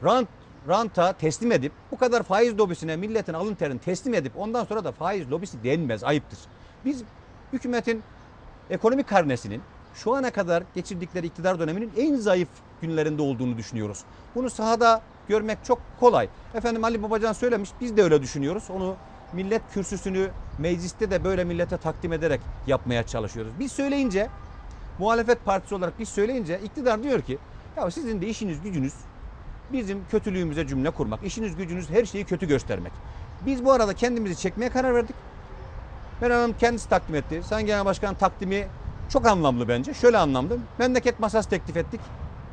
[0.04, 0.28] rant
[0.68, 4.92] ranta teslim edip bu kadar faiz lobisine milletin alın terini teslim edip ondan sonra da
[4.92, 6.40] faiz lobisi denmez ayıptır.
[6.86, 7.04] Biz
[7.54, 8.04] hükümetin
[8.70, 9.62] ekonomik karnesinin
[9.96, 12.50] şu ana kadar geçirdikleri iktidar döneminin en zayıf
[12.82, 14.04] günlerinde olduğunu düşünüyoruz.
[14.36, 16.30] Bunu sahada görmek çok kolay.
[16.54, 18.64] Efendim Ali Babacan söylemiş biz de öyle düşünüyoruz.
[18.70, 18.96] Onu
[19.34, 23.52] millet kürsüsünü mecliste de böyle millete takdim ederek yapmaya çalışıyoruz.
[23.60, 24.30] Biz söyleyince
[25.00, 27.38] muhalefet partisi olarak biz söyleyince iktidar diyor ki
[27.78, 28.94] ya sizin de işiniz gücünüz
[29.74, 32.92] bizim kötülüğümüze cümle kurmak, işiniz gücünüz her şeyi kötü göstermek.
[33.46, 35.16] Biz bu arada kendimizi çekmeye karar verdik.
[36.22, 37.42] Meral Hanım kendisi takdim etti.
[37.44, 38.68] Sayın Genel Başkan takdimi
[39.10, 39.94] çok anlamlı bence.
[39.94, 40.58] Şöyle anlamlı.
[40.80, 42.02] Memleket masası teklif ettik.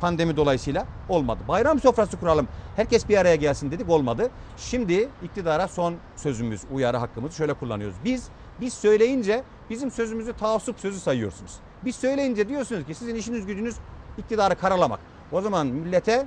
[0.01, 1.41] Pandemi dolayısıyla olmadı.
[1.49, 2.49] Bayram sofrası kuralım.
[2.77, 4.31] Herkes bir araya gelsin dedik olmadı.
[4.57, 7.97] Şimdi iktidara son sözümüz, uyarı hakkımızı şöyle kullanıyoruz.
[8.05, 8.29] Biz
[8.61, 11.57] biz söyleyince bizim sözümüzü taassup sözü sayıyorsunuz.
[11.85, 13.77] Biz söyleyince diyorsunuz ki sizin işiniz gücünüz
[14.19, 15.01] iktidarı karalamak.
[15.33, 16.27] O zaman millete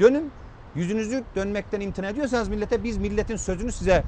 [0.00, 0.30] dönün.
[0.74, 4.04] Yüzünüzü dönmekten imtina ediyorsanız millete biz milletin sözünü size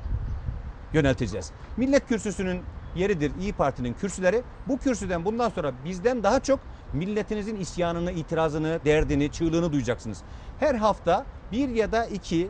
[0.94, 1.50] yönelteceğiz.
[1.76, 2.60] Millet kürsüsünün
[2.96, 4.42] yeridir İyi Parti'nin kürsüleri.
[4.68, 6.60] Bu kürsüden bundan sonra bizden daha çok
[6.92, 10.18] milletinizin isyanını, itirazını, derdini, çığlığını duyacaksınız.
[10.60, 12.48] Her hafta bir ya da iki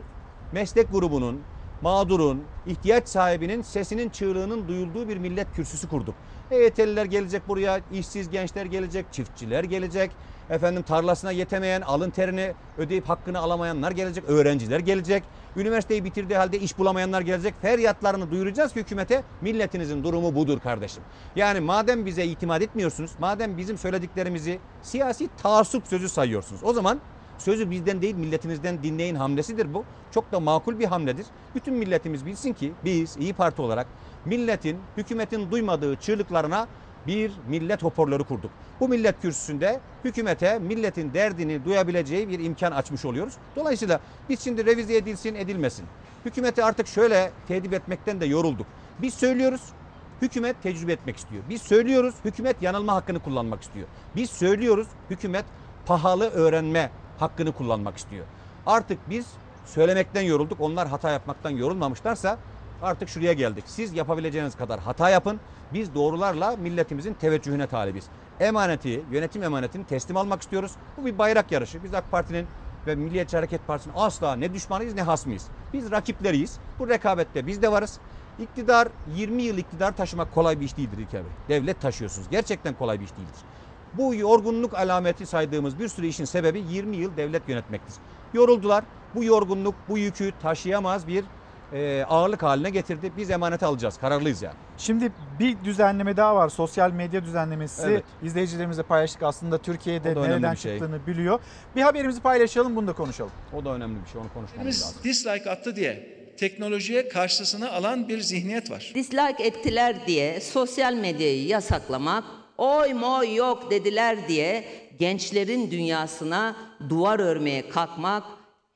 [0.51, 1.41] meslek grubunun,
[1.81, 6.15] mağdurun, ihtiyaç sahibinin sesinin çığlığının duyulduğu bir millet kürsüsü kurduk.
[6.51, 10.11] EYT'liler gelecek buraya, işsiz gençler gelecek, çiftçiler gelecek,
[10.49, 15.23] efendim tarlasına yetemeyen, alın terini ödeyip hakkını alamayanlar gelecek, öğrenciler gelecek.
[15.57, 17.53] Üniversiteyi bitirdiği halde iş bulamayanlar gelecek.
[17.61, 21.03] Feryatlarını duyuracağız ki hükümete milletinizin durumu budur kardeşim.
[21.35, 26.63] Yani madem bize itimat etmiyorsunuz, madem bizim söylediklerimizi siyasi taassup sözü sayıyorsunuz.
[26.63, 26.99] O zaman
[27.37, 29.83] sözü bizden değil milletinizden dinleyin hamlesidir bu.
[30.11, 31.25] Çok da makul bir hamledir.
[31.55, 33.87] Bütün milletimiz bilsin ki biz İyi Parti olarak
[34.25, 36.67] milletin, hükümetin duymadığı çığlıklarına
[37.07, 38.51] bir millet hoparlörü kurduk.
[38.79, 43.33] Bu millet kürsüsünde hükümete milletin derdini duyabileceği bir imkan açmış oluyoruz.
[43.55, 43.99] Dolayısıyla
[44.29, 45.85] biz şimdi revize edilsin edilmesin.
[46.25, 48.67] Hükümeti artık şöyle tedip etmekten de yorulduk.
[49.01, 49.61] Biz söylüyoruz,
[50.21, 51.43] hükümet tecrübe etmek istiyor.
[51.49, 53.87] Biz söylüyoruz, hükümet yanılma hakkını kullanmak istiyor.
[54.15, 55.45] Biz söylüyoruz, hükümet
[55.85, 58.25] pahalı öğrenme hakkını kullanmak istiyor.
[58.65, 59.27] Artık biz
[59.65, 60.61] söylemekten yorulduk.
[60.61, 62.37] Onlar hata yapmaktan yorulmamışlarsa
[62.81, 63.63] artık şuraya geldik.
[63.67, 65.39] Siz yapabileceğiniz kadar hata yapın.
[65.73, 68.05] Biz doğrularla milletimizin teveccühüne talibiz.
[68.39, 70.71] Emaneti, yönetim emanetini teslim almak istiyoruz.
[70.97, 71.83] Bu bir bayrak yarışı.
[71.83, 72.47] Biz AK Parti'nin
[72.87, 75.47] ve Milliyetçi Hareket Partisi'nin asla ne düşmanıyız ne hasmıyız.
[75.73, 76.59] Biz rakipleriyiz.
[76.79, 77.99] Bu rekabette biz de varız.
[78.39, 81.31] İktidar 20 yıl iktidar taşımak kolay bir iş değildir İlker Bey.
[81.49, 82.29] Devlet taşıyorsunuz.
[82.29, 83.41] Gerçekten kolay bir iş değildir.
[83.93, 87.95] Bu yorgunluk alameti saydığımız bir sürü işin sebebi 20 yıl devlet yönetmektir.
[88.33, 88.83] Yoruldular.
[89.15, 91.25] Bu yorgunluk, bu yükü taşıyamaz bir
[91.73, 93.11] e, ağırlık haline getirdi.
[93.17, 93.97] Biz emanet alacağız.
[93.97, 94.55] Kararlıyız yani.
[94.77, 96.49] Şimdi bir düzenleme daha var.
[96.49, 97.81] Sosyal medya düzenlemesi.
[97.87, 98.03] Evet.
[98.23, 99.23] İzleyicilerimizle paylaştık.
[99.23, 100.71] Aslında Türkiye'de nereden bir şey.
[100.79, 101.39] çıktığını biliyor.
[101.75, 103.31] Bir haberimizi paylaşalım, bunu da konuşalım.
[103.53, 104.21] O da önemli bir şey.
[104.21, 104.97] Onu konuşmamız Biz lazım.
[105.03, 108.91] dislike attı diye teknolojiye karşısına alan bir zihniyet var.
[108.95, 112.23] Dislike ettiler diye sosyal medyayı yasaklamak,
[112.57, 114.65] oy moy yok dediler diye
[114.99, 116.55] gençlerin dünyasına
[116.89, 118.23] duvar örmeye kalkmak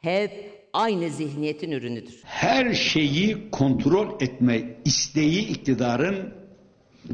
[0.01, 2.19] hep aynı zihniyetin ürünüdür.
[2.23, 6.33] her şeyi kontrol etme isteği iktidarın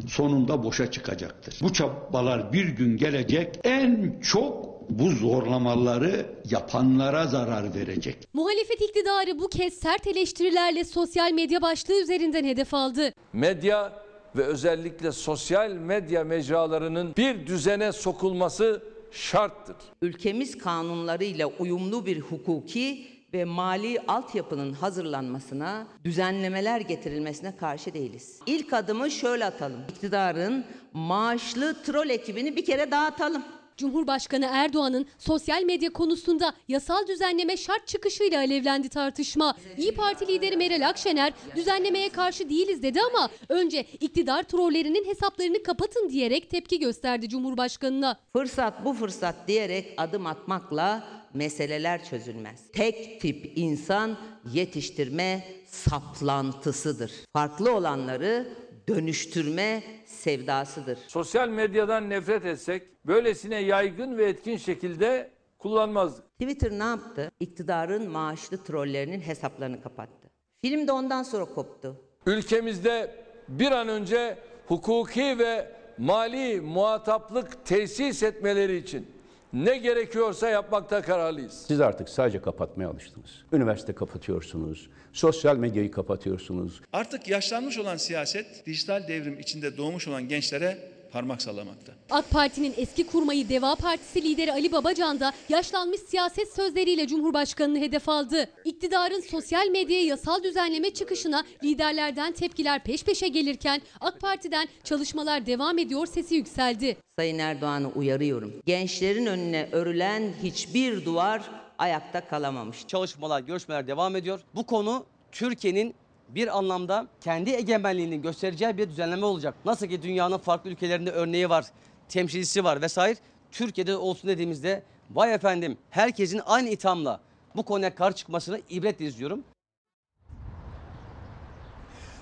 [0.07, 1.59] sonunda boşa çıkacaktır.
[1.61, 8.17] Bu çabalar bir gün gelecek en çok bu zorlamaları yapanlara zarar verecek.
[8.33, 13.13] Muhalefet iktidarı bu kez sert eleştirilerle sosyal medya başlığı üzerinden hedef aldı.
[13.33, 13.93] Medya
[14.35, 19.75] ve özellikle sosyal medya mecralarının bir düzene sokulması şarttır.
[20.01, 28.39] Ülkemiz kanunlarıyla uyumlu bir hukuki ve mali altyapının hazırlanmasına, düzenlemeler getirilmesine karşı değiliz.
[28.45, 29.79] İlk adımı şöyle atalım.
[29.89, 33.43] İktidarın maaşlı troll ekibini bir kere dağıtalım.
[33.77, 39.55] Cumhurbaşkanı Erdoğan'ın sosyal medya konusunda yasal düzenleme şart çıkışıyla alevlendi tartışma.
[39.77, 46.09] İyi Parti lideri Meral Akşener düzenlemeye karşı değiliz dedi ama önce iktidar trollerinin hesaplarını kapatın
[46.09, 48.19] diyerek tepki gösterdi Cumhurbaşkanına.
[48.33, 51.03] Fırsat bu fırsat diyerek adım atmakla
[51.35, 52.71] meseleler çözülmez.
[52.73, 54.17] Tek tip insan
[54.53, 57.11] yetiştirme saplantısıdır.
[57.33, 58.47] Farklı olanları
[58.87, 60.97] dönüştürme sevdasıdır.
[61.07, 66.25] Sosyal medyadan nefret etsek böylesine yaygın ve etkin şekilde kullanmazdık.
[66.39, 67.31] Twitter ne yaptı?
[67.39, 70.31] İktidarın maaşlı trollerinin hesaplarını kapattı.
[70.61, 72.01] Film de ondan sonra koptu.
[72.25, 74.37] Ülkemizde bir an önce
[74.67, 79.14] hukuki ve mali muhataplık tesis etmeleri için
[79.55, 81.65] ne gerekiyorsa yapmakta kararlıyız.
[81.67, 83.29] Siz artık sadece kapatmaya alıştınız.
[83.53, 86.81] Üniversite kapatıyorsunuz, sosyal medyayı kapatıyorsunuz.
[86.93, 91.93] Artık yaşlanmış olan siyaset dijital devrim içinde doğmuş olan gençlere parmak sallamakta.
[92.09, 98.09] AK Parti'nin eski kurmayı Deva Partisi lideri Ali Babacan da yaşlanmış siyaset sözleriyle Cumhurbaşkanı'nı hedef
[98.09, 98.49] aldı.
[98.65, 105.77] İktidarın sosyal medyaya yasal düzenleme çıkışına liderlerden tepkiler peş peşe gelirken AK Parti'den çalışmalar devam
[105.77, 106.97] ediyor sesi yükseldi.
[107.19, 108.53] Sayın Erdoğan'ı uyarıyorum.
[108.65, 111.41] Gençlerin önüne örülen hiçbir duvar
[111.77, 112.87] ayakta kalamamış.
[112.87, 114.39] Çalışmalar, görüşmeler devam ediyor.
[114.55, 115.95] Bu konu Türkiye'nin
[116.29, 119.55] bir anlamda kendi egemenliğini göstereceği bir düzenleme olacak.
[119.65, 121.65] Nasıl ki dünyanın farklı ülkelerinde örneği var,
[122.09, 123.19] temsilcisi var vesaire.
[123.51, 127.19] Türkiye'de olsun dediğimizde vay efendim herkesin aynı ithamla
[127.55, 129.43] bu konuya karşı çıkmasını ibretle izliyorum.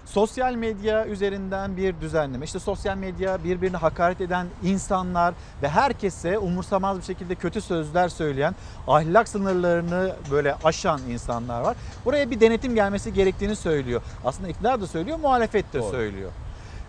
[0.06, 2.46] Sosyal medya üzerinden bir düzenleme.
[2.46, 8.56] İşte sosyal medya birbirine hakaret eden insanlar ve herkese umursamaz bir şekilde kötü sözler söyleyen,
[8.88, 11.78] ahlak sınırlarını böyle aşan insanlar var.
[12.06, 14.02] Buraya bir denetim gelmesi gerektiğini söylüyor.
[14.26, 15.92] Aslında iktidar da söylüyor, muhalefet de Doğru.
[15.92, 16.32] söylüyor.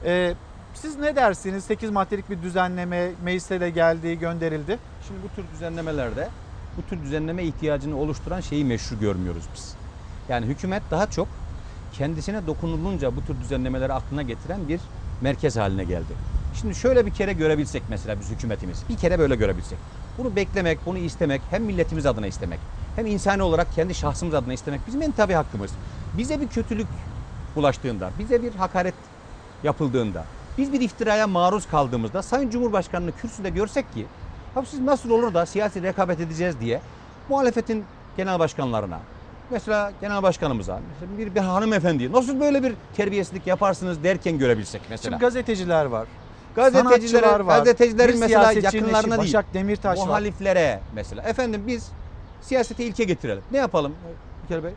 [0.04, 0.34] Ee,
[0.74, 1.64] siz ne dersiniz?
[1.64, 4.78] 8 maddelik bir düzenleme meclise de geldi, gönderildi.
[5.08, 6.28] Şimdi bu tür düzenlemelerde
[6.76, 9.74] bu tür düzenleme ihtiyacını oluşturan şeyi meşru görmüyoruz biz.
[10.28, 11.28] Yani hükümet daha çok
[11.98, 14.80] kendisine dokunulunca bu tür düzenlemeleri aklına getiren bir
[15.20, 16.12] merkez haline geldi.
[16.60, 18.82] Şimdi şöyle bir kere görebilsek mesela biz hükümetimiz.
[18.88, 19.78] Bir kere böyle görebilsek.
[20.18, 22.58] Bunu beklemek, bunu istemek hem milletimiz adına istemek
[22.96, 25.70] hem insani olarak kendi şahsımız adına istemek bizim en tabi hakkımız.
[26.18, 26.86] Bize bir kötülük
[27.56, 28.94] bulaştığında, bize bir hakaret
[29.62, 30.24] yapıldığında,
[30.58, 34.06] biz bir iftiraya maruz kaldığımızda Sayın Cumhurbaşkanı'nı kürsüde görsek ki
[34.56, 36.80] ya siz nasıl olur da siyasi rekabet edeceğiz diye
[37.28, 37.84] muhalefetin
[38.16, 38.98] genel başkanlarına,
[39.50, 40.80] mesela genel başkanımıza,
[41.18, 45.10] bir, bir hanımefendiye nasıl böyle bir terbiyesizlik yaparsınız derken görebilsek mesela.
[45.10, 46.08] Şimdi gazeteciler var.
[46.54, 49.18] Gazetecilere, sanatçılar var, gazetecilerin mesela yakınlarına eşi değil.
[49.18, 50.06] Başak Demirtaş var.
[50.06, 51.22] muhaliflere mesela.
[51.22, 51.88] Efendim biz
[52.42, 53.42] siyasete ilke getirelim.
[53.50, 53.94] Ne yapalım
[54.44, 54.72] İlker Bey?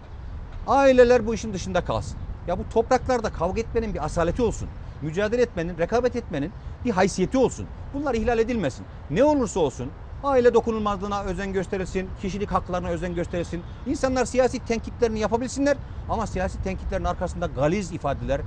[0.67, 2.17] Aileler bu işin dışında kalsın.
[2.47, 4.69] Ya bu topraklarda kavga etmenin bir asaleti olsun.
[5.01, 6.51] Mücadele etmenin, rekabet etmenin
[6.85, 7.67] bir haysiyeti olsun.
[7.93, 8.85] Bunlar ihlal edilmesin.
[9.09, 9.91] Ne olursa olsun
[10.23, 13.61] aile dokunulmazlığına özen gösterilsin, kişilik haklarına özen gösterilsin.
[13.85, 15.77] İnsanlar siyasi tenkitlerini yapabilsinler
[16.09, 18.41] ama siyasi tenkitlerin arkasında galiz ifadeler,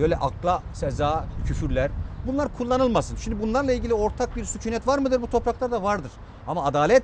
[0.00, 1.90] böyle akla seza küfürler
[2.26, 3.16] bunlar kullanılmasın.
[3.16, 5.82] Şimdi bunlarla ilgili ortak bir sükunet var mıdır bu topraklarda?
[5.82, 6.10] Vardır.
[6.48, 7.02] Ama adalet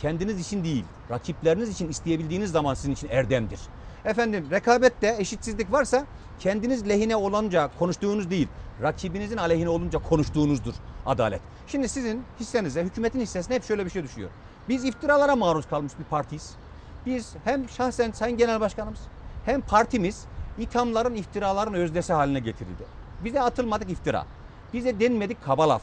[0.00, 3.60] kendiniz için değil, rakipleriniz için isteyebildiğiniz zaman sizin için erdemdir.
[4.04, 6.04] Efendim rekabette eşitsizlik varsa
[6.38, 8.48] kendiniz lehine olunca konuştuğunuz değil,
[8.82, 10.74] rakibinizin aleyhine olunca konuştuğunuzdur
[11.06, 11.40] adalet.
[11.66, 14.30] Şimdi sizin hissenize, hükümetin hissesine hep şöyle bir şey düşüyor.
[14.68, 16.54] Biz iftiralara maruz kalmış bir partiyiz.
[17.06, 19.00] Biz hem şahsen Sayın Genel Başkanımız
[19.44, 20.24] hem partimiz
[20.58, 22.84] ithamların, iftiraların özdesi haline getirildi.
[23.24, 24.26] Bize atılmadık iftira.
[24.72, 25.82] Bize denmedik kaba laf.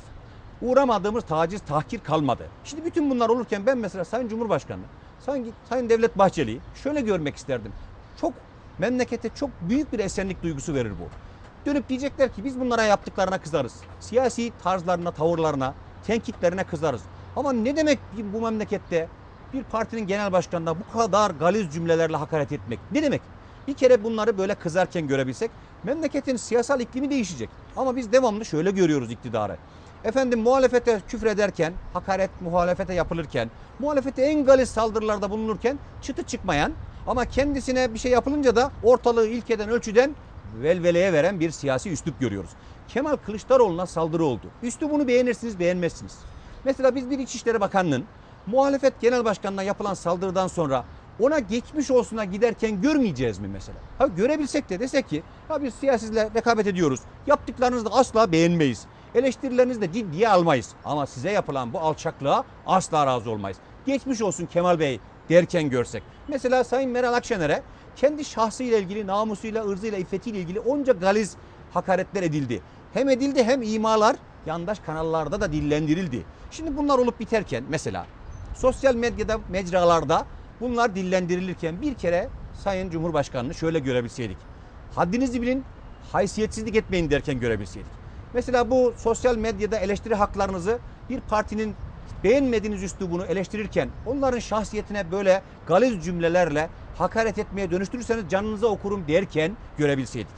[0.61, 2.47] Uğramadığımız taciz, tahkir kalmadı.
[2.63, 4.81] Şimdi bütün bunlar olurken ben mesela Sayın Cumhurbaşkanı,
[5.19, 7.71] Sayın, Sayın Devlet Bahçeli'yi şöyle görmek isterdim.
[8.21, 8.33] Çok
[8.79, 11.09] memlekete çok büyük bir esenlik duygusu verir bu.
[11.65, 13.73] Dönüp diyecekler ki biz bunlara yaptıklarına kızarız.
[13.99, 15.73] Siyasi tarzlarına, tavırlarına,
[16.07, 17.01] tenkitlerine kızarız.
[17.35, 17.99] Ama ne demek
[18.33, 19.07] bu memlekette
[19.53, 22.79] bir partinin genel başkanına bu kadar galiz cümlelerle hakaret etmek?
[22.91, 23.21] Ne demek?
[23.67, 25.51] Bir kere bunları böyle kızarken görebilsek
[25.83, 27.49] memleketin siyasal iklimi değişecek.
[27.77, 29.57] Ama biz devamlı şöyle görüyoruz iktidarı.
[30.03, 36.73] Efendim muhalefete küfrederken, hakaret muhalefete yapılırken, muhalefete en galiz saldırılarda bulunurken çıtı çıkmayan
[37.07, 40.15] ama kendisine bir şey yapılınca da ortalığı ilkeden ölçüden
[40.61, 42.49] velveleye veren bir siyasi üslup görüyoruz.
[42.88, 44.47] Kemal Kılıçdaroğlu'na saldırı oldu.
[44.63, 46.17] Üslubunu beğenirsiniz beğenmezsiniz.
[46.63, 48.03] Mesela biz bir İçişleri Bakanı'nın
[48.47, 50.85] muhalefet genel başkanına yapılan saldırıdan sonra
[51.19, 53.77] ona geçmiş olsuna giderken görmeyeceğiz mi mesela?
[53.97, 56.99] Ha görebilsek de desek ki ya biz siyasizle rekabet ediyoruz.
[57.27, 58.85] Yaptıklarınızı da asla beğenmeyiz.
[59.15, 60.69] Eleştirilerinizi de ciddiye almayız.
[60.85, 63.57] Ama size yapılan bu alçaklığa asla razı olmayız.
[63.85, 64.99] Geçmiş olsun Kemal Bey
[65.30, 66.03] derken görsek.
[66.27, 67.61] Mesela Sayın Meral Akşener'e
[67.95, 71.35] kendi şahsıyla ilgili, namusuyla, ırzıyla, iffetiyle ilgili onca galiz
[71.73, 72.61] hakaretler edildi.
[72.93, 74.15] Hem edildi hem imalar
[74.45, 76.26] yandaş kanallarda da dillendirildi.
[76.51, 78.06] Şimdi bunlar olup biterken mesela
[78.56, 80.26] sosyal medyada, mecralarda
[80.61, 82.30] bunlar dillendirilirken bir kere
[82.64, 84.38] Sayın Cumhurbaşkanı'nı şöyle görebilseydik.
[84.95, 85.64] Haddinizi bilin,
[86.11, 87.91] haysiyetsizlik etmeyin derken görebilseydik.
[88.34, 90.80] Mesela bu sosyal medyada eleştiri haklarınızı
[91.10, 91.76] bir partinin
[92.23, 100.36] beğenmediğiniz üslubunu eleştirirken onların şahsiyetine böyle galiz cümlelerle hakaret etmeye dönüştürürseniz canınıza okurum derken görebilseydik.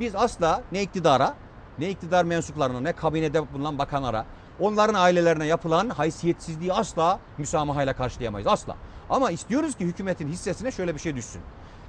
[0.00, 1.34] Biz asla ne iktidara
[1.78, 4.26] ne iktidar mensuplarına ne kabinede bulunan bakanlara
[4.60, 8.76] onların ailelerine yapılan haysiyetsizliği asla müsamahayla karşılayamayız asla.
[9.10, 11.40] Ama istiyoruz ki hükümetin hissesine şöyle bir şey düşsün.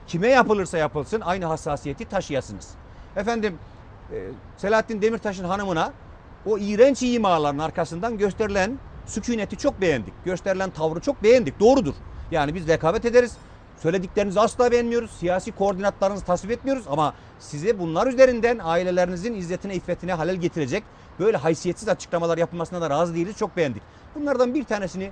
[0.07, 2.69] Kime yapılırsa yapılsın aynı hassasiyeti taşıyasınız.
[3.15, 3.57] Efendim
[4.11, 4.15] e,
[4.57, 5.93] Selahattin Demirtaş'ın hanımına
[6.45, 10.13] o iğrenç imaların arkasından gösterilen sükuneti çok beğendik.
[10.25, 11.59] Gösterilen tavrı çok beğendik.
[11.59, 11.93] Doğrudur.
[12.31, 13.37] Yani biz rekabet ederiz.
[13.81, 15.11] Söylediklerinizi asla beğenmiyoruz.
[15.11, 20.83] Siyasi koordinatlarınızı tasvip etmiyoruz ama size bunlar üzerinden ailelerinizin izzetine, iffetine halel getirecek
[21.19, 23.37] böyle haysiyetsiz açıklamalar yapılmasına da razı değiliz.
[23.37, 23.83] Çok beğendik.
[24.15, 25.11] Bunlardan bir tanesini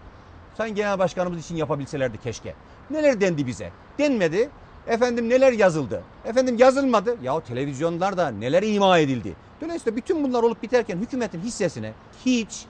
[0.58, 2.56] Sayın Genel Başkanımız için yapabilselerdi keşke.
[2.90, 3.70] Neler dendi bize?
[4.00, 4.50] Denmedi.
[4.88, 6.04] Efendim neler yazıldı?
[6.26, 7.18] Efendim yazılmadı.
[7.24, 9.34] Ya televizyonlarda neler ima edildi?
[9.62, 11.94] Dolayısıyla bütün bunlar olup biterken hükümetin hissesine
[12.26, 12.66] hiç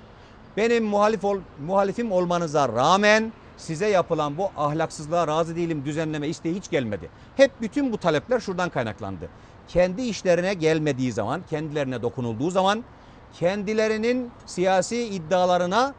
[0.58, 6.70] benim muhalif ol, muhalifim olmanıza rağmen size yapılan bu ahlaksızlığa razı değilim düzenleme isteği hiç
[6.70, 7.10] gelmedi.
[7.36, 9.30] Hep bütün bu talepler şuradan kaynaklandı.
[9.68, 12.84] Kendi işlerine gelmediği zaman, kendilerine dokunulduğu zaman,
[13.34, 15.94] kendilerinin siyasi iddialarına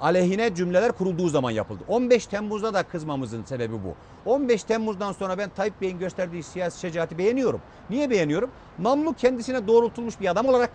[0.00, 1.84] aleyhine cümleler kurulduğu zaman yapıldı.
[1.88, 3.94] 15 Temmuz'da da kızmamızın sebebi bu.
[4.30, 7.60] 15 Temmuz'dan sonra ben Tayyip Bey'in gösterdiği siyasi şecaati beğeniyorum.
[7.90, 8.50] Niye beğeniyorum?
[8.78, 10.70] Namlu kendisine doğrultulmuş bir adam olarak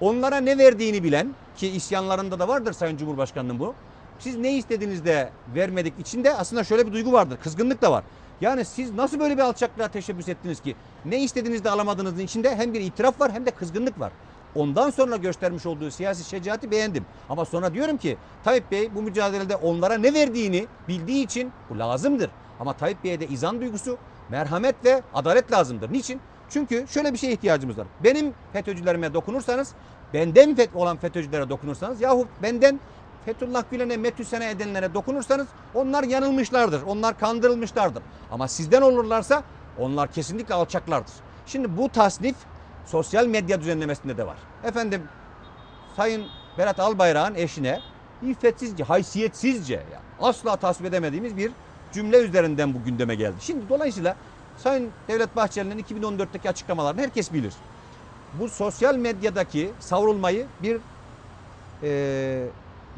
[0.00, 3.74] onlara ne verdiğini bilen ki isyanlarında da vardır Sayın Cumhurbaşkanı'nın bu.
[4.18, 7.38] Siz ne istediğinizde vermedik içinde aslında şöyle bir duygu vardır.
[7.42, 8.04] Kızgınlık da var.
[8.40, 10.76] Yani siz nasıl böyle bir alçaklığa teşebbüs ettiniz ki?
[11.04, 14.12] Ne istediğinizde alamadığınızın içinde hem bir itiraf var hem de kızgınlık var.
[14.54, 17.04] Ondan sonra göstermiş olduğu siyasi şecaati beğendim.
[17.28, 22.30] Ama sonra diyorum ki Tayyip Bey bu mücadelede onlara ne verdiğini bildiği için bu lazımdır.
[22.60, 23.98] Ama Tayyip Bey'e de izan duygusu,
[24.28, 25.92] merhamet ve adalet lazımdır.
[25.92, 26.20] Niçin?
[26.50, 27.86] Çünkü şöyle bir şeye ihtiyacımız var.
[28.04, 29.72] Benim FETÖ'cülerime dokunursanız,
[30.14, 32.80] benden FET olan FETÖ'cülere dokunursanız yahut benden
[33.24, 36.82] Fethullah Gülen'e, Metüsen'e edenlere dokunursanız onlar yanılmışlardır.
[36.82, 38.02] Onlar kandırılmışlardır.
[38.30, 39.42] Ama sizden olurlarsa
[39.78, 41.12] onlar kesinlikle alçaklardır.
[41.46, 42.36] Şimdi bu tasnif
[42.86, 44.36] sosyal medya düzenlemesinde de var.
[44.64, 45.02] Efendim
[45.96, 46.26] Sayın
[46.58, 47.80] Berat Albayrak'ın eşine
[48.22, 51.52] iffetsizce, haysiyetsizce yani asla tasvip edemediğimiz bir
[51.92, 53.36] cümle üzerinden bu gündeme geldi.
[53.40, 54.16] Şimdi dolayısıyla
[54.58, 57.54] Sayın Devlet Bahçeli'nin 2014'teki açıklamalarını herkes bilir.
[58.40, 60.80] Bu sosyal medyadaki savrulmayı bir
[61.82, 62.44] e,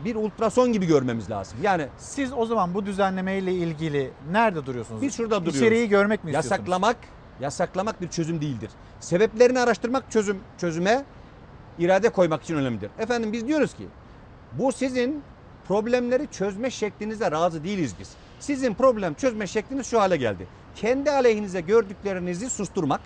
[0.05, 1.59] bir ultrason gibi görmemiz lazım.
[1.63, 5.03] Yani Siz o zaman bu düzenlemeyle ilgili nerede duruyorsunuz?
[5.03, 5.57] biz şurada duruyoruz.
[5.61, 6.51] İçeriği görmek mi istiyorsunuz?
[6.53, 6.97] Yasaklamak,
[7.41, 8.71] yasaklamak bir çözüm değildir.
[9.01, 11.05] Sebeplerini araştırmak çözüm çözüme
[11.79, 12.91] irade koymak için önemlidir.
[12.99, 13.87] Efendim biz diyoruz ki
[14.53, 15.23] bu sizin
[15.69, 18.11] problemleri çözme şeklinize razı değiliz biz.
[18.41, 20.47] Sizin problem çözme şekliniz şu hale geldi.
[20.77, 23.01] Kendi aleyhinize gördüklerinizi susturmak,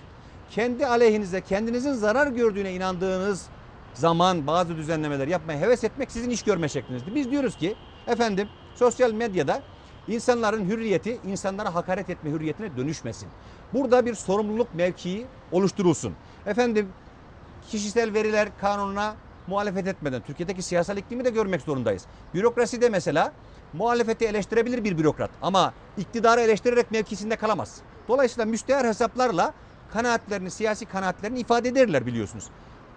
[0.50, 3.46] kendi aleyhinize kendinizin zarar gördüğüne inandığınız
[3.94, 7.14] zaman bazı düzenlemeler yapmaya heves etmek sizin iş görme şeklinizdi.
[7.14, 7.74] Biz diyoruz ki
[8.06, 9.62] efendim sosyal medyada
[10.08, 13.28] insanların hürriyeti insanlara hakaret etme hürriyetine dönüşmesin.
[13.72, 16.14] Burada bir sorumluluk mevkii oluşturulsun.
[16.46, 16.88] Efendim
[17.70, 19.14] kişisel veriler kanununa
[19.46, 22.04] muhalefet etmeden Türkiye'deki siyasal iklimi de görmek zorundayız.
[22.34, 23.32] Bürokraside mesela
[23.78, 27.78] muhalefeti eleştirebilir bir bürokrat ama iktidarı eleştirerek mevkisinde kalamaz.
[28.08, 29.52] Dolayısıyla müstehar hesaplarla
[29.92, 32.44] kanaatlerini, siyasi kanaatlerini ifade ederler biliyorsunuz.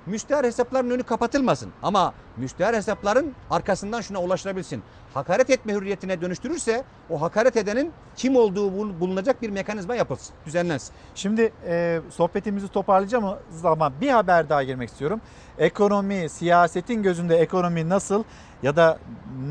[0.07, 4.83] Müstehar hesapların önü kapatılmasın ama müstehar hesapların arkasından şuna ulaşılabilsin.
[5.13, 10.93] Hakaret etme hürriyetine dönüştürürse o hakaret edenin kim olduğu bul- bulunacak bir mekanizma yapılsın, düzenlensin.
[11.15, 13.25] Şimdi e, sohbetimizi toparlayacağım
[13.63, 15.21] ama bir haber daha girmek istiyorum.
[15.57, 18.23] Ekonomi, siyasetin gözünde ekonomi nasıl
[18.63, 18.99] ya da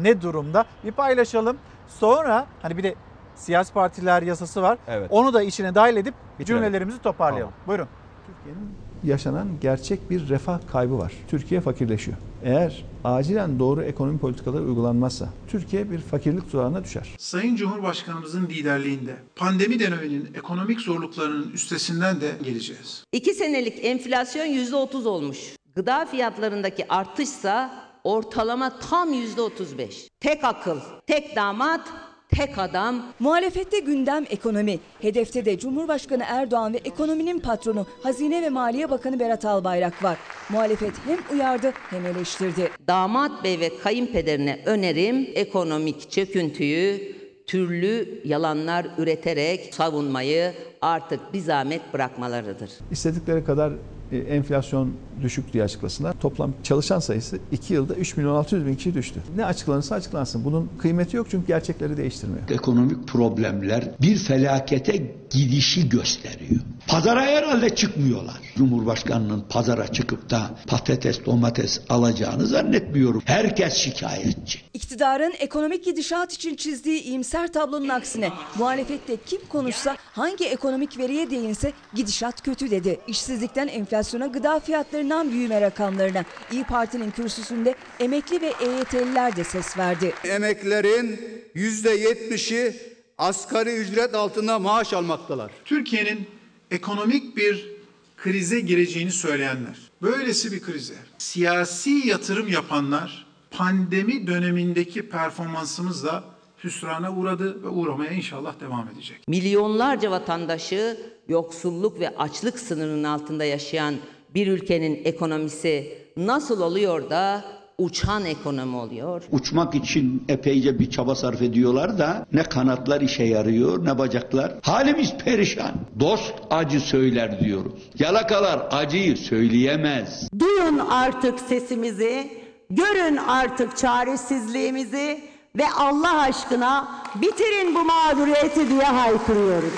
[0.02, 1.56] ne durumda bir paylaşalım.
[1.88, 2.94] Sonra hani bir de
[3.34, 4.78] siyasi partiler yasası var.
[4.88, 5.08] Evet.
[5.10, 6.62] Onu da içine dahil edip Bitirelim.
[6.62, 7.52] cümlelerimizi toparlayalım.
[7.66, 7.88] Buyurun.
[8.26, 11.12] Türkiye'nin yaşanan gerçek bir refah kaybı var.
[11.28, 12.16] Türkiye fakirleşiyor.
[12.44, 17.14] Eğer acilen doğru ekonomi politikaları uygulanmazsa Türkiye bir fakirlik tuzağına düşer.
[17.18, 23.04] Sayın Cumhurbaşkanımızın liderliğinde pandemi döneminin ekonomik zorluklarının üstesinden de geleceğiz.
[23.12, 25.38] 2 senelik enflasyon %30 olmuş.
[25.74, 30.08] Gıda fiyatlarındaki artışsa ortalama tam %35.
[30.20, 31.92] Tek akıl, tek damat,
[32.28, 33.02] tek adam.
[33.20, 34.78] Muhalefette gündem ekonomi.
[35.00, 40.18] Hedefte de Cumhurbaşkanı Erdoğan ve ekonominin patronu Hazine ve Maliye Bakanı Berat Albayrak var.
[40.50, 42.70] Muhalefet hem uyardı hem eleştirdi.
[42.88, 47.16] Damat bey ve kayınpederine önerim ekonomik çöküntüyü
[47.46, 52.70] türlü yalanlar üreterek savunmayı artık bir zahmet bırakmalarıdır.
[52.90, 53.72] İstedikleri kadar
[54.12, 54.92] enflasyon
[55.22, 56.12] düşük diye açıklasınlar.
[56.20, 59.20] Toplam çalışan sayısı 2 yılda 3 milyon 600 bin kişi düştü.
[59.36, 60.44] Ne açıklanırsa açıklansın.
[60.44, 62.50] Bunun kıymeti yok çünkü gerçekleri değiştirmiyor.
[62.50, 66.60] Ekonomik problemler bir felakete gidişi gösteriyor.
[66.88, 68.36] Pazara herhalde çıkmıyorlar.
[68.56, 73.22] Cumhurbaşkanının pazara çıkıp da patates, domates alacağını zannetmiyorum.
[73.24, 74.60] Herkes şikayetçi.
[74.74, 81.72] İktidarın ekonomik gidişat için çizdiği iyimser tablonun aksine muhalefette kim konuşsa hangi ekonomik veriye değinse
[81.94, 83.00] gidişat kötü dedi.
[83.06, 90.14] İşsizlikten enflasyona gıda fiyatlarından büyüme rakamlarına İyi Parti'nin kürsüsünde emekli ve EYT'liler de ses verdi.
[90.24, 91.20] Emeklilerin
[91.54, 92.76] yüzde yetmişi
[93.18, 95.50] asgari ücret altında maaş almaktalar.
[95.64, 96.35] Türkiye'nin
[96.70, 97.76] ekonomik bir
[98.16, 106.24] krize gireceğini söyleyenler, böylesi bir krize siyasi yatırım yapanlar pandemi dönemindeki performansımızla
[106.64, 109.28] hüsrana uğradı ve uğramaya inşallah devam edecek.
[109.28, 113.94] Milyonlarca vatandaşı yoksulluk ve açlık sınırının altında yaşayan
[114.34, 117.44] bir ülkenin ekonomisi nasıl oluyor da
[117.78, 119.22] uçan ekonomi oluyor?
[119.32, 124.52] Uçmak için epeyce bir çaba sarf ediyorlar da ne kanatlar işe yarıyor ne bacaklar.
[124.62, 125.72] Halimiz perişan.
[126.00, 127.72] Dost acı söyler diyoruz.
[127.98, 130.28] Yalakalar acıyı söyleyemez.
[130.38, 132.30] Duyun artık sesimizi,
[132.70, 135.20] görün artık çaresizliğimizi
[135.56, 139.72] ve Allah aşkına bitirin bu mağduriyeti diye haykırıyoruz.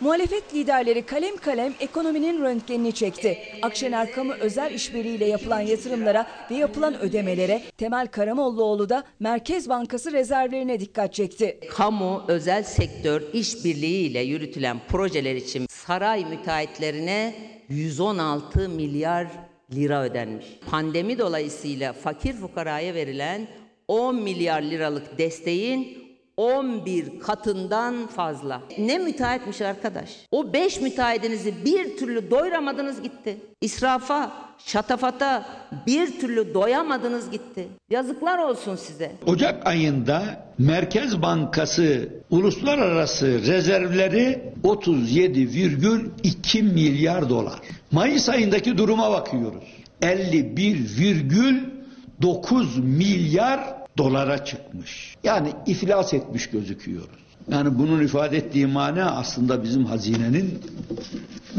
[0.00, 3.38] Muhalefet liderleri kalem kalem ekonominin röntgenini çekti.
[3.62, 10.80] Akşener Kamu Özel İşbirliğiyle yapılan yatırımlara ve yapılan ödemelere Temel Karamollaoğlu da Merkez Bankası rezervlerine
[10.80, 11.60] dikkat çekti.
[11.70, 17.34] Kamu özel sektör işbirliği ile yürütülen projeler için saray müteahhitlerine
[17.68, 19.26] 116 milyar
[19.74, 20.46] lira ödenmiş.
[20.70, 23.48] Pandemi dolayısıyla fakir fukaraya verilen
[23.88, 26.07] 10 milyar liralık desteğin
[26.38, 28.62] 11 katından fazla.
[28.78, 30.10] Ne müteahhitmiş arkadaş?
[30.30, 33.36] O 5 müteahhidinizi bir türlü doyuramadınız gitti.
[33.60, 35.48] İsrafa, şatafata
[35.86, 37.68] bir türlü doyamadınız gitti.
[37.90, 39.12] Yazıklar olsun size.
[39.26, 47.60] Ocak ayında Merkez Bankası uluslararası rezervleri 37,2 milyar dolar.
[47.92, 49.64] Mayıs ayındaki duruma bakıyoruz.
[50.02, 55.16] 51,9 milyar dolara çıkmış.
[55.24, 57.28] Yani iflas etmiş gözüküyoruz.
[57.48, 60.62] Yani bunun ifade ettiği mana aslında bizim hazinenin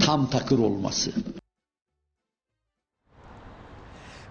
[0.05, 1.11] tam takır olması.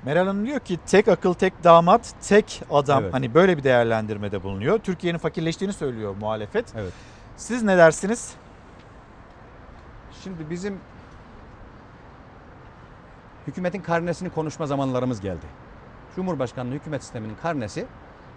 [0.04, 3.02] Meral Hanım diyor ki tek akıl tek damat tek adam.
[3.02, 3.14] Evet.
[3.14, 4.78] Hani böyle bir değerlendirmede bulunuyor.
[4.78, 6.66] Türkiye'nin fakirleştiğini söylüyor muhalefet.
[6.76, 6.92] Evet.
[7.36, 8.32] Siz ne dersiniz?
[10.24, 10.80] Şimdi bizim
[13.46, 15.46] hükümetin karnesini konuşma zamanlarımız geldi.
[16.18, 17.86] Cumhurbaşkanlığı hükümet sisteminin karnesi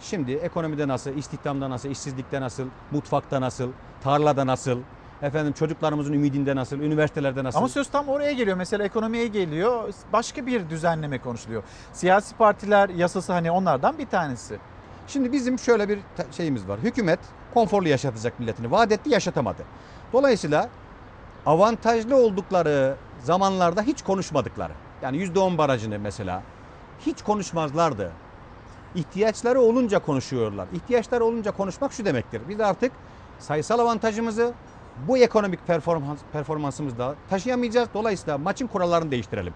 [0.02, 3.70] şimdi ekonomide nasıl, istihdamda nasıl, işsizlikte nasıl, mutfakta nasıl,
[4.04, 4.80] tarlada nasıl,
[5.22, 7.58] efendim çocuklarımızın ümidinde nasıl, üniversitelerde nasıl?
[7.58, 8.58] Ama söz tam oraya geliyor.
[8.58, 9.94] Mesela ekonomiye geliyor.
[10.14, 11.64] Başka bir düzenleme konuşuluyor.
[11.94, 14.60] Siyasi partiler yasası hani onlardan bir tanesi.
[15.08, 16.00] Şimdi bizim şöyle bir
[16.32, 16.80] şeyimiz var.
[16.80, 17.20] Hükümet
[17.54, 18.72] konforlu yaşatacak milletini.
[18.72, 19.64] Vaat etti yaşatamadı.
[20.14, 20.70] Dolayısıyla
[21.46, 24.74] avantajlı oldukları zamanlarda hiç konuşmadıkları.
[25.02, 26.44] Yani %10 barajını mesela
[27.06, 28.12] hiç konuşmazlardı.
[28.96, 30.68] İhtiyaçları olunca konuşuyorlar.
[30.74, 32.42] İhtiyaçları olunca konuşmak şu demektir.
[32.50, 32.92] Biz artık
[33.40, 34.54] sayısal avantajımızı
[35.08, 37.90] bu ekonomik performans, performansımızda taşıyamayacağız.
[37.94, 39.54] Dolayısıyla maçın kurallarını değiştirelim.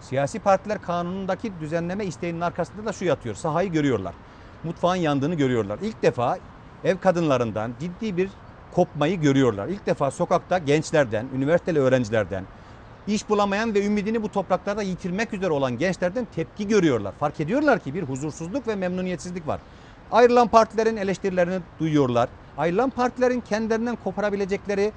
[0.00, 3.34] Siyasi partiler kanunundaki düzenleme isteğinin arkasında da şu yatıyor.
[3.34, 4.14] Sahayı görüyorlar.
[4.64, 5.78] Mutfağın yandığını görüyorlar.
[5.82, 6.38] İlk defa
[6.84, 8.30] ev kadınlarından ciddi bir
[8.74, 9.68] kopmayı görüyorlar.
[9.68, 12.44] İlk defa sokakta gençlerden, üniversiteli öğrencilerden,
[13.08, 17.12] iş bulamayan ve ümidini bu topraklarda yitirmek üzere olan gençlerden tepki görüyorlar.
[17.20, 19.60] Fark ediyorlar ki bir huzursuzluk ve memnuniyetsizlik var.
[20.12, 22.28] Ayrılan partilerin eleştirilerini duyuyorlar.
[22.58, 24.92] Ayrılan partilerin kendilerinden koparabilecekleri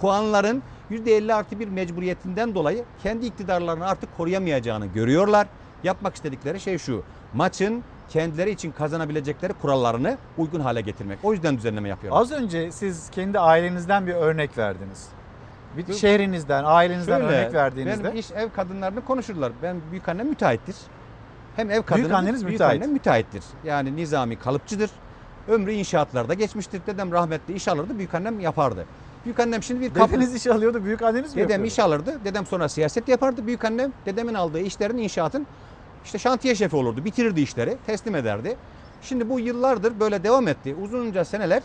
[0.00, 5.46] puanların %50 artı bir mecburiyetinden dolayı kendi iktidarlarını artık koruyamayacağını görüyorlar.
[5.84, 7.02] Yapmak istedikleri şey şu.
[7.34, 11.18] Maçın kendileri için kazanabilecekleri kurallarını uygun hale getirmek.
[11.22, 12.20] O yüzden düzenleme yapıyorlar.
[12.20, 15.15] Az önce siz kendi ailenizden bir örnek verdiniz.
[15.76, 18.04] Bir şehrinizden, ailenizden Şöyle, örnek verdiğinizde.
[18.04, 19.52] Benim iş ev kadınlarını konuşurlar.
[19.62, 20.76] Ben büyük annem müteahhittir.
[21.56, 22.86] Hem ev kadını anneniz büyük müteahhit.
[22.86, 23.44] müteahhittir.
[23.64, 24.90] Yani nizami kalıpçıdır.
[25.48, 26.80] Ömrü inşaatlarda geçmiştir.
[26.86, 27.98] Dedem rahmetli iş alırdı.
[27.98, 28.86] Büyük annem yapardı.
[29.24, 30.12] Büyük annem şimdi bir kapı...
[30.12, 31.66] Dedeniz iş alıyordu, büyük anneniz mi Dedem yapıyordu?
[31.66, 32.20] iş alırdı.
[32.24, 33.46] Dedem sonra siyaset yapardı.
[33.46, 35.46] Büyük annem dedemin aldığı işlerin inşaatın
[36.04, 37.04] işte şantiye şefi olurdu.
[37.04, 37.76] Bitirirdi işleri.
[37.86, 38.56] Teslim ederdi.
[39.02, 40.74] Şimdi bu yıllardır böyle devam etti.
[40.82, 41.62] Uzunca seneler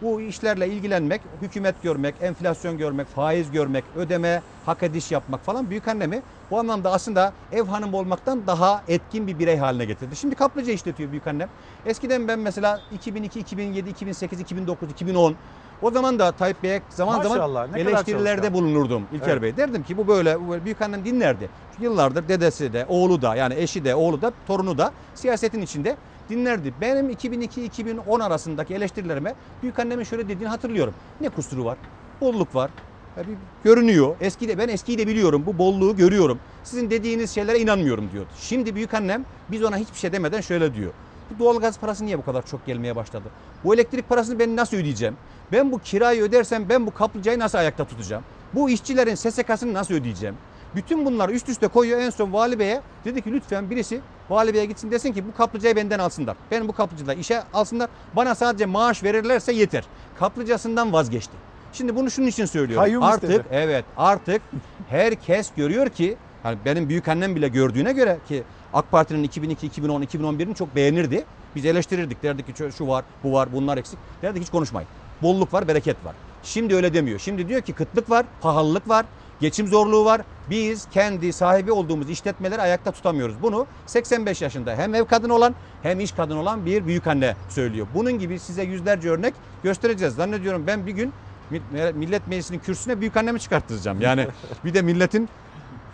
[0.00, 5.88] bu işlerle ilgilenmek, hükümet görmek, enflasyon görmek, faiz görmek, ödeme, hak ediş yapmak falan büyük
[5.88, 10.16] annemi bu anlamda aslında ev hanımı olmaktan daha etkin bir birey haline getirdi.
[10.16, 11.48] Şimdi kaplıca işletiyor büyük annem.
[11.84, 15.36] Eskiden ben mesela 2002, 2007, 2008, 2009, 2010
[15.80, 19.42] o zaman da Tayyip Bey'e zaman Maşallah, zaman eleştirilerde bulunurdum İlker Evet.
[19.42, 19.56] Bey.
[19.56, 21.50] Derdim ki bu böyle, bu böyle büyük annem dinlerdi.
[21.78, 25.96] Yıllardır dedesi de, oğlu da yani eşi de, oğlu da, torunu da siyasetin içinde
[26.28, 26.74] dinlerdi.
[26.80, 30.94] Benim 2002-2010 arasındaki eleştirilerime büyük annemin şöyle dediğini hatırlıyorum.
[31.20, 31.78] Ne kusuru var?
[32.20, 32.70] Bolluk var.
[33.16, 34.16] Ya bir görünüyor.
[34.20, 35.46] Eski de ben eskiyi de biliyorum.
[35.46, 36.38] Bu bolluğu görüyorum.
[36.64, 38.26] Sizin dediğiniz şeylere inanmıyorum diyor.
[38.38, 40.92] Şimdi büyük annem biz ona hiçbir şey demeden şöyle diyor.
[41.30, 43.28] Bu doğalgaz parası niye bu kadar çok gelmeye başladı?
[43.64, 45.16] Bu elektrik parasını ben nasıl ödeyeceğim?
[45.52, 48.24] Ben bu kirayı ödersem ben bu kaplıcayı nasıl ayakta tutacağım?
[48.54, 50.36] Bu işçilerin SSK'sını nasıl ödeyeceğim?
[50.74, 54.64] Bütün bunları üst üste koyuyor en son vali beye dedi ki lütfen birisi vali beye
[54.64, 56.36] gitsin desin ki bu kaplıcayı benden alsınlar.
[56.50, 57.88] Benim bu kaplıcıda işe alsınlar.
[58.16, 59.84] Bana sadece maaş verirlerse yeter.
[60.18, 61.32] Kaplıcasından vazgeçti.
[61.72, 62.84] Şimdi bunu şunun için söylüyorum.
[62.84, 63.44] Kayyum artık istedi.
[63.50, 64.42] evet artık
[64.88, 68.42] herkes görüyor ki hani benim büyük annem bile gördüğüne göre ki
[68.74, 71.24] AK Parti'nin 2002, 2010, 2011'ini çok beğenirdi.
[71.54, 72.22] Biz eleştirirdik.
[72.22, 73.98] Derdik ki şu- şu var, bu var, bunlar eksik.
[74.22, 74.88] Derdik hiç konuşmayın.
[75.22, 76.14] Bolluk var, bereket var.
[76.42, 77.18] Şimdi öyle demiyor.
[77.18, 79.06] Şimdi diyor ki kıtlık var, pahalılık var,
[79.40, 80.20] geçim zorluğu var.
[80.50, 83.42] Biz kendi sahibi olduğumuz işletmeleri ayakta tutamıyoruz.
[83.42, 87.86] Bunu 85 yaşında hem ev kadını olan hem iş kadını olan bir büyük anne söylüyor.
[87.94, 90.14] Bunun gibi size yüzlerce örnek göstereceğiz.
[90.14, 91.14] Zannediyorum ben bir gün
[91.50, 91.62] mi-
[91.94, 94.00] Millet Meclisi'nin kürsüne büyük annemi çıkarttıracağım.
[94.00, 94.26] Yani
[94.64, 95.28] bir de milletin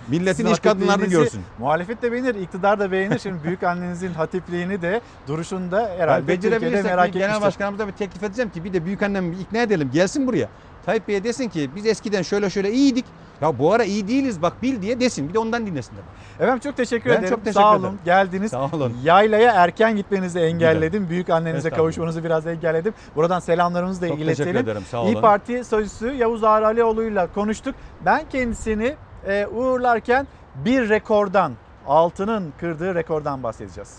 [0.08, 1.40] milletin Sizin iş kadınlarını görsün.
[1.58, 3.18] Muhalefet de beğenir, iktidar da beğenir.
[3.18, 7.46] Şimdi büyük annenizin hatipliğini de duruşunda Yani herhalde Türkiye'de becerebilirsek merak bir genel etmiştir.
[7.46, 10.48] başkanımıza bir teklif edeceğim ki bir de büyük annemi bir ikna edelim gelsin buraya.
[10.86, 13.04] Tayyip Bey'e desin ki biz eskiden şöyle şöyle iyiydik.
[13.40, 15.28] Ya bu ara iyi değiliz bak bil diye desin.
[15.28, 16.02] Bir de ondan dinlesinler.
[16.40, 17.28] Efendim çok teşekkür Ben ederim.
[17.28, 17.84] çok teşekkür Sağ ederim.
[17.84, 17.98] olun.
[18.04, 18.50] Geldiniz.
[18.50, 18.92] Sağ olun.
[19.04, 21.08] Yaylaya erken gitmenizi engelledim.
[21.08, 22.94] Büyük annenize kavuşmanızı biraz engelledim.
[23.16, 24.36] Buradan selamlarımızı da Çok iletelim.
[24.52, 25.20] teşekkür ederim, sağ İyi olun.
[25.20, 27.74] Parti sözcüsü Yavuz Ağar Alioğlu'yla konuştuk.
[28.04, 28.94] Ben kendisini
[29.26, 31.52] e, uğurlarken bir rekordan,
[31.86, 33.96] altının kırdığı rekordan bahsedeceğiz.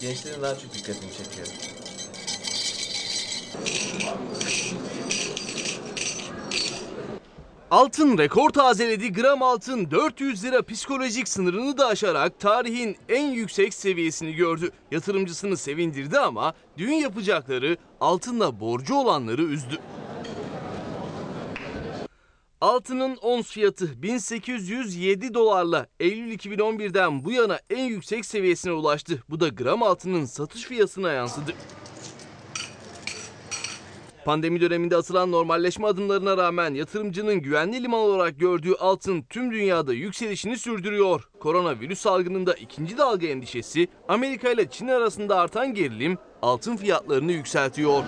[0.00, 1.46] Gençlerin daha çok dikkatini çekiyor.
[7.70, 9.12] Altın rekor tazeledi.
[9.12, 14.70] Gram altın 400 lira psikolojik sınırını da aşarak tarihin en yüksek seviyesini gördü.
[14.90, 19.78] Yatırımcısını sevindirdi ama düğün yapacakları altınla borcu olanları üzdü.
[22.64, 29.22] Altının ons fiyatı 1807 dolarla Eylül 2011'den bu yana en yüksek seviyesine ulaştı.
[29.30, 31.52] Bu da gram altının satış fiyatına yansıdı.
[34.24, 40.58] Pandemi döneminde atılan normalleşme adımlarına rağmen yatırımcının güvenli liman olarak gördüğü altın tüm dünyada yükselişini
[40.58, 41.28] sürdürüyor.
[41.40, 48.04] Koronavirüs salgınında ikinci dalga endişesi, Amerika ile Çin arasında artan gerilim altın fiyatlarını yükseltiyor.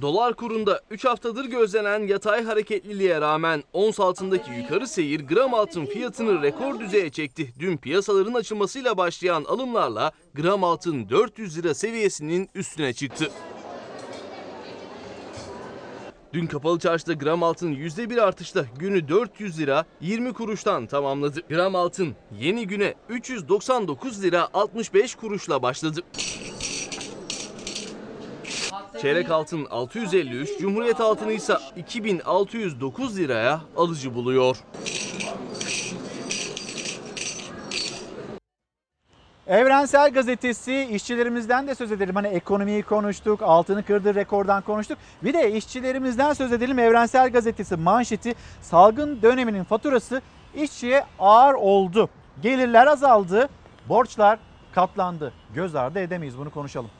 [0.00, 6.42] Dolar kurunda 3 haftadır gözlenen yatay hareketliliğe rağmen ons altındaki yukarı seyir gram altın fiyatını
[6.42, 7.54] rekor düzeye çekti.
[7.58, 13.30] Dün piyasaların açılmasıyla başlayan alımlarla gram altın 400 lira seviyesinin üstüne çıktı.
[16.32, 21.40] Dün kapalı çarşıda gram altın %1 artışla günü 400 lira 20 kuruştan tamamladı.
[21.48, 26.00] Gram altın yeni güne 399 lira 65 kuruşla başladı.
[29.04, 34.56] Çeyrek altın 653, Cumhuriyet altını ise 2609 liraya alıcı buluyor.
[39.46, 42.14] Evrensel Gazetesi işçilerimizden de söz edelim.
[42.14, 44.98] Hani ekonomiyi konuştuk, altını kırdığı rekordan konuştuk.
[45.22, 46.78] Bir de işçilerimizden söz edelim.
[46.78, 50.22] Evrensel Gazetesi manşeti salgın döneminin faturası
[50.54, 52.08] işçiye ağır oldu.
[52.42, 53.48] Gelirler azaldı,
[53.88, 54.38] borçlar
[54.74, 55.32] katlandı.
[55.54, 56.90] Göz ardı edemeyiz bunu konuşalım.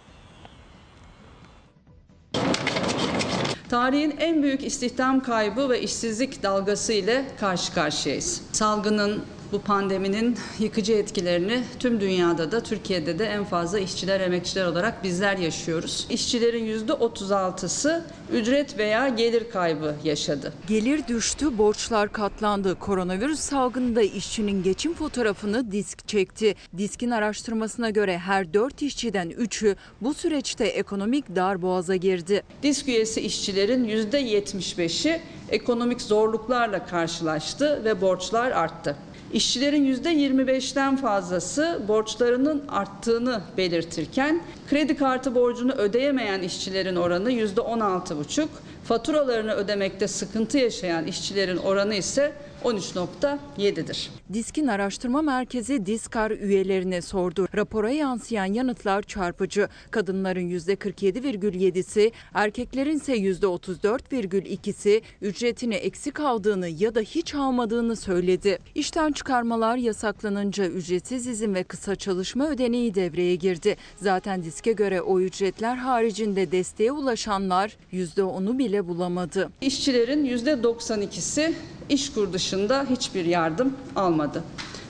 [3.69, 8.43] Tarihin en büyük istihdam kaybı ve işsizlik dalgası ile karşı karşıyayız.
[8.53, 9.23] Salgının
[9.55, 15.36] bu pandeminin yıkıcı etkilerini tüm dünyada da Türkiye'de de en fazla işçiler, emekçiler olarak bizler
[15.36, 16.06] yaşıyoruz.
[16.10, 20.52] İşçilerin %36'sı ücret veya gelir kaybı yaşadı.
[20.68, 22.78] Gelir düştü, borçlar katlandı.
[22.78, 26.55] Koronavirüs salgınında işçinin geçim fotoğrafını disk çekti.
[26.78, 32.43] Diskin araştırmasına göre her 4 işçiden 3'ü bu süreçte ekonomik darboğaza girdi.
[32.62, 35.20] Disk üyesi işçilerin %75'i
[35.51, 38.97] ekonomik zorluklarla karşılaştı ve borçlar arttı.
[39.35, 48.47] İşçilerin %25'ten fazlası borçlarının arttığını belirtirken kredi kartı borcunu ödeyemeyen işçilerin oranı %16,5,
[48.85, 52.32] faturalarını ödemekte sıkıntı yaşayan işçilerin oranı ise
[52.65, 54.11] 13.7'dir.
[54.32, 57.49] Diskin araştırma merkezi Diskar üyelerine sordu.
[57.57, 59.69] Rapora yansıyan yanıtlar çarpıcı.
[59.91, 68.59] Kadınların %47,7'si, erkeklerin ise %34,2'si ücretini eksik aldığını ya da hiç almadığını söyledi.
[68.74, 73.77] İşten çıkarmalar yasaklanınca ücretsiz izin ve kısa çalışma ödeneği devreye girdi.
[73.97, 79.51] Zaten diske göre o ücretler haricinde desteğe ulaşanlar %10'u bile bulamadı.
[79.61, 81.53] İşçilerin %92'si
[81.89, 84.44] İşkur dışında hiçbir yardım almadı.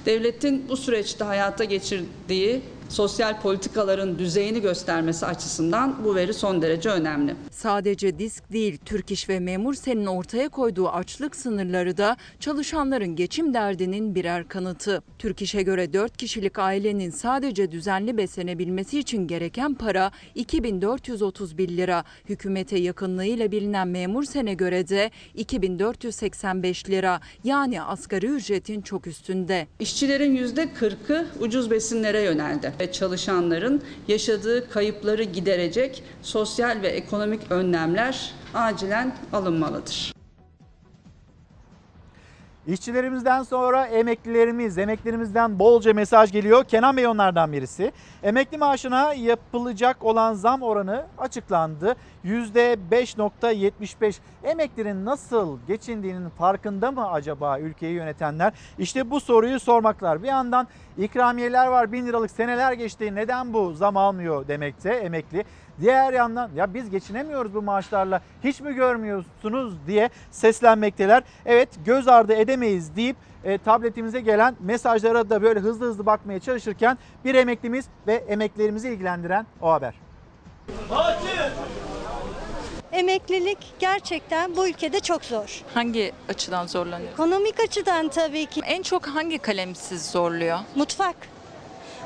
[0.06, 7.36] Devletin bu süreçte hayata geçirdiği sosyal politikaların düzeyini göstermesi açısından bu veri son derece önemli.
[7.51, 13.55] Sadece disk değil, Türk İş ve Memur Sen'in ortaya koyduğu açlık sınırları da çalışanların geçim
[13.55, 15.02] derdinin birer kanıtı.
[15.19, 22.05] Türk İş'e göre 4 kişilik ailenin sadece düzenli beslenebilmesi için gereken para 2431 lira.
[22.28, 27.20] Hükümete yakınlığıyla bilinen Memur Sen'e göre de 2485 lira.
[27.44, 29.66] Yani asgari ücretin çok üstünde.
[29.81, 39.16] İşçilerin %40'ı ucuz besinlere yöneldi ve çalışanların yaşadığı kayıpları giderecek sosyal ve ekonomik önlemler acilen
[39.32, 40.14] alınmalıdır.
[42.66, 46.64] İşçilerimizden sonra emeklilerimiz, emeklilerimizden bolca mesaj geliyor.
[46.64, 47.92] Kenan Bey onlardan birisi.
[48.22, 51.96] Emekli maaşına yapılacak olan zam oranı açıklandı.
[52.24, 54.18] %5.75.
[54.44, 58.52] Emeklinin nasıl geçindiğinin farkında mı acaba ülkeyi yönetenler?
[58.78, 60.22] İşte bu soruyu sormaklar.
[60.22, 60.68] Bir yandan
[60.98, 63.14] ikramiyeler var, bin liralık seneler geçti.
[63.14, 65.44] Neden bu zam almıyor demekte emekli.
[65.80, 71.22] Diğer yandan ya biz geçinemiyoruz bu maaşlarla hiç mi görmüyorsunuz diye seslenmekteler.
[71.46, 76.98] Evet göz ardı edemeyiz deyip e, tabletimize gelen mesajlara da böyle hızlı hızlı bakmaya çalışırken
[77.24, 79.94] bir emeklimiz ve emeklerimizi ilgilendiren o haber.
[82.92, 85.62] Emeklilik gerçekten bu ülkede çok zor.
[85.74, 87.12] Hangi açıdan zorlanıyor?
[87.12, 88.60] Ekonomik açıdan tabii ki.
[88.64, 90.59] En çok hangi kalem sizi zorluyor?
[90.74, 91.16] Mutfak.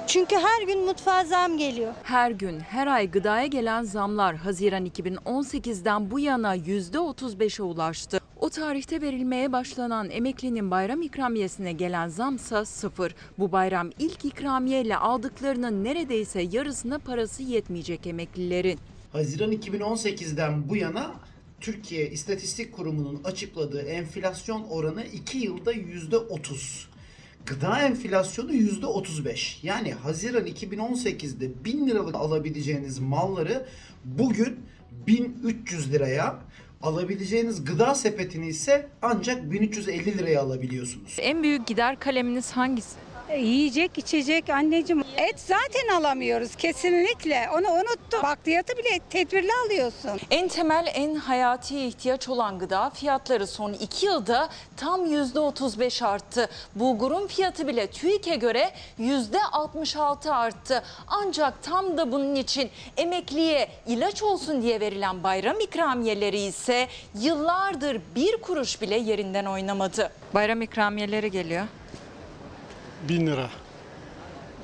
[0.08, 1.94] Çünkü her gün mutfağa zam geliyor.
[2.02, 8.20] Her gün, her ay gıdaya gelen zamlar Haziran 2018'den bu yana %35'e ulaştı.
[8.40, 13.14] O tarihte verilmeye başlanan emeklinin bayram ikramiyesine gelen zamsa sıfır.
[13.38, 18.78] Bu bayram ilk ikramiyeyle aldıklarının neredeyse yarısına parası yetmeyecek emeklilerin.
[19.12, 21.12] Haziran 2018'den bu yana
[21.60, 26.97] Türkiye İstatistik Kurumu'nun açıkladığı enflasyon oranı 2 yılda %30.
[27.48, 29.56] Gıda enflasyonu %35.
[29.62, 33.66] Yani Haziran 2018'de 1000 liralık alabileceğiniz malları
[34.04, 34.60] bugün
[35.06, 36.38] 1300 liraya
[36.82, 41.16] alabileceğiniz gıda sepetini ise ancak 1350 liraya alabiliyorsunuz.
[41.20, 42.96] En büyük gider kaleminiz hangisi?
[43.28, 45.04] E, Yiyecek, içecek anneciğim.
[45.16, 47.48] Et zaten alamıyoruz kesinlikle.
[47.54, 48.22] Onu unuttum.
[48.22, 50.20] Bakliyatı bile tedbirli alıyorsun.
[50.30, 56.48] En temel, en hayati ihtiyaç olan gıda fiyatları son 2 yılda tam %35 arttı.
[56.74, 60.82] Bulgurun fiyatı bile TÜİK'e göre %66 arttı.
[61.08, 66.88] Ancak tam da bunun için emekliye ilaç olsun diye verilen bayram ikramiyeleri ise
[67.20, 70.10] yıllardır bir kuruş bile yerinden oynamadı.
[70.34, 71.66] Bayram ikramiyeleri geliyor.
[73.08, 73.48] 1000 lira.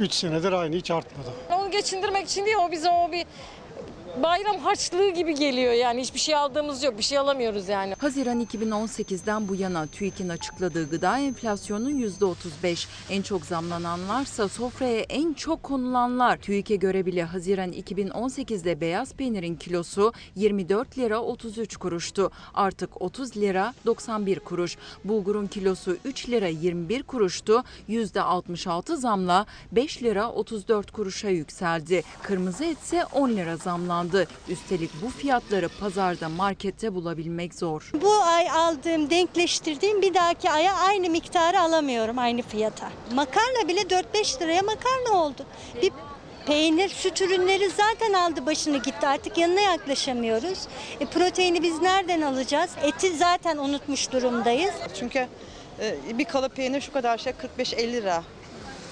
[0.01, 1.29] 3 senedir aynı hiç artmadı.
[1.51, 3.27] Onu geçindirmek için değil o bize o bir
[4.23, 7.95] bayram harçlığı gibi geliyor yani hiçbir şey aldığımız yok bir şey alamıyoruz yani.
[7.99, 12.87] Haziran 2018'den bu yana TÜİK'in açıkladığı gıda enflasyonu %35.
[13.11, 16.37] En çok zamlananlarsa sofraya en çok konulanlar.
[16.37, 22.31] TÜİK'e göre bile Haziran 2018'de beyaz peynirin kilosu 24 lira 33 kuruştu.
[22.55, 24.77] Artık 30 lira 91 kuruş.
[25.05, 27.65] Bulgurun kilosu 3 lira 21 kuruştu.
[27.89, 32.03] %66 zamla 5 lira 34 kuruşa yükseldi.
[32.23, 34.04] Kırmızı et ise 10 lira zamlandı.
[34.49, 37.91] Üstelik bu fiyatları pazarda markette bulabilmek zor.
[38.03, 42.91] Bu ay aldığım, denkleştirdiğim bir dahaki aya aynı miktarı alamıyorum aynı fiyata.
[43.15, 45.47] Makarna bile 4-5 liraya makarna oldu.
[45.83, 45.93] Bir
[46.47, 49.07] peynir, süt ürünleri zaten aldı başını gitti.
[49.07, 50.59] Artık yanına yaklaşamıyoruz.
[51.01, 52.71] E, proteini biz nereden alacağız?
[52.83, 54.75] Eti zaten unutmuş durumdayız.
[54.99, 55.27] Çünkü
[55.81, 58.23] e, bir kalıp peynir şu kadar şey 45-50 lira.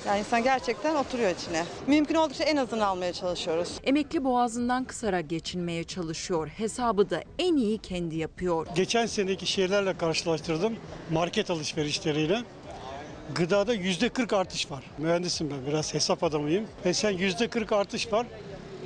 [0.07, 1.65] Yani insan gerçekten oturuyor içine.
[1.87, 3.69] Mümkün oldukça en azını almaya çalışıyoruz.
[3.85, 6.49] Emekli boğazından kısarak geçinmeye çalışıyor.
[6.49, 8.67] Hesabı da en iyi kendi yapıyor.
[8.77, 10.77] Geçen seneki şeylerle karşılaştırdım.
[11.11, 12.39] Market alışverişleriyle.
[13.35, 14.85] Gıdada %40 artış var.
[14.99, 16.67] Mühendisim ben biraz hesap adamıyım.
[16.87, 18.27] Ve sen %40 artış var.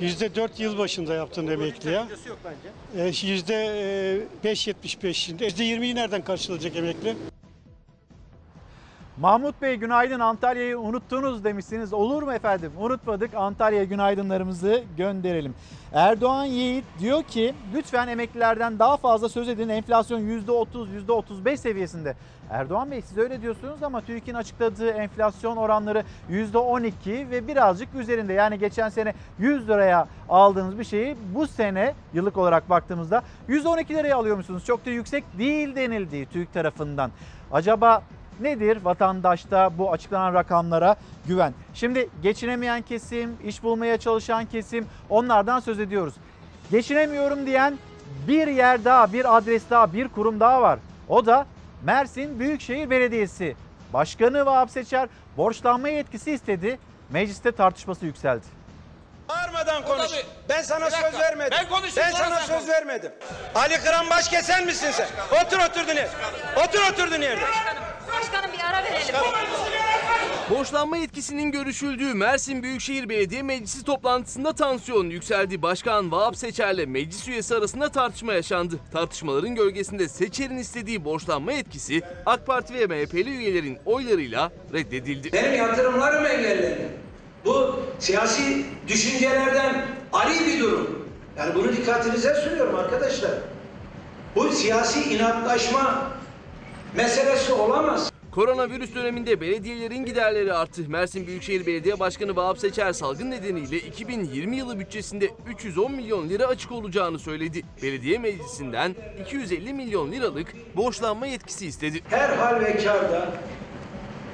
[0.01, 2.03] %4 yıl başında yaptın emekliye.
[2.97, 5.43] E, %5.75 şimdi.
[5.43, 7.15] %20'yi nereden karşılayacak emekli?
[9.21, 11.93] Mahmut Bey günaydın Antalya'yı unuttunuz demişsiniz.
[11.93, 12.71] Olur mu efendim?
[12.79, 15.55] Unutmadık Antalya'ya günaydınlarımızı gönderelim.
[15.93, 19.69] Erdoğan Yiğit diyor ki lütfen emeklilerden daha fazla söz edin.
[19.69, 22.15] Enflasyon %30, %35 seviyesinde.
[22.49, 28.33] Erdoğan Bey siz öyle diyorsunuz ama TÜİK'in açıkladığı enflasyon oranları %12 ve birazcık üzerinde.
[28.33, 34.17] Yani geçen sene 100 liraya aldığınız bir şeyi bu sene yıllık olarak baktığımızda 112 liraya
[34.17, 34.65] alıyormuşsunuz.
[34.65, 37.11] Çok da yüksek değil denildi TÜİK tarafından.
[37.51, 38.01] Acaba
[38.39, 40.95] nedir vatandaşta bu açıklanan rakamlara
[41.27, 41.53] güven?
[41.73, 46.13] Şimdi geçinemeyen kesim, iş bulmaya çalışan kesim onlardan söz ediyoruz.
[46.71, 47.77] Geçinemiyorum diyen
[48.27, 50.79] bir yer daha, bir adres daha, bir kurum daha var.
[51.09, 51.45] O da
[51.83, 53.55] Mersin Büyükşehir Belediyesi.
[53.93, 56.79] Başkanı Vahap Seçer borçlanma yetkisi istedi.
[57.09, 58.45] mecliste tartışması yükseldi.
[59.29, 60.11] Bağırmadan konuş.
[60.49, 61.57] Ben sana söz vermedim.
[61.61, 62.69] Ben konuşayım, Ben sana söz konuş.
[62.69, 63.11] vermedim.
[63.55, 65.07] Ali Kıran kesen misin sen?
[65.45, 66.09] Otur oturduğun yerde.
[66.67, 67.41] Otur oturduğun yerde.
[68.17, 69.15] Başkanım bir ara verelim.
[70.49, 75.61] Borçlanma yetkisinin görüşüldüğü Mersin Büyükşehir Belediye Meclisi toplantısında tansiyon yükseldi.
[75.61, 78.79] Başkan Vahap Seçer'le meclis üyesi arasında tartışma yaşandı.
[78.93, 85.33] Tartışmaların gölgesinde Seçer'in istediği borçlanma yetkisi AK Parti ve MHP'li üyelerin oylarıyla reddedildi.
[85.33, 86.89] Benim yatırımlarım engelleniyor.
[87.45, 91.09] Bu siyasi düşüncelerden ari bir durum.
[91.37, 93.31] Yani bunu dikkatinize sunuyorum arkadaşlar.
[94.35, 96.16] Bu siyasi inatlaşma
[96.95, 98.11] meselesi olamaz.
[98.31, 100.81] Koronavirüs döneminde belediyelerin giderleri arttı.
[100.87, 106.71] Mersin Büyükşehir Belediye Başkanı Vahap Seçer salgın nedeniyle 2020 yılı bütçesinde 310 milyon lira açık
[106.71, 107.61] olacağını söyledi.
[107.83, 112.01] Belediye meclisinden 250 milyon liralık borçlanma yetkisi istedi.
[112.09, 113.33] Her hal ve karda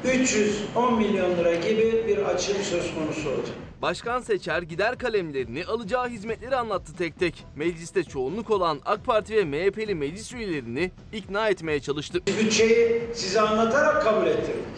[0.04, 3.56] 310 milyon lira gibi bir açım söz konusu olacak.
[3.84, 7.46] Başkan Seçer gider kalemlerini alacağı hizmetleri anlattı tek tek.
[7.56, 12.20] Mecliste çoğunluk olan AK Parti ve MHP'li meclis üyelerini ikna etmeye çalıştı.
[12.28, 14.76] Bütçeyi size anlatarak kabul ettirdik.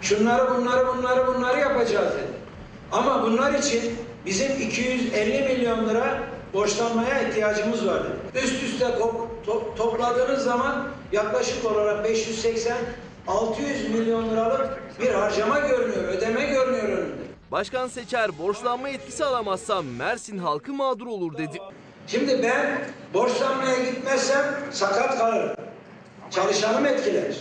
[0.00, 2.38] Şunları bunları bunları bunları yapacağız dedi.
[2.92, 3.94] Ama bunlar için
[4.26, 8.44] bizim 250 milyon lira borçlanmaya ihtiyacımız var dedi.
[8.44, 12.76] Üst üste to- topladığınız zaman yaklaşık olarak 580
[13.28, 17.31] 600 milyon liralık bir harcama görünüyor, ödeme görünüyor önünde.
[17.52, 21.58] Başkan Seçer borçlanma yetkisi alamazsa Mersin halkı mağdur olur dedi.
[22.06, 22.80] Şimdi ben
[23.14, 25.56] borçlanmaya gitmezsem sakat kalırım.
[26.30, 27.36] Çalışanım etkilenir.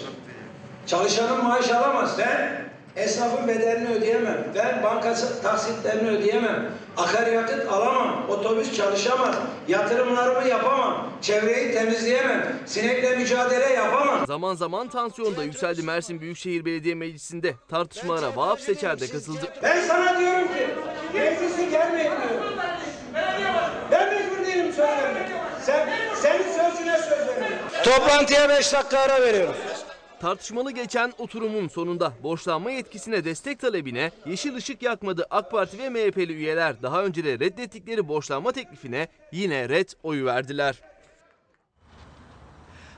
[0.87, 2.15] Çalışanım maaş alamaz.
[2.17, 4.45] Ben esnafın bedelini ödeyemem.
[4.55, 6.71] Ben bankası taksitlerini ödeyemem.
[6.97, 8.25] Akaryakıt alamam.
[8.29, 9.35] Otobüs çalışamaz.
[9.67, 11.07] Yatırımlarımı yapamam.
[11.21, 12.59] Çevreyi temizleyemem.
[12.65, 14.27] Sinekle mücadele yapamam.
[14.27, 17.53] Zaman zaman tansiyon da yükseldi Mersin Büyükşehir Belediye Meclisi'nde.
[17.69, 19.53] Tartışmalara Vahap Seçer de katıldı.
[19.63, 20.67] Ben sana diyorum ki
[21.13, 22.53] meclise gelmeyin diyorum.
[23.91, 24.87] Ben mecbur değilim söz.
[25.65, 27.83] Sen, senin sözüne söz vermeye.
[27.83, 29.55] Toplantıya 5 dakika ara veriyorum.
[30.21, 36.33] Tartışmalı geçen oturumun sonunda borçlanma yetkisine destek talebine yeşil ışık yakmadı AK Parti ve MHP'li
[36.33, 36.81] üyeler.
[36.81, 40.75] Daha önce de reddettikleri borçlanma teklifine yine red oyu verdiler.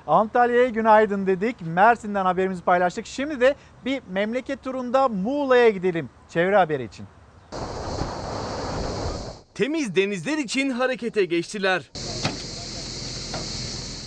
[0.08, 1.56] Antalya'ya günaydın dedik.
[1.62, 3.06] Mersin'den haberimizi paylaştık.
[3.06, 3.56] Şimdi de
[3.86, 6.10] bir memleket turunda Muğla'ya gidelim.
[6.30, 7.06] Çevre haberi için.
[9.56, 11.92] Temiz denizler için harekete geçtiler.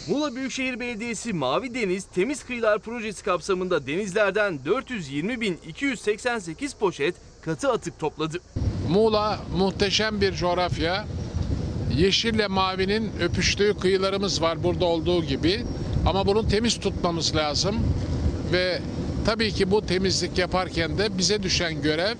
[0.08, 8.38] Muğla Büyükşehir Belediyesi Mavi Deniz Temiz Kıyılar Projesi kapsamında denizlerden 420.288 poşet katı atık topladı.
[8.88, 11.06] Muğla muhteşem bir coğrafya.
[11.96, 15.64] Yeşille mavinin öpüştüğü kıyılarımız var burada olduğu gibi.
[16.06, 17.76] Ama bunu temiz tutmamız lazım.
[18.52, 18.80] Ve
[19.24, 22.14] tabii ki bu temizlik yaparken de bize düşen görev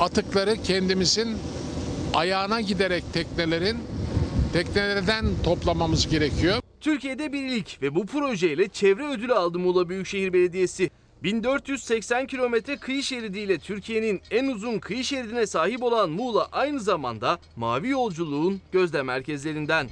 [0.00, 1.38] atıkları kendimizin
[2.14, 3.78] ayağına giderek teknelerin
[4.52, 6.65] teknelerden toplamamız gerekiyor.
[6.80, 10.90] Türkiye'de bir ilk ve bu projeyle çevre ödülü aldı Muğla Büyükşehir Belediyesi.
[11.22, 17.88] 1480 kilometre kıyı şeridiyle Türkiye'nin en uzun kıyı şeridine sahip olan Muğla aynı zamanda mavi
[17.88, 19.88] yolculuğun gözde merkezlerinden.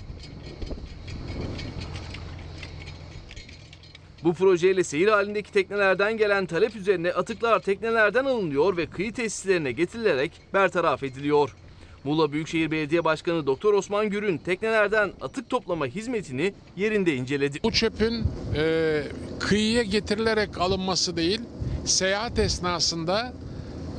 [4.24, 10.32] Bu projeyle seyir halindeki teknelerden gelen talep üzerine atıklar teknelerden alınıyor ve kıyı tesislerine getirilerek
[10.55, 11.56] bertaraf ediliyor.
[12.05, 17.59] Muğla Büyükşehir Belediye Başkanı Doktor Osman Gür'ün teknelerden atık toplama hizmetini yerinde inceledi.
[17.64, 18.24] Bu çöpün
[18.56, 19.02] e,
[19.40, 21.40] kıyıya getirilerek alınması değil,
[21.85, 23.32] seyahat esnasında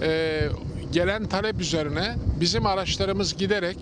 [0.02, 0.42] e,
[0.92, 3.78] gelen talep üzerine bizim araçlarımız giderek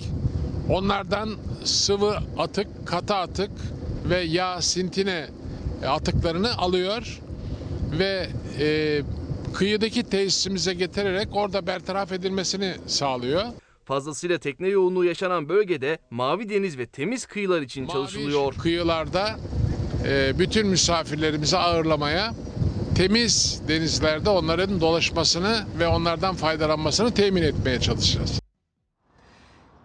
[0.70, 1.30] onlardan
[1.64, 3.52] sıvı atık, katı atık
[4.10, 5.28] ve yağ, sintine
[5.88, 7.20] atıklarını alıyor
[8.00, 8.28] ve
[8.60, 9.02] e,
[9.54, 13.44] kıyıdaki tesisimize getirerek orada bertaraf edilmesini sağlıyor.
[13.94, 18.54] Fazlasıyla tekne yoğunluğu yaşanan bölgede mavi deniz ve temiz kıyılar için çalışılıyor.
[18.54, 19.36] kıyılarda
[20.08, 22.34] e, bütün misafirlerimizi ağırlamaya,
[22.96, 28.40] temiz denizlerde onların dolaşmasını ve onlardan faydalanmasını temin etmeye çalışacağız.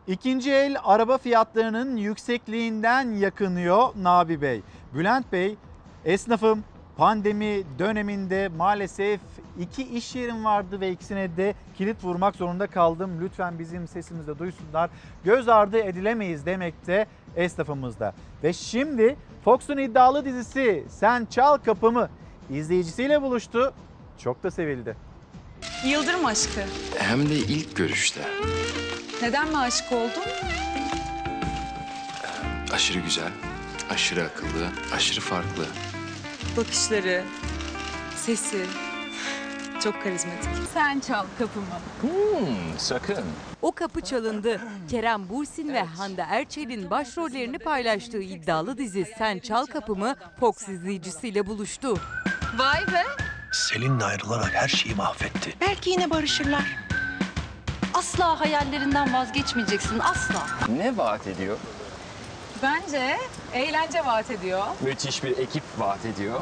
[0.06, 4.62] İkinci el araba fiyatlarının yüksekliğinden yakınıyor Nabi Bey.
[4.94, 5.56] Bülent Bey,
[6.04, 6.64] esnafım
[6.98, 9.20] pandemi döneminde maalesef
[9.60, 13.10] iki iş yerim vardı ve ikisine de kilit vurmak zorunda kaldım.
[13.20, 14.90] Lütfen bizim sesimizi de duysunlar.
[15.24, 17.06] Göz ardı edilemeyiz demekte
[17.36, 18.14] esnafımızda.
[18.42, 22.08] Ve şimdi Fox'un iddialı dizisi Sen Çal Kapımı
[22.50, 23.74] izleyicisiyle buluştu.
[24.18, 24.96] Çok da sevildi.
[25.86, 26.60] Yıldırım aşkı.
[26.98, 28.20] Hem de ilk görüşte.
[29.22, 30.22] Neden mi aşık oldun?
[32.72, 33.32] Aşırı güzel,
[33.90, 35.64] aşırı akıllı, aşırı farklı.
[36.58, 37.22] Bakışları,
[38.16, 38.66] sesi.
[39.84, 40.48] Çok karizmatik.
[40.74, 41.66] Sen çal kapımı.
[42.00, 43.24] Hmm, sakın.
[43.62, 44.60] O kapı çalındı.
[44.90, 51.98] Kerem Bursin ve Hande Erçel'in başrollerini paylaştığı iddialı dizi Sen Çal Kapımı Fox izleyicisiyle buluştu.
[52.56, 53.02] Vay be.
[53.52, 55.54] Selin'le ayrılarak her şeyi mahvetti.
[55.60, 56.76] Belki yine barışırlar.
[57.94, 60.46] Asla hayallerinden vazgeçmeyeceksin asla.
[60.78, 61.56] Ne vaat ediyor?
[62.62, 63.16] Bence
[63.54, 64.62] eğlence vaat ediyor.
[64.80, 66.40] Müthiş bir ekip vaat ediyor.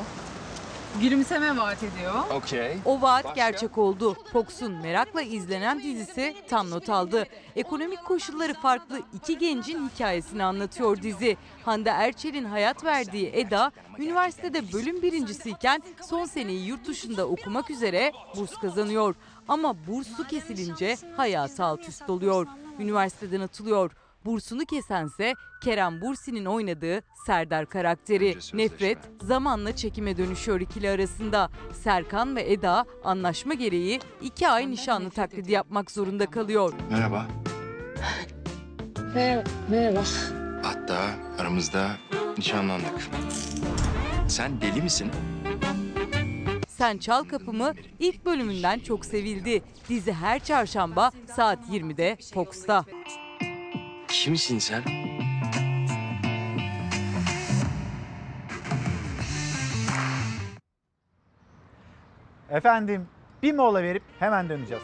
[1.00, 2.14] Gülümseme vaat ediyor.
[2.34, 2.76] Okey.
[2.84, 4.16] O vaat gerçek oldu.
[4.32, 7.26] Fox'un merakla izlenen dizisi tam not aldı.
[7.56, 11.36] Ekonomik koşulları farklı iki gencin hikayesini anlatıyor dizi.
[11.64, 18.54] Hande Erçel'in hayat verdiği Eda, üniversitede bölüm birincisiyken son seneyi yurt dışında okumak üzere burs
[18.54, 19.14] kazanıyor.
[19.48, 22.46] Ama bursu kesilince hayatı alt üst oluyor.
[22.78, 23.90] Üniversiteden atılıyor.
[24.26, 25.34] Bursunu kesense
[25.64, 28.36] Kerem Bursi'nin oynadığı Serdar karakteri.
[28.54, 31.50] Nefret zamanla çekime dönüşüyor ikili arasında.
[31.72, 36.72] Serkan ve Eda anlaşma gereği iki ay nişanlı taklidi yapmak zorunda kalıyor.
[36.90, 37.26] Merhaba.
[39.14, 39.44] Merhaba.
[39.70, 40.02] Merhaba.
[40.62, 40.98] Hatta
[41.38, 41.90] aramızda
[42.38, 43.08] nişanlandık.
[44.28, 45.10] Sen deli misin?
[46.68, 49.62] Sen Çal Kapımı ilk bölümünden çok sevildi.
[49.88, 52.84] Dizi her çarşamba saat 20'de Fox'ta.
[54.08, 54.82] Kimsin sen?
[62.50, 63.08] Efendim
[63.42, 64.82] bir mola verip hemen döneceğiz.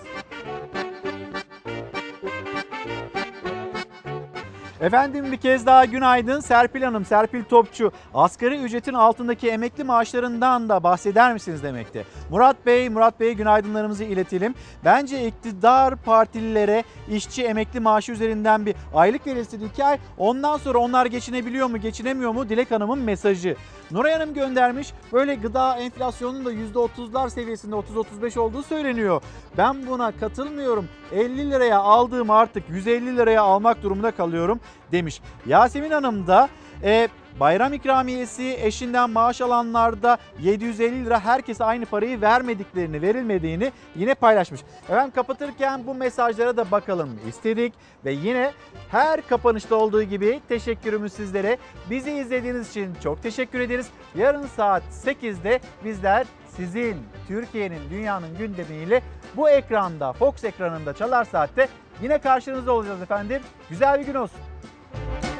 [4.83, 6.41] Efendim bir kez daha günaydın.
[6.41, 7.93] Serpil Hanım, Serpil Topçu.
[8.15, 12.07] Asgari ücretin altındaki emekli maaşlarından da bahseder misiniz demekti.
[12.31, 14.55] Murat Bey, Murat Bey'e günaydınlarımızı iletelim.
[14.85, 19.99] Bence iktidar partililere işçi emekli maaşı üzerinden bir aylık verilsin iki ay.
[20.19, 22.49] Ondan sonra onlar geçinebiliyor mu, geçinemiyor mu?
[22.49, 23.57] Dilek Hanım'ın mesajı.
[23.91, 24.93] Nuray Hanım göndermiş.
[25.13, 29.23] Böyle gıda enflasyonunun da %30'lar seviyesinde 30-35 olduğu söyleniyor.
[29.59, 30.89] Ben buna katılmıyorum.
[31.13, 34.61] 50 liraya aldığım artık 150 liraya almak durumunda kalıyorum
[34.93, 35.21] demiş.
[35.47, 36.49] Yasemin Hanım da
[36.83, 37.09] e,
[37.41, 44.61] bayram ikramiyesi eşinden maaş alanlarda 750 lira herkese aynı parayı vermediklerini, verilmediğini yine paylaşmış.
[44.83, 47.73] Efendim kapatırken bu mesajlara da bakalım istedik
[48.05, 48.53] ve yine
[48.91, 51.59] her kapanışta olduğu gibi teşekkürümüz sizlere.
[51.91, 53.87] Bizi izlediğiniz için çok teşekkür ederiz.
[54.15, 56.27] Yarın saat 8'de bizler
[56.57, 56.97] sizin
[57.29, 59.03] Türkiye'nin, dünyanın gündemiyle
[59.37, 61.69] bu ekranda, Fox ekranında Çalar Saat'te
[62.03, 63.43] yine karşınızda olacağız efendim.
[63.71, 64.52] Güzel bir gün olsun.
[64.95, 65.32] you